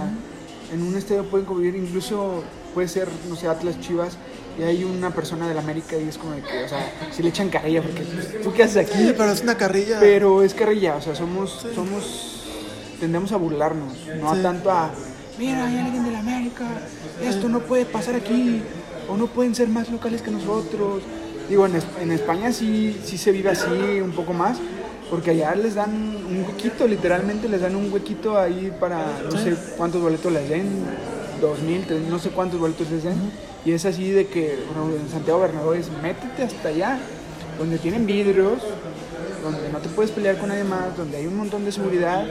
[0.73, 2.43] en un estadio pueden convivir, incluso
[2.75, 4.17] puede ser, no sé, Atlas Chivas,
[4.59, 7.29] y hay una persona del América y es como de que, o sea, si le
[7.31, 8.03] echan carrilla, porque
[8.43, 9.99] tú qué haces aquí, Sí, pero es una carrilla.
[10.01, 12.45] pero es carrilla, o sea, somos, somos,
[13.01, 14.39] tendemos a burlarnos, no Sí.
[14.39, 14.91] a tanto a,
[15.39, 16.65] mira, hay alguien de la América,
[17.23, 18.63] esto no puede pasar aquí,
[19.09, 21.03] o no pueden ser más locales que nosotros.
[21.49, 24.59] Digo, en, en España sí, sí se vive así un poco más,
[25.11, 29.55] porque allá les dan un huequito, literalmente les dan un huequito ahí para, no sé
[29.77, 30.69] cuántos boletos les den,
[31.41, 33.17] dos mil, tres- no sé cuántos boletos les den,
[33.65, 36.99] y es así de que, bueno, en Santiago Bernabéu es, métete hasta allá,
[37.59, 38.63] donde tienen vidrios,
[39.43, 42.25] donde no te puedes pelear con nadie más, donde hay un montón de seguridad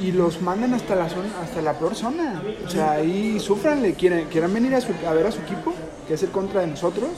[0.00, 2.42] y los mandan hasta la zona, hasta la peor zona.
[2.66, 5.72] O sea, ahí sufranle, quieran, quieran venir a, su- a ver a su equipo,
[6.08, 7.10] que es el contra de nosotros,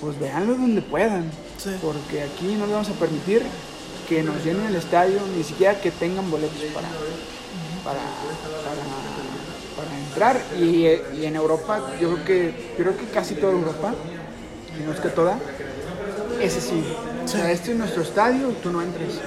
[0.00, 1.24] pues véanlo donde puedan.
[1.58, 1.70] Sí.
[1.82, 3.42] Porque aquí no le vamos a permitir
[4.08, 6.88] que nos llenen el estadio, ni siquiera que tengan boletos para,
[7.84, 8.00] para,
[9.76, 10.40] para, entrar.
[10.58, 10.86] Y,
[11.20, 13.94] y en Europa, yo creo que, creo que casi toda Europa,
[14.78, 15.38] y no es que toda,
[16.40, 16.84] ese sí.
[17.24, 19.20] O sea, este es nuestro estadio tú no entres.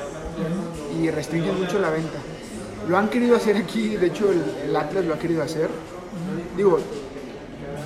[1.01, 2.18] Y restringen mucho la venta.
[2.88, 5.69] Lo han querido hacer aquí, de hecho el, el Atlas lo ha querido hacer.
[6.56, 6.80] Digo,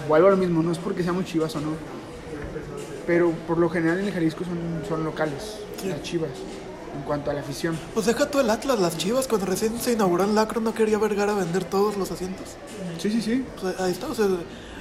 [0.07, 1.71] vuelvo a lo mismo, no es porque seamos chivas o no.
[3.05, 6.29] Pero por lo general en el Jalisco son, son locales, las chivas,
[6.95, 7.77] en cuanto a la afición.
[7.93, 10.97] Pues deja tú el Atlas, las Chivas, cuando recién se inauguró el Lacro no quería
[10.97, 12.49] Vergara vender todos los asientos.
[12.99, 13.45] Sí, sí, sí.
[13.59, 14.27] Pues ahí está, o sea,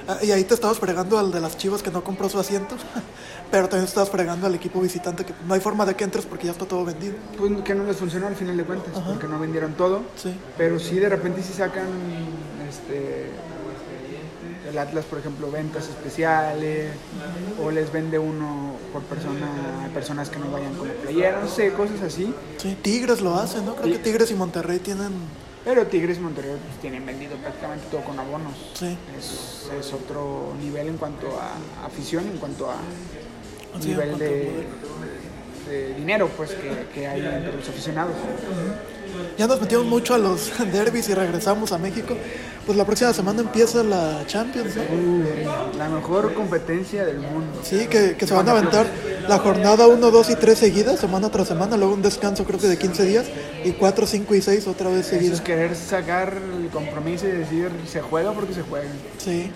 [0.07, 2.75] ah, y ahí te estabas fregando al de las Chivas que no compró su asiento,
[3.51, 6.45] pero también estabas fregando al equipo visitante que no hay forma de que entres porque
[6.45, 7.15] ya está todo vendido.
[7.37, 10.01] Pues que no les funcionó al final de cuentas, porque no vendieron todo.
[10.15, 10.33] Sí.
[10.57, 11.87] Pero sí, de repente sí sacan
[12.69, 13.29] este,
[14.73, 16.91] el Atlas, por ejemplo, ventas especiales,
[17.63, 21.47] o les vende uno por persona a personas que no vayan con la playera, no
[21.47, 22.33] sé, cosas así.
[22.57, 23.75] Sí, Tigres lo hace, ¿no?
[23.75, 25.11] Creo que Tigres y Monterrey tienen...
[25.63, 28.53] Pero Tigres y Monterrey pues, tienen vendido prácticamente todo con abonos.
[28.73, 28.97] Sí.
[29.17, 32.75] Es, es otro nivel en cuanto a afición, en cuanto a
[33.79, 34.65] Sí, nivel de,
[35.97, 38.13] dinero pues que, que hay entre los aficionados.
[39.37, 42.15] Ya nos metimos mucho a los derbis y regresamos a México.
[42.65, 44.83] Pues la próxima semana empieza la Champions, ¿no?
[44.83, 47.59] Uh, la mejor competencia del mundo.
[47.61, 48.87] Sí, que, que se van a aventar
[49.27, 52.67] la jornada 1, 2 y 3 seguidas, semana tras semana, luego un descanso creo que
[52.67, 53.25] de 15 días,
[53.65, 55.41] y 4, 5 y 6 otra vez Eso es seguidas.
[55.41, 58.87] querer sacar el compromiso y decir se juega porque se juega.
[59.17, 59.51] Sí.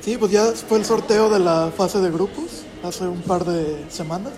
[0.00, 3.84] Sí, pues ya fue el sorteo de la fase de grupos hace un par de
[3.90, 4.32] semanas.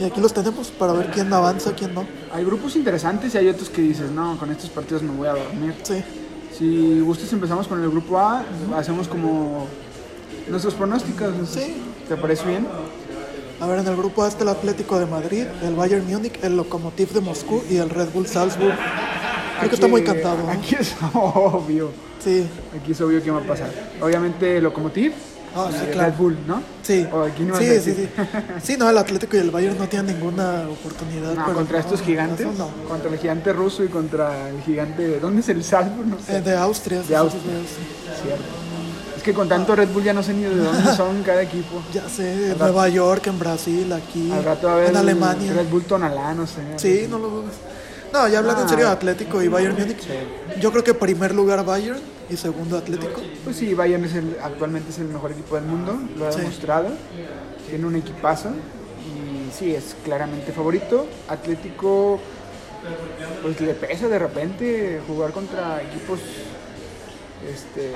[0.00, 2.04] Y aquí los tenemos para ver quién avanza, quién no.
[2.32, 5.32] Hay grupos interesantes y hay otros que dices, no, con estos partidos me voy a
[5.32, 5.74] dormir.
[5.82, 6.02] Sí,
[6.56, 8.44] Si gustas empezamos con el grupo A,
[8.76, 9.66] hacemos como
[10.48, 11.32] nuestros pronósticos.
[11.48, 11.76] Sí.
[12.08, 12.66] ¿Te parece bien?
[13.60, 16.56] A ver, en el grupo A está el Atlético de Madrid, el Bayern Múnich, el
[16.56, 18.74] Lokomotiv de Moscú y el Red Bull Salzburg.
[19.58, 20.38] Creo que está muy cantado.
[20.38, 20.50] ¿no?
[20.50, 21.90] Aquí es obvio.
[22.22, 22.46] Sí,
[22.78, 23.70] Aquí es obvio que va a pasar.
[24.02, 25.12] Obviamente Locomotiv
[25.56, 26.10] Ah, sí, claro.
[26.10, 26.62] Red Bull, ¿no?
[26.82, 27.06] sí.
[27.12, 28.08] O aquí no sí, sí, sí.
[28.62, 31.34] Sí, no, el Atlético y el Bayern no tienen ninguna oportunidad.
[31.34, 32.68] No, contra no, estos gigantes, no.
[32.88, 36.06] contra el gigante ruso y contra el gigante, ¿dónde es el Salzburg?
[36.06, 36.36] No sé.
[36.36, 37.02] Eh, de Austria.
[37.02, 37.42] De Austria.
[38.22, 38.44] Cierto.
[39.16, 41.80] Es que con tanto Red Bull ya no sé ni de dónde son cada equipo.
[41.92, 45.52] Ya sé, en Nueva York, en Brasil, aquí, Al rato a haber en Alemania.
[45.54, 46.60] Red Bull Tonalá, no sé.
[46.76, 47.54] Sí, no lo dudes.
[48.12, 48.70] No, ya hablando en Ah.
[48.70, 49.98] serio de Atlético y Bayern Múnich,
[50.60, 51.98] yo creo que primer lugar Bayern
[52.30, 53.20] y segundo Atlético.
[53.44, 56.38] Pues sí, Bayern es el, actualmente es el mejor equipo del mundo, lo ha Sí.
[56.40, 56.88] demostrado.
[57.68, 61.06] Tiene un equipazo y sí, es claramente favorito.
[61.28, 62.20] Atlético,
[63.42, 66.20] pues le pesa de repente jugar contra equipos
[67.50, 67.92] este,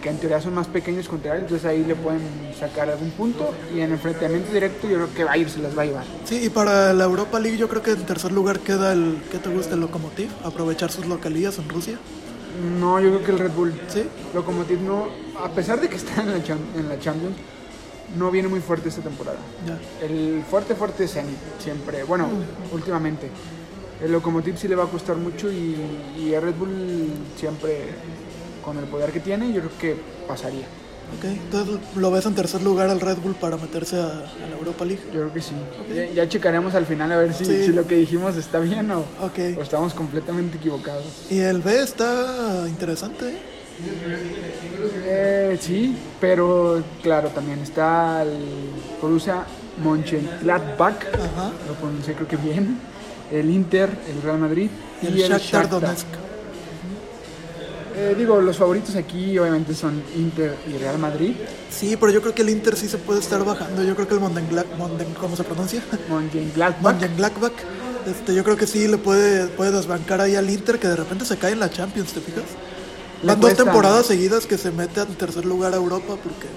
[0.00, 2.20] que en teoría son más pequeños contra él, entonces ahí le pueden
[2.58, 5.84] sacar algún punto y en enfrentamiento directo yo creo que Bayern se las va a
[5.86, 6.04] llevar.
[6.24, 9.38] Sí, y para la Europa League yo creo que en tercer lugar queda el, ¿qué
[9.38, 9.74] te gusta?
[9.74, 11.98] El Lokomotiv, aprovechar sus localías en Rusia.
[12.78, 13.72] No, yo creo que el Red Bull.
[13.88, 14.04] Sí,
[14.84, 15.08] no,
[15.42, 17.36] a pesar de que está en la, en la Champions,
[18.18, 19.38] no viene muy fuerte esta temporada.
[20.02, 22.04] El fuerte, fuerte es Zenit, siempre.
[22.04, 22.28] Bueno,
[22.72, 23.30] últimamente.
[24.02, 25.76] El Lokomotiv sí le va a costar mucho y,
[26.18, 27.88] y el Red Bull siempre,
[28.64, 29.96] con el poder que tiene, yo creo que
[30.26, 30.66] pasaría.
[31.18, 34.56] Ok, entonces lo ves en tercer lugar al Red Bull para meterse a, a la
[34.58, 35.02] Europa League.
[35.12, 35.52] Yo creo que sí.
[35.94, 37.64] Ya, ya checaremos al final a ver si, Sí.
[37.66, 41.04] si lo que dijimos está bien o, Ok, o estamos completamente equivocados.
[41.30, 43.38] y el B está interesante, ¿eh?
[45.04, 48.38] Eh, sí, pero claro, también está el
[49.00, 49.44] Borussia
[49.82, 51.50] Mönchengladbach, Ajá.
[51.66, 52.78] lo pronuncié creo que bien,
[53.30, 54.70] el Inter, el Real Madrid
[55.02, 56.06] Y el Shakhtar Donetsk.
[57.94, 61.36] Eh, digo, los favoritos aquí obviamente son Inter y Real Madrid.
[61.70, 63.82] Sí, pero yo creo que el Inter sí se puede estar bajando.
[63.82, 65.82] Yo creo que el Mönchengladbach, ¿cómo se pronuncia?
[66.08, 67.52] Mönchengladbach.
[68.06, 71.24] Este, yo creo que sí le puede, puede desbancar ahí al Inter, que de repente
[71.24, 72.44] se cae en la Champions, ¿te fijas?
[73.22, 76.48] Van dos temporadas seguidas que se mete en tercer lugar a Europa porque...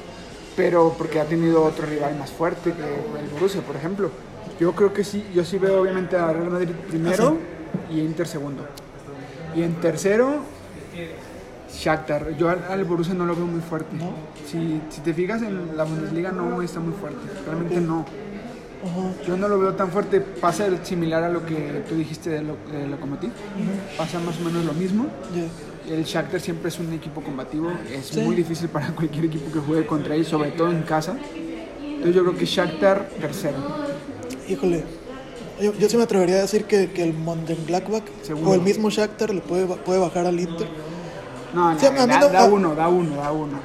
[0.55, 4.09] pero porque ha tenido otro rival más fuerte que el Borussia, por ejemplo.
[4.59, 7.37] Yo creo que sí, yo sí veo obviamente a Real Madrid primero
[7.91, 8.65] y Inter segundo.
[9.55, 10.37] Y en tercero,
[11.77, 12.35] Shakhtar.
[12.37, 13.95] Yo al, Borussia no lo veo muy fuerte.
[13.95, 14.11] ¿No?
[14.49, 18.05] Si, si te fijas en la Bundesliga no está muy fuerte, realmente no.
[19.27, 22.55] Yo no lo veo tan fuerte, pasa similar a lo que tú dijiste de, lo,
[22.71, 23.31] de Lokomotiv,
[23.97, 25.07] pasa más o menos lo mismo.
[25.89, 28.21] El Shakhtar siempre es un equipo combativo, es Sí.
[28.21, 31.15] muy difícil para cualquier equipo que juegue contra él, sobre todo en casa.
[31.81, 33.57] Entonces yo creo que Shakhtar tercero.
[34.47, 34.83] Híjole,
[35.61, 38.03] yo, yo sí me atrevería a decir que, que el Mönchengladbach
[38.43, 40.67] o el mismo Shakhtar le puede, puede bajar al Inter.
[41.55, 43.59] No, no, Sí, da, no- da uno, da uno, da uno.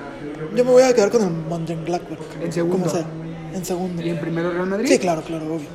[0.54, 2.18] Yo me voy a quedar con el Mönchengladbach.
[2.40, 2.78] En segundo.
[2.78, 3.04] Como sea,
[3.52, 4.00] en segundo.
[4.02, 4.86] ¿Y en primero Real Madrid?
[4.88, 5.66] Sí, claro, claro, obvio.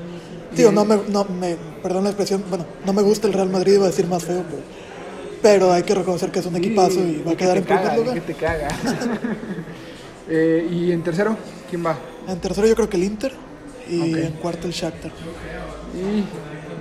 [0.56, 3.74] Digo, no me, no me, perdón la expresión, bueno, no me gusta el Real Madrid,
[3.74, 4.64] iba a decir más feo, pero,
[5.42, 7.98] pero hay que reconocer que es un equipazo y va a que quedar en primer
[7.98, 8.14] lugar.
[8.14, 8.68] Que te caga.
[10.28, 11.38] Eh, ¿Y en tercero?
[11.70, 11.96] ¿Quién va?
[12.28, 13.32] En tercero yo creo que el Inter
[13.88, 15.12] y en cuarto el Shakhtar.
[15.94, 16.24] Y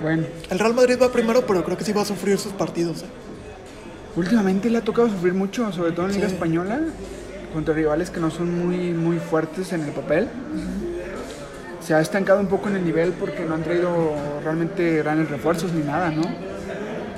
[0.01, 3.03] bueno, El Real Madrid va primero, pero creo que sí va a sufrir sus partidos.
[3.03, 3.05] ¿eh?
[4.15, 6.33] Últimamente le ha tocado sufrir mucho, sobre todo en Liga Sí.
[6.35, 6.79] Española,
[7.53, 10.27] contra rivales que no son muy, muy fuertes en el papel.
[11.81, 14.13] Se ha estancado un poco en el nivel porque no han traído
[14.43, 16.23] realmente grandes refuerzos ni nada, ¿no?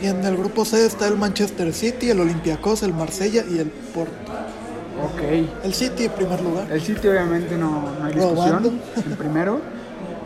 [0.01, 3.67] Y en el grupo C está el Manchester City, el Olympiacos, el Marsella y el
[3.67, 4.11] Porto.
[5.03, 5.21] Ok.
[5.63, 6.71] El City en primer lugar.
[6.71, 8.69] El City obviamente no, no hay Robando.
[8.69, 9.11] discusión.
[9.11, 9.61] El primero,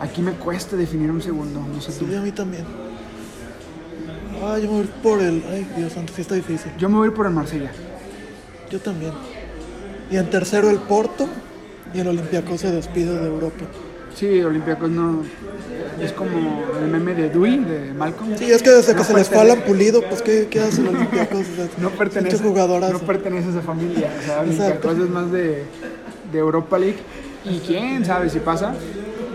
[0.00, 2.06] aquí me cuesta definir un segundo, no sé tú.
[2.06, 2.64] Sí, a mí también.
[4.44, 5.42] Ay, yo me voy a ir por el...
[5.50, 6.72] Ay, Dios santo, sí está difícil.
[6.76, 7.70] Yo me voy a ir por el Marsella.
[8.70, 9.12] Yo también.
[10.10, 11.28] Y en tercero el Porto
[11.94, 13.64] y el Olympiacos se despide de Europa.
[14.14, 15.22] Sí, Olympiacos no.
[16.00, 18.36] Es como el meme de Dewey, de Malcolm.
[18.36, 20.88] Sí, es que desde que se les fue al Pulido, pues ¿qué, qué hace el
[20.88, 21.40] Olympiacos?
[21.40, 24.10] O sea, No pertenece, no pertenece a esa familia.
[24.20, 24.40] O sea.
[24.40, 25.64] Olympiacos es más de,
[26.32, 26.98] de Europa League.
[27.44, 28.74] Y quién sabe si pasa.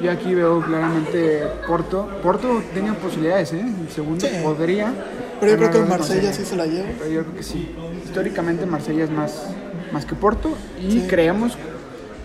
[0.02, 2.07] Yo aquí veo claramente Porto.
[2.22, 3.65] Porto tenía posibilidades, ¿eh?
[3.82, 4.34] El segundo Sí.
[4.44, 4.94] podría.
[5.40, 6.88] Pero yo creo que Marsella sí se la lleva.
[6.99, 7.76] Pero yo creo que sí.
[8.06, 9.44] Históricamente Marsella es más,
[9.91, 10.49] más que Porto
[10.82, 11.06] y Sí.
[11.07, 11.57] creemos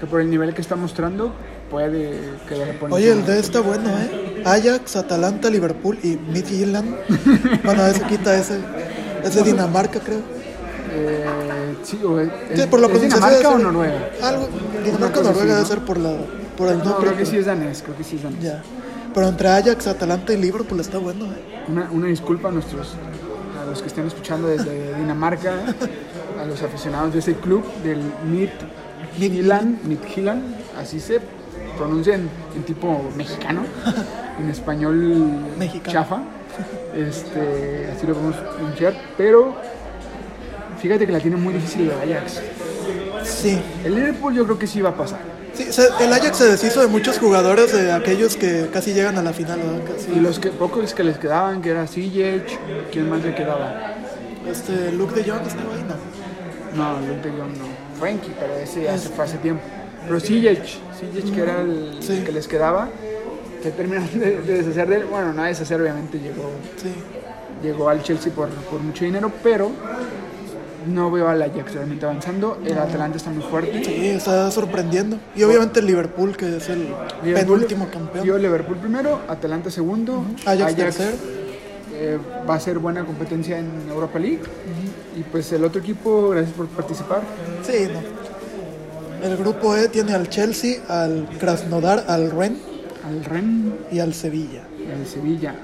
[0.01, 1.33] que por el nivel que está mostrando
[1.71, 2.19] puede
[2.49, 3.35] quedar por Oye, el encima.
[3.35, 4.43] D está bueno, ¿eh?
[4.45, 6.95] Ajax, Atalanta, Liverpool y Midtjylland.
[7.65, 8.59] Bueno, ese quita ese.
[9.25, 10.19] Es de Dinamarca, creo.
[10.95, 11.25] Eh,
[11.85, 14.11] sí, o es, Sí, por la ¿es Dinamarca o Noruega?
[14.23, 14.49] Algo.
[14.85, 15.55] Dinamarca o así, Noruega ¿no?
[15.55, 16.11] debe ser por, la,
[16.57, 18.43] por el No, creo que sí es danés, creo que sí es danés.
[18.43, 18.63] Ya.
[19.15, 21.65] Pero entre Ajax, Atalanta y Liverpool está bueno, ¿eh?
[21.69, 22.95] Una, una disculpa a nuestros
[23.61, 25.53] a los que estén escuchando desde Dinamarca,
[26.41, 28.01] a los aficionados de ese club del
[28.31, 30.43] Midtjylland, Midtjylland,
[30.79, 31.21] así se
[31.77, 33.63] pronuncia en, en tipo mexicano,
[34.41, 34.97] en español
[35.59, 35.93] Mexicano.
[35.93, 36.23] chafa.
[36.95, 39.55] Este, así lo podemos pronunciar, pero
[40.79, 42.43] fíjate que la tiene muy difícil el Ajax.
[43.25, 43.59] Sí.
[43.85, 45.32] El Liverpool yo creo que sí va a pasar.
[45.55, 49.23] Sí, se- el Ajax se deshizo de muchos jugadores, de aquellos que casi llegan a
[49.23, 49.61] la final.
[50.15, 52.59] Y los que, pocos que les quedaban, que era Ziyech,
[52.91, 53.95] ¿quién más le quedaba?
[54.51, 56.83] Este, Luke de Jong estaba ahí, ¿no?
[56.95, 58.01] No, Luke de Jong no.
[58.01, 59.63] Frankie, pero ese ya se fue hace tiempo.
[60.07, 62.23] Pero Ziyech, Ziyech que era el Sí.
[62.25, 62.89] que les quedaba,
[63.63, 65.05] que terminaron de, de deshacer de él.
[65.05, 66.93] Bueno, no deshacer, obviamente llegó, Sí.
[67.63, 69.71] llegó al Chelsea por, por mucho dinero, pero
[70.87, 72.59] no veo al Ajax realmente avanzando.
[72.65, 73.83] El Atalanta está muy fuerte.
[73.85, 75.19] Sí, está sorprendiendo.
[75.37, 76.89] Y obviamente el Liverpool, que es el
[77.25, 78.25] Liverpool- penúltimo campeón.
[78.25, 81.17] Yo Liverpool primero, Atalanta segundo, Ajax tercero.
[81.95, 82.19] eh,
[82.49, 84.41] va a ser buena competencia en Europa League.
[85.17, 87.21] Y pues el otro equipo, gracias por participar.
[87.63, 88.23] Sí, no.
[89.29, 92.59] El grupo E tiene al Chelsea, al Krasnodar, al Rennes
[93.07, 94.63] Al Ren y al Sevilla.
[94.79, 95.55] y al Sevilla.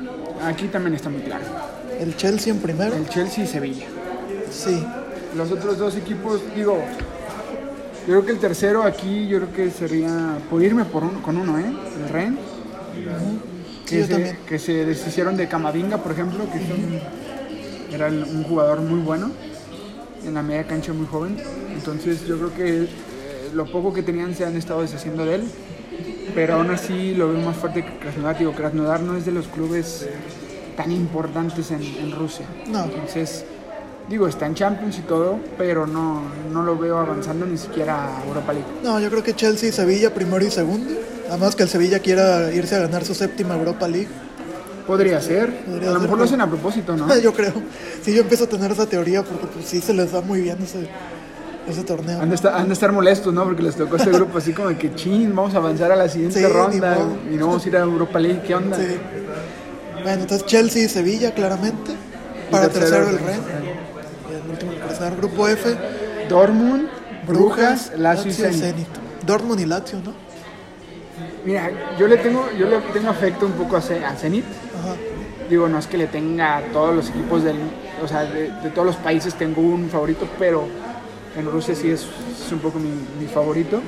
[0.45, 1.45] Aquí también está muy claro.
[1.99, 2.95] El Chelsea en primero.
[2.95, 3.87] El Chelsea y Sevilla.
[4.51, 4.85] Sí.
[5.37, 6.79] Los otros dos equipos, digo,
[8.07, 11.37] yo creo que el tercero aquí, yo creo que sería, por irme por uno, con
[11.37, 11.73] uno, ¿eh?
[12.03, 12.39] El Ren.
[13.87, 19.31] Que, se, que se deshicieron de Camavinga, por ejemplo, que era un jugador muy bueno,
[20.27, 21.37] en la media cancha muy joven.
[21.73, 22.89] Entonces yo creo que eh,
[23.55, 25.45] lo poco que tenían se han estado deshaciendo de él,
[26.35, 28.39] pero aún así lo veo más fuerte que Krasnodar.
[28.39, 30.07] Digo, Krasnodar no es de los clubes
[30.77, 32.47] tan importantes en, en Rusia.
[32.71, 32.85] No.
[32.85, 33.47] Entonces,
[34.09, 36.23] digo, está en Champions y todo, pero no,
[36.53, 38.69] no lo veo avanzando ni siquiera a Europa League.
[38.83, 40.91] No, yo creo que Chelsea y Sevilla primero y segundo.
[41.29, 44.09] Además que el Sevilla quiera irse a ganar su séptima Europa League.
[44.87, 47.15] Podría ser, Podría a lo ser, mejor lo hacen a propósito, ¿no?
[47.21, 47.53] Yo creo.
[48.03, 50.57] Sí, yo empiezo a tener esa teoría porque pues, sí se les da muy bien
[50.63, 50.89] ese,
[51.69, 52.23] ese torneo.
[52.23, 53.45] Han de, estar, han de estar molestos, ¿no?
[53.45, 56.09] Porque les tocó este grupo así como de que, chin, vamos a avanzar a la
[56.09, 56.97] siguiente Sí, ronda
[57.31, 58.79] y no vamos a ir a Europa League, ¿qué onda?
[58.79, 58.97] Sí.
[60.03, 61.93] Bueno, entonces Chelsea y Sevilla, claramente.
[62.51, 63.41] Para tercero, tercero el el Ren.
[63.65, 63.88] Y
[65.17, 65.77] Grupo F,
[66.29, 66.89] Dortmund,
[67.27, 68.89] Brujas, Lazio y Zenit.
[69.25, 70.13] Dortmund y Lazio, ¿no?
[71.45, 74.45] Mira, yo le tengo, yo le tengo afecto un poco a, Zenit.
[74.45, 74.95] Ajá.
[75.49, 77.57] Digo, no es que le tenga a todos los equipos del,
[78.05, 80.67] o sea, de, de todos los países tengo un favorito, pero
[81.37, 82.03] en Rusia sí es,
[82.45, 83.81] es un poco mi, mi favorito.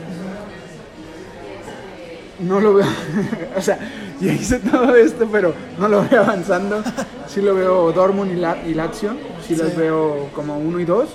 [2.40, 2.86] No lo veo,
[3.56, 3.78] o sea,
[4.20, 6.82] ya hice todo esto, pero no lo veo avanzando.
[7.28, 9.12] Sí lo veo Dortmund y, La- y Lazio,
[9.46, 9.76] sí, los Sí.
[9.76, 11.10] veo como uno y dos.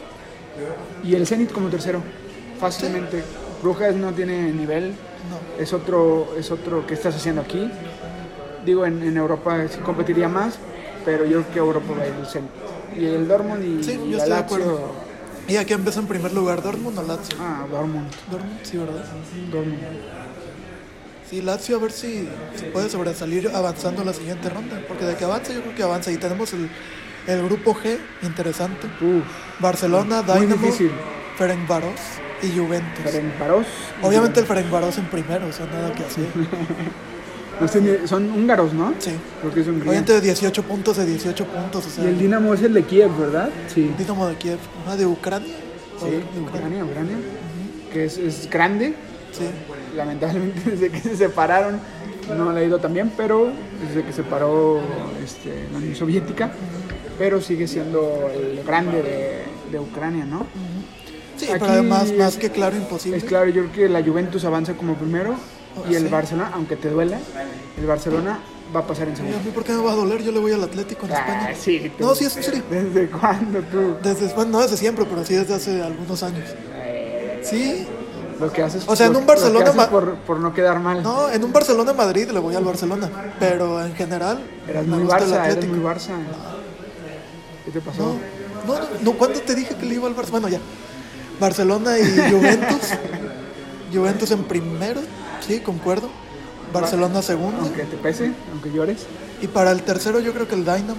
[1.04, 2.02] Y el Zenit como tercero,
[2.60, 3.24] fácilmente.
[3.64, 5.62] Brujas no tiene nivel, No.
[5.62, 7.70] es otro, es otro que estás haciendo aquí.
[8.66, 10.58] Digo, en, en Europa sí competiría más,
[11.04, 12.50] pero yo creo que Europa va a ir el Zenit.
[12.96, 14.80] Y el Dortmund y, Sí, y yo estoy de acuerdo.
[15.48, 17.38] ¿Y aquí empieza en primer lugar Dortmund o Lazio?
[17.40, 18.08] Ah, Dortmund.
[18.32, 19.04] Dortmund, sí, ¿verdad?
[19.52, 19.80] Dortmund.
[21.30, 24.82] Sí, Lazio a ver si, si puede sobresalir avanzando la siguiente ronda.
[24.88, 26.12] Porque de que avanza, yo creo que avanza.
[26.12, 26.70] Y tenemos el,
[27.28, 28.88] el grupo G, interesante.
[29.02, 29.24] Uf,
[29.60, 30.92] Barcelona, Muy Dynamo, difícil.
[31.38, 32.00] Ferencváros
[32.44, 33.04] y Juventus.
[33.04, 33.66] Ferencváros.
[34.02, 36.26] Obviamente el Ferencváros en primero, o sea, nada que hacer.
[37.60, 38.94] No sé son húngaros, ¿no?
[39.00, 39.12] Sí.
[39.40, 39.90] Creo que es Hungría.
[39.90, 42.84] Obviamente de 18 puntos, de 18 puntos, o sea, Y el Dinamo es el de
[42.84, 43.50] Kiev, ¿verdad?
[43.74, 43.94] Sí.
[43.98, 45.56] Dinamo de Kiev, ah, de Ucrania.
[45.98, 46.44] Sí, De Ucrania.
[46.44, 47.16] Ucrania, Ucrania.
[47.94, 48.94] Que es, es grande.
[49.32, 49.46] Sí.
[49.96, 51.80] Lamentablemente desde que se separaron
[52.36, 53.50] no le ha ido tan bien, pero
[53.88, 54.80] desde que se separó
[55.24, 56.52] este, la Unión Soviética,
[57.20, 60.46] pero sigue siendo el grande de, de Ucrania, ¿no?
[61.38, 63.18] Sí, Aquí pero además, más que claro, imposible.
[63.18, 65.36] Es claro, yo creo que la Juventus avanza como primero
[65.90, 66.10] y el sí.
[66.10, 67.20] Barcelona, aunque te duela,
[67.78, 68.40] el Barcelona
[68.76, 69.38] va a pasar en ¿Y a segundo.
[69.46, 70.24] mí por qué me va a doler?
[70.24, 71.56] Yo le voy al Atlético en Ah, España.
[71.60, 72.06] sí, tú.
[72.06, 72.64] No, sí, es en serio.
[72.72, 73.98] ¿Desde cuándo tú?
[74.02, 76.46] Desde, bueno, no desde siempre, pero sí desde hace algunos años.
[77.44, 77.86] Sí,
[78.40, 81.02] Lo que haces, O sea, en lo- un Barcelona por, por no quedar mal.
[81.02, 83.10] no, en un Barcelona-Madrid le voy al Barcelona,
[83.40, 86.10] pero en general eras muy el Barça, eres muy Barça.
[87.64, 88.16] ¿Qué te pasó?
[88.68, 90.48] No, no, no, no, ¿cuándo te dije que le iba al Barcelona?
[90.50, 91.40] Bueno, ya.
[91.40, 92.90] Barcelona y Juventus.
[93.94, 95.02] Juventus en primero,
[95.46, 96.10] sí, concuerdo.
[96.74, 97.62] Barcelona segundo.
[97.62, 99.06] Aunque te pese, aunque llores.
[99.42, 100.96] Y para el tercero yo creo que el Dynamo.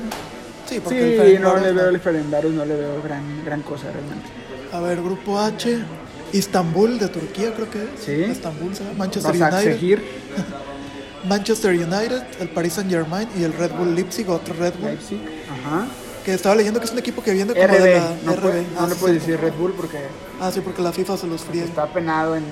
[0.67, 1.81] Sí, porque el Sí, no Ferencváros le no.
[1.81, 4.27] veo el Ferendaros, no le veo gran, gran cosa realmente.
[4.73, 5.85] A ver, grupo H.
[6.33, 7.89] Istambul de Turquía, creo que es.
[8.05, 8.13] Sí.
[8.31, 8.93] Istambul, ¿será?
[8.97, 9.73] Manchester Vas a United.
[9.75, 10.03] seguir
[11.29, 14.91] Manchester United, el Paris Saint Germain y el Red Bull Leipzig, otro Red Bull.
[14.91, 15.19] Leipzig.
[15.51, 15.87] Ajá.
[16.25, 18.01] Que estaba leyendo que es un equipo que viene como de RB.
[18.01, 18.41] la No, RB.
[18.43, 19.31] puede- Ah, no le sí, puedes sí.
[19.31, 19.99] decir Red Bull porque
[20.41, 21.65] Ah, sí, porque la FIFA se los fría.
[21.65, 22.45] está penado en,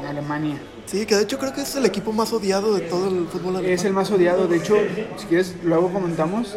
[0.00, 0.56] en Alemania.
[0.86, 3.56] Sí, que de hecho creo que es el equipo más odiado de todo el fútbol
[3.56, 3.72] alemán.
[3.72, 4.46] Es el más odiado.
[4.48, 4.76] De hecho,
[5.16, 6.56] si quieres, luego comentamos,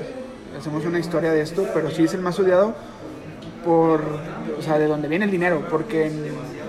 [0.59, 2.75] hacemos una historia de esto, pero sí es el más odiado
[3.63, 4.01] por,
[4.57, 5.65] o sea, de donde viene el dinero.
[5.69, 6.11] Porque,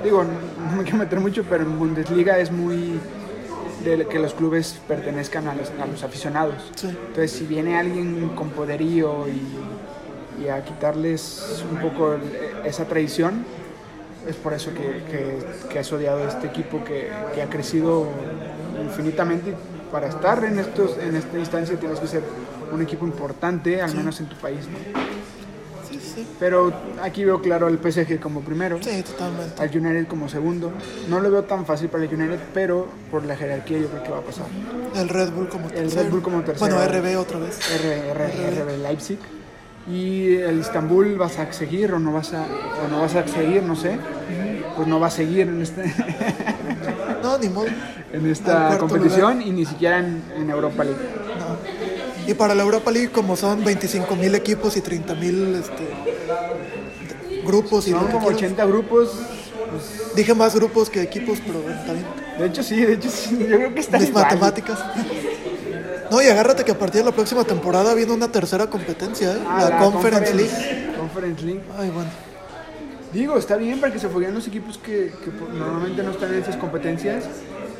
[0.02, 2.98] digo, no me quiero meter mucho, pero en Bundesliga es muy
[3.84, 6.72] de que los clubes pertenezcan a los, a los aficionados.
[6.74, 6.88] Sí.
[6.88, 12.16] Entonces, si viene alguien con poderío y, y a quitarles un poco
[12.64, 13.44] esa tradición,
[14.28, 15.38] es por eso que, que,
[15.68, 18.08] que has odiado este equipo que, que ha crecido
[18.82, 19.50] infinitamente.
[19.50, 22.22] y Para estar en, estos, en esta instancia tienes que ser
[22.72, 24.60] un equipo importante, al menos en tu país.
[24.66, 24.78] ¿no?
[26.14, 26.26] Sí.
[26.38, 26.72] Pero
[27.02, 29.60] aquí veo claro al PSG como primero, Sí, totalmente.
[29.62, 30.72] al United como segundo.
[31.08, 34.10] No lo veo tan fácil para el United, pero por la jerarquía yo creo que
[34.10, 34.46] va a pasar.
[34.94, 36.02] El Red Bull como El tercero.
[36.02, 36.76] Red Bull como tercero.
[36.76, 37.58] Bueno, RB otra vez.
[37.80, 39.18] R, R, RB Leipzig.
[39.86, 43.62] Y el Istanbul vas a seguir o no vas a, o no vas a seguir,
[43.62, 43.98] no sé.
[44.76, 45.82] Pues no va a seguir en, este,
[47.22, 47.66] No, ni modo.
[48.12, 50.98] en esta competición y ni siquiera en, en Europa League.
[51.38, 51.56] No.
[52.26, 55.86] Y para la Europa League, como son 25 mil equipos y 30 mil este,
[57.44, 58.42] grupos y Son como quieras.
[58.42, 59.12] 80 grupos.
[60.14, 62.06] Dije más grupos que equipos, pero bueno, está bien.
[62.38, 63.38] De hecho, sí, de hecho, sí.
[63.38, 64.24] Yo creo que está Mis igual.
[64.24, 64.78] matemáticas.
[66.10, 69.38] No, y agárrate que a partir de la próxima temporada viene una tercera competencia, ¿eh?
[69.46, 70.94] Ah, la, Conference, League.
[70.96, 71.62] Conference League.
[71.78, 72.10] Ay, bueno.
[73.12, 75.12] Digo, está bien para que se jueguen los equipos que,
[75.52, 77.24] normalmente no están en esas competencias.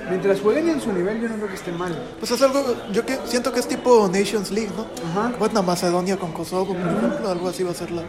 [0.09, 1.93] Mientras jueguen en su nivel, yo no creo que esté mal.
[2.19, 4.87] Pues es algo, yo que siento que es tipo Nations League, ¿no?
[5.11, 5.33] Ajá.
[5.39, 8.03] Bueno, Macedonia con Kosovo, por ejemplo, algo así va a ser la...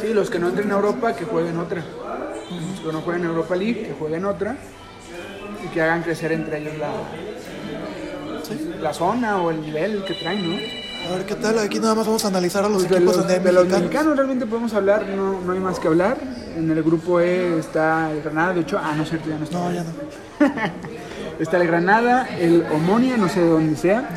[0.00, 1.82] Sí, los que no entren a Europa, que jueguen otra.
[2.50, 4.56] Los que no jueguen Europa League, que jueguen otra.
[5.64, 6.88] Y que hagan crecer entre ellos la,
[8.42, 8.72] ¿sí?
[8.80, 10.56] la zona o el nivel que traen, ¿no?
[10.56, 13.16] A ver qué tal, aquí nada más vamos a analizar a los Pues de, equipos
[13.16, 13.80] los, de, de los mexicanos.
[13.82, 16.18] mexicanos realmente podemos hablar, no, no hay más que hablar.
[16.56, 19.44] En el grupo E está el Granada, de hecho, ah, no es cierto, ya no
[19.44, 19.58] está.
[19.58, 19.90] No, ya no.
[21.40, 24.10] Está el Granada, el Omonia, no sé de dónde sea,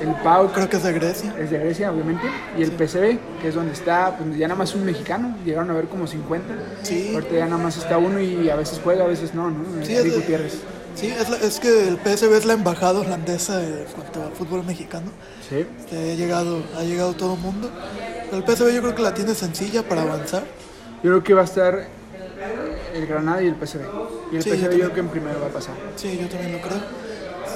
[0.00, 1.34] el Pau, Creo que es de Grecia.
[1.38, 2.26] es de Grecia, obviamente,
[2.56, 5.74] y el PCB, que es donde está, pues ya nada más un mexicano, llegaron a
[5.74, 6.54] ver como 50.
[6.82, 7.12] Sí.
[7.14, 9.64] Ahorita ya nada más está uno y a veces juega, a veces no, ¿no?
[9.84, 10.58] Sí, es Gutiérrez.
[10.94, 14.64] Sí, es, la- es que el PSV es la embajada holandesa en cuanto al fútbol
[14.64, 15.10] mexicano.
[15.48, 15.64] Sí.
[15.78, 17.70] Este, ha llegado, ha llegado todo el mundo.
[18.32, 20.42] El PSV yo creo que la tiene sencilla para avanzar.
[21.02, 21.86] Yo creo que va a estar
[22.94, 23.80] el Granada y el PCB.
[24.32, 25.74] Y el Sí, PCB yo yo, creo que en primero va a pasar.
[25.96, 26.78] Sí, yo también lo creo.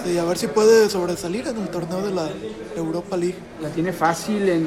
[0.05, 2.29] Sí, a ver si puede sobresalir en el torneo de la
[2.77, 3.37] Europa League.
[3.61, 4.67] La tiene fácil en,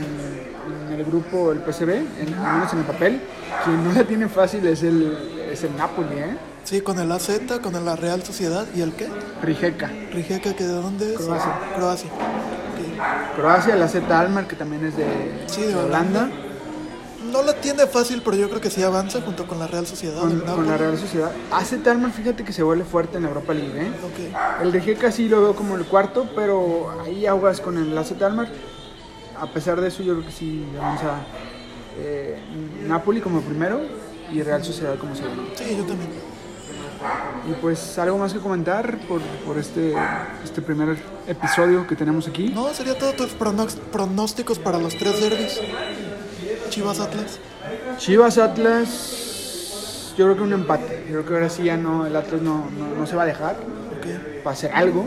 [0.87, 3.21] en el grupo el en, al menos en el papel.
[3.63, 6.37] Quien no la tiene fácil es el, es el Napoli, ¿eh?
[6.63, 7.29] Sí, con el AZ,
[7.61, 9.07] con el la Real Sociedad y el qué?
[9.43, 9.91] Rijeka.
[10.11, 11.19] Rijeka, que de dónde es?
[11.19, 11.53] Croacia.
[11.75, 12.09] Croacia.
[13.35, 15.05] Croacia, la Z Almar, que también es de,
[15.47, 16.29] Sí, de de Holanda.
[17.35, 20.21] No la tiene fácil, pero yo creo que sí avanza junto con la Real Sociedad.
[20.21, 21.33] Con, la Real Sociedad.
[21.51, 23.91] AZ Almar, fíjate que se vuelve fuerte en la Europa League, ¿eh?
[24.03, 24.63] Ok.
[24.63, 28.47] El Rijeka sí lo veo como el cuarto, pero ahí aguas con el AZ Almar.
[29.37, 31.25] A pesar de eso, yo creo que sí vamos a
[31.97, 32.39] eh,
[32.87, 33.81] Napoli como primero
[34.31, 35.43] y Real Sociedad como segundo.
[35.55, 36.11] Sí, yo también.
[37.49, 39.93] Y pues algo más que comentar por, por este,
[40.41, 40.97] este primer
[41.27, 42.47] episodio que tenemos aquí.
[42.47, 45.59] No, sería todo tus pronósticos para los tres derbis.
[46.69, 47.39] Chivas Atlas.
[47.97, 51.03] Chivas Atlas, yo creo que un empate.
[51.07, 53.25] Yo creo que ahora sí ya no, el Atlas no, no, no se va a
[53.25, 53.55] dejar
[53.97, 54.43] Ok.
[54.43, 55.05] para hacer algo.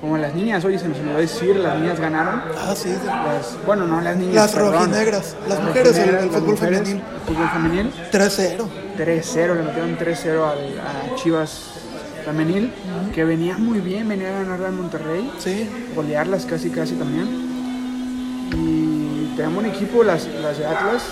[0.00, 2.42] Como las niñas, oye, se me olvidó decir, las niñas ganaron.
[2.58, 2.88] Ah, sí.
[2.88, 4.34] de- Las, bueno, no las niñas.
[4.34, 4.72] Las perdón.
[4.72, 6.96] rojinegras, las mujeres, el- el las fútbol mujeres, femenil.
[7.04, 7.92] El fútbol femenil.
[8.10, 8.68] 3-0.
[8.96, 11.68] 3-0, le metieron 3-0 al- a Chivas
[12.24, 12.72] femenil,
[13.14, 15.30] que venía muy bien, venía a ganar al Monterrey.
[15.38, 15.68] Sí.
[15.94, 17.52] golearlas casi casi también.
[18.56, 18.91] Y
[19.36, 21.02] tenemos un equipo, las, las de Atlas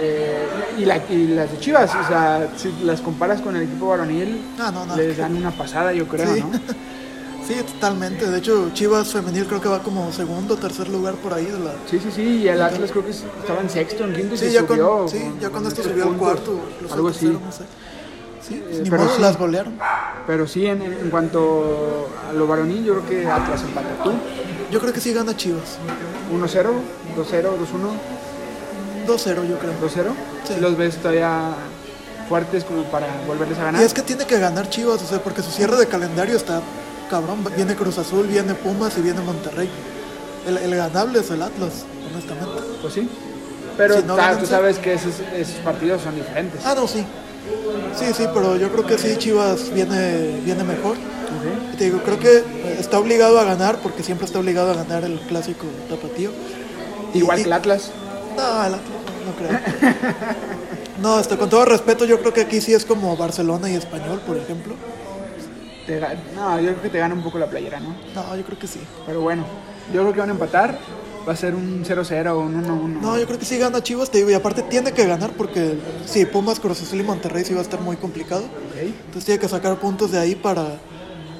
[0.00, 0.46] eh,
[0.78, 4.40] y, la- y las de Chivas, o sea, si las comparas con el equipo varonil,
[4.58, 4.96] Ah, no, no.
[4.96, 6.40] les dan una pasada, yo creo, Sí.
[6.40, 6.50] ¿no?
[7.46, 8.28] Sí, totalmente.
[8.28, 11.60] De hecho, Chivas femenil creo que va como segundo o tercer lugar por ahí de
[11.60, 11.74] la...
[11.88, 14.46] Sí, sí, sí, y el Atlas creo que estaba en sexto, en quinto y Sí,
[14.46, 15.06] se ya con, subió.
[15.06, 16.58] sí, ya con esto subió al cuarto,
[16.92, 17.26] algo al así.
[17.26, 17.62] tercero, no sé.
[18.42, 19.22] Sí, Eh, ni pero modo, sí.
[19.22, 19.78] las golearon.
[20.26, 23.90] Pero sí, en, en cuanto a lo varonil, yo creo que Atlas empata.
[24.02, 24.10] ¿Tú?
[24.72, 25.78] Yo creo que sí gana Chivas.
[26.32, 26.66] 1-0,
[27.16, 29.72] 2-0, 2-1, 2-0 yo creo.
[29.82, 30.12] 2-0.
[30.46, 30.54] Sí.
[30.60, 31.54] ¿Los ves todavía
[32.28, 33.82] fuertes como para volverles a ganar?
[33.82, 36.60] Y es que tiene que ganar Chivas, o sea, porque su cierre de calendario está
[37.10, 37.44] cabrón.
[37.54, 39.68] Viene Cruz Azul, viene Pumas y viene Monterrey.
[40.46, 42.62] El, el ganable es el Atlas, honestamente.
[42.82, 43.08] Pues sí.
[43.76, 46.60] Pero Si no ta- ganan, tú sabes que esos, esos partidos son diferentes.
[46.64, 47.04] Ah, no, sí.
[47.96, 50.96] Sí, sí, pero yo creo que sí, Chivas viene, viene mejor.
[51.78, 52.42] Te digo, creo que
[52.78, 56.30] está obligado a ganar, porque siempre está obligado a ganar el clásico tapatío.
[57.18, 57.90] Igual y- que el Atlas.
[58.36, 58.80] No, el Atlas
[59.26, 59.60] no, creo.
[61.02, 64.18] No, este, con todo respeto, yo creo que aquí sí es como Barcelona y Español,
[64.26, 64.74] por ejemplo.
[65.86, 66.00] Te
[66.34, 67.94] no, yo creo que te gana un poco la playera, ¿no?
[68.14, 68.80] No, yo creo que sí.
[69.04, 69.44] Pero bueno,
[69.92, 70.78] yo creo que van a empatar.
[71.28, 73.00] va a ser un 0-0 o un 1-1.
[73.02, 75.76] No, yo creo que sí gana Chivas, te digo, y aparte tiene que ganar porque
[76.06, 78.44] sí, Pumas, Cruz Azul y Monterrey sí va a estar muy complicado.
[78.80, 80.76] Entonces tiene que sacar puntos de ahí para,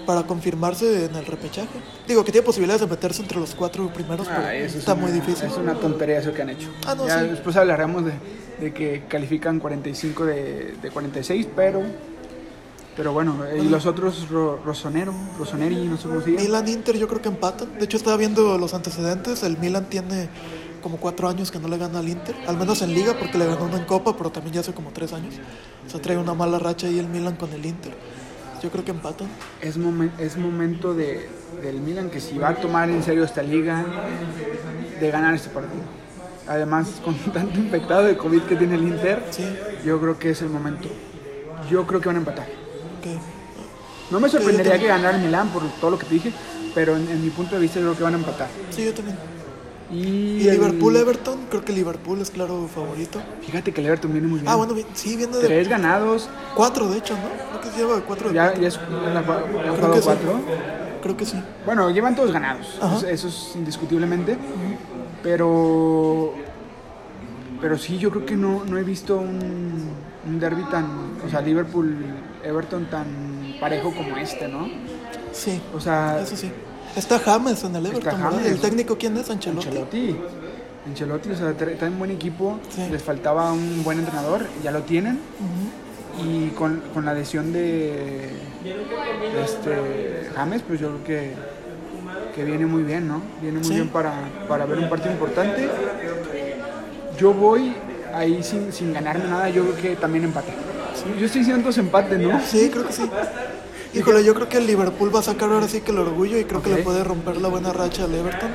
[0.07, 1.69] para confirmarse en el repechaje.
[2.07, 5.03] Digo que tiene posibilidades de meterse entre los cuatro primeros, pero Ah, es está una-
[5.03, 5.47] muy difícil.
[5.49, 6.69] Es una tontería eso que han hecho.
[6.87, 7.29] Ah, no, ya sí.
[7.29, 8.13] después hablaremos de,
[8.61, 11.83] de que califican 45 de, de 46, pero
[12.97, 16.43] pero bueno, eh, y los otros Ro- Rosonero, Rosoneri, no sé cómo se llama.
[16.43, 17.79] Milan Inter yo creo que empatan.
[17.79, 19.43] De hecho estaba viendo los antecedentes.
[19.43, 20.31] El Milan tiene
[20.83, 22.35] como cuatro años que no le gana al Inter.
[22.47, 24.93] Al menos en liga porque le ganó uno en Copa, pero también ya hace como
[24.93, 25.35] tres años.
[25.87, 27.93] O sea, trae una mala racha ahí el Milan con el Inter.
[28.63, 29.29] Yo creo que empatan.
[29.61, 31.29] Es, momen- es momento de,
[31.63, 33.85] del Milan que si va a tomar en serio esta liga,
[35.01, 35.83] de ganar este partido.
[36.49, 39.45] Además, con tanto infectado de COVID que tiene el Inter, Sí,
[39.85, 40.89] yo creo que es el momento.
[41.71, 42.47] Yo creo que van a empatar.
[44.11, 46.33] No me sorprendería que ganara el Milan por todo lo que te dije,
[46.75, 48.49] pero en, en mi punto de vista yo creo que van a empatar.
[48.71, 49.17] sí, yo también.
[49.93, 53.21] Y, Liverpool-Everton, creo que Liverpool es claro favorito.
[53.43, 54.51] Fíjate que el Everton viene muy bien.
[54.51, 57.21] Ah, bueno, sí, viene de Tres ganados, cuatro, de hecho, ¿no?
[57.51, 58.63] Creo que se lleva cuatro de ya, cuatro.
[58.63, 59.25] ya, es- han
[59.77, 60.01] jugado sí.
[60.05, 60.41] cuatro.
[61.03, 61.41] Creo que sí.
[61.65, 62.97] Bueno, llevan todos ganados, Ajá.
[62.97, 64.37] eso, eso es indiscutiblemente.
[65.23, 66.35] Pero
[67.61, 69.89] pero sí, yo creo que no, no he visto un,
[70.27, 70.87] un derby tan,
[71.25, 73.07] o sea, Liverpool-Everton tan
[73.61, 74.69] parejo como este, ¿no?
[75.33, 76.51] Sí, O sea, eso sí.
[76.97, 78.41] Está James en el Everton.
[78.45, 79.29] ¿El técnico quién es?
[79.31, 79.69] Ancelotti.
[79.69, 80.17] Ancelotti.
[80.87, 82.87] Ancelotti, o sea, tra- traen buen equipo, Sí.
[82.91, 85.19] les faltaba un buen entrenador, ya lo tienen.
[86.25, 88.31] Y con, con la adhesión de,
[89.45, 91.33] este James, pues yo creo que,
[92.35, 93.21] que viene muy bien, ¿no?
[93.43, 93.75] Viene muy Sí.
[93.75, 94.15] bien para,
[94.49, 95.69] para ver un partido importante.
[97.19, 97.75] Yo voy
[98.15, 100.53] ahí sin, sin ganarme nada, yo creo que también empate.
[101.19, 102.41] Yo estoy diciendo dos empates, ¿no?
[102.41, 103.03] Sí, creo que sí.
[103.97, 106.45] Híjole, yo creo que el Liverpool va a sacar ahora sí que el orgullo y
[106.45, 108.51] creo que le puede romper la buena racha al Everton.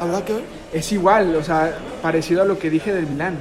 [0.00, 0.44] Habrá que ver.
[0.72, 3.36] Es igual, o sea, parecido a lo que dije del Milán.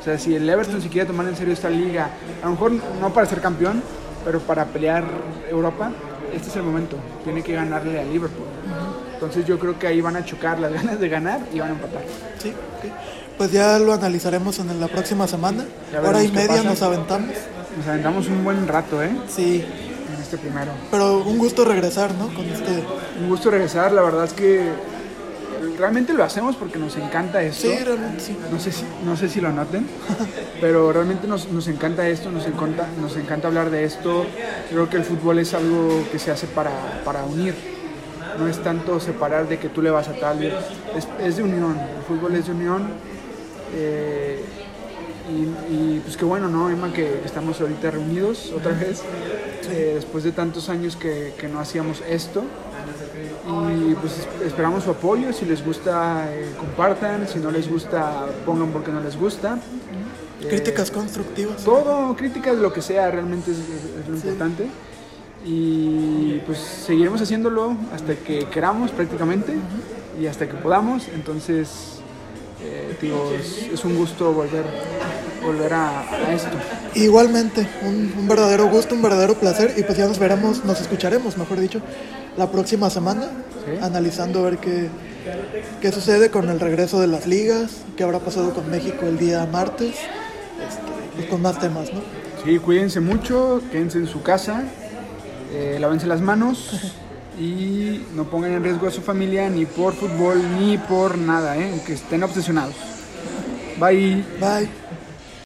[0.00, 2.10] O sea, si el Everton se quiere tomar en serio esta liga,
[2.40, 3.82] a lo mejor no para ser campeón,
[4.24, 5.04] pero para pelear
[5.50, 5.90] Europa,
[6.32, 6.96] este es el momento.
[7.24, 8.46] Tiene que ganarle a Liverpool.
[9.14, 11.72] Entonces yo creo que ahí van a chocar las ganas de ganar y van a
[11.72, 12.02] empatar.
[12.40, 12.92] Sí, ok.
[13.36, 15.64] Pues ya lo analizaremos en la próxima semana.
[16.04, 16.62] Hora y media pasa.
[16.62, 17.34] nos aventamos.
[17.76, 19.10] Nos aventamos un buen rato, ¿eh?
[19.28, 19.64] Sí,
[20.28, 20.72] este primero.
[20.90, 22.28] pero un gusto regresar, ¿no?
[22.34, 22.84] Con este.
[23.20, 24.68] Un gusto regresar, la verdad es que
[25.78, 27.68] realmente lo hacemos porque nos encanta esto.
[27.68, 28.36] Sí, realmente sí.
[28.52, 29.86] No sé si, no sé si lo noten,
[30.60, 34.26] pero realmente nos, nos encanta esto, nos encanta, nos encanta hablar de esto.
[34.70, 36.70] Creo que el fútbol es algo que se hace para,
[37.04, 37.54] para unir.
[38.38, 41.76] No es tanto separar de que tú le vas a tal, es, es de unión.
[41.78, 42.88] El fútbol es de unión.
[43.74, 44.44] eh,
[45.28, 45.42] y,
[45.74, 46.90] y, pues qué bueno, ¿no, Emma?
[46.90, 49.02] Que estamos ahorita reunidos otra vez,
[49.70, 52.42] eh, después de tantos años que, que no hacíamos esto.
[53.88, 58.26] Y pues es- esperamos su apoyo, si les gusta eh, compartan, si no les gusta
[58.46, 59.58] pongan porque no les gusta.
[60.42, 61.64] Eh, Críticas constructivas.
[61.64, 63.58] todo, críticas, lo que sea, realmente es,
[64.08, 64.66] lo importante.
[65.44, 69.54] Y pues seguiremos haciéndolo hasta que queramos prácticamente
[70.20, 71.08] y hasta que podamos.
[71.08, 72.00] Entonces,
[72.62, 72.96] eh,
[73.72, 74.64] es un gusto volver,
[75.42, 76.56] volver a, a esto.
[76.94, 79.74] Igualmente, un, un verdadero gusto, un verdadero placer.
[79.76, 81.80] Y pues ya nos veremos, nos escucharemos, mejor dicho,
[82.36, 83.28] la próxima semana,
[83.64, 83.72] Sí.
[83.82, 84.88] analizando a ver qué,
[85.82, 89.46] qué sucede con el regreso de las ligas, qué habrá pasado con México el día
[89.50, 90.82] martes, este,
[91.16, 92.00] pues con más temas, ¿no?
[92.44, 94.62] Sí, cuídense mucho, quédense en su casa,
[95.52, 96.92] eh, lávense las manos
[97.38, 101.82] y no pongan en riesgo a su familia ni por fútbol ni por nada, ¿eh?
[101.84, 102.74] que estén obsesionados.
[103.78, 104.24] Bye.
[104.40, 104.87] Bye.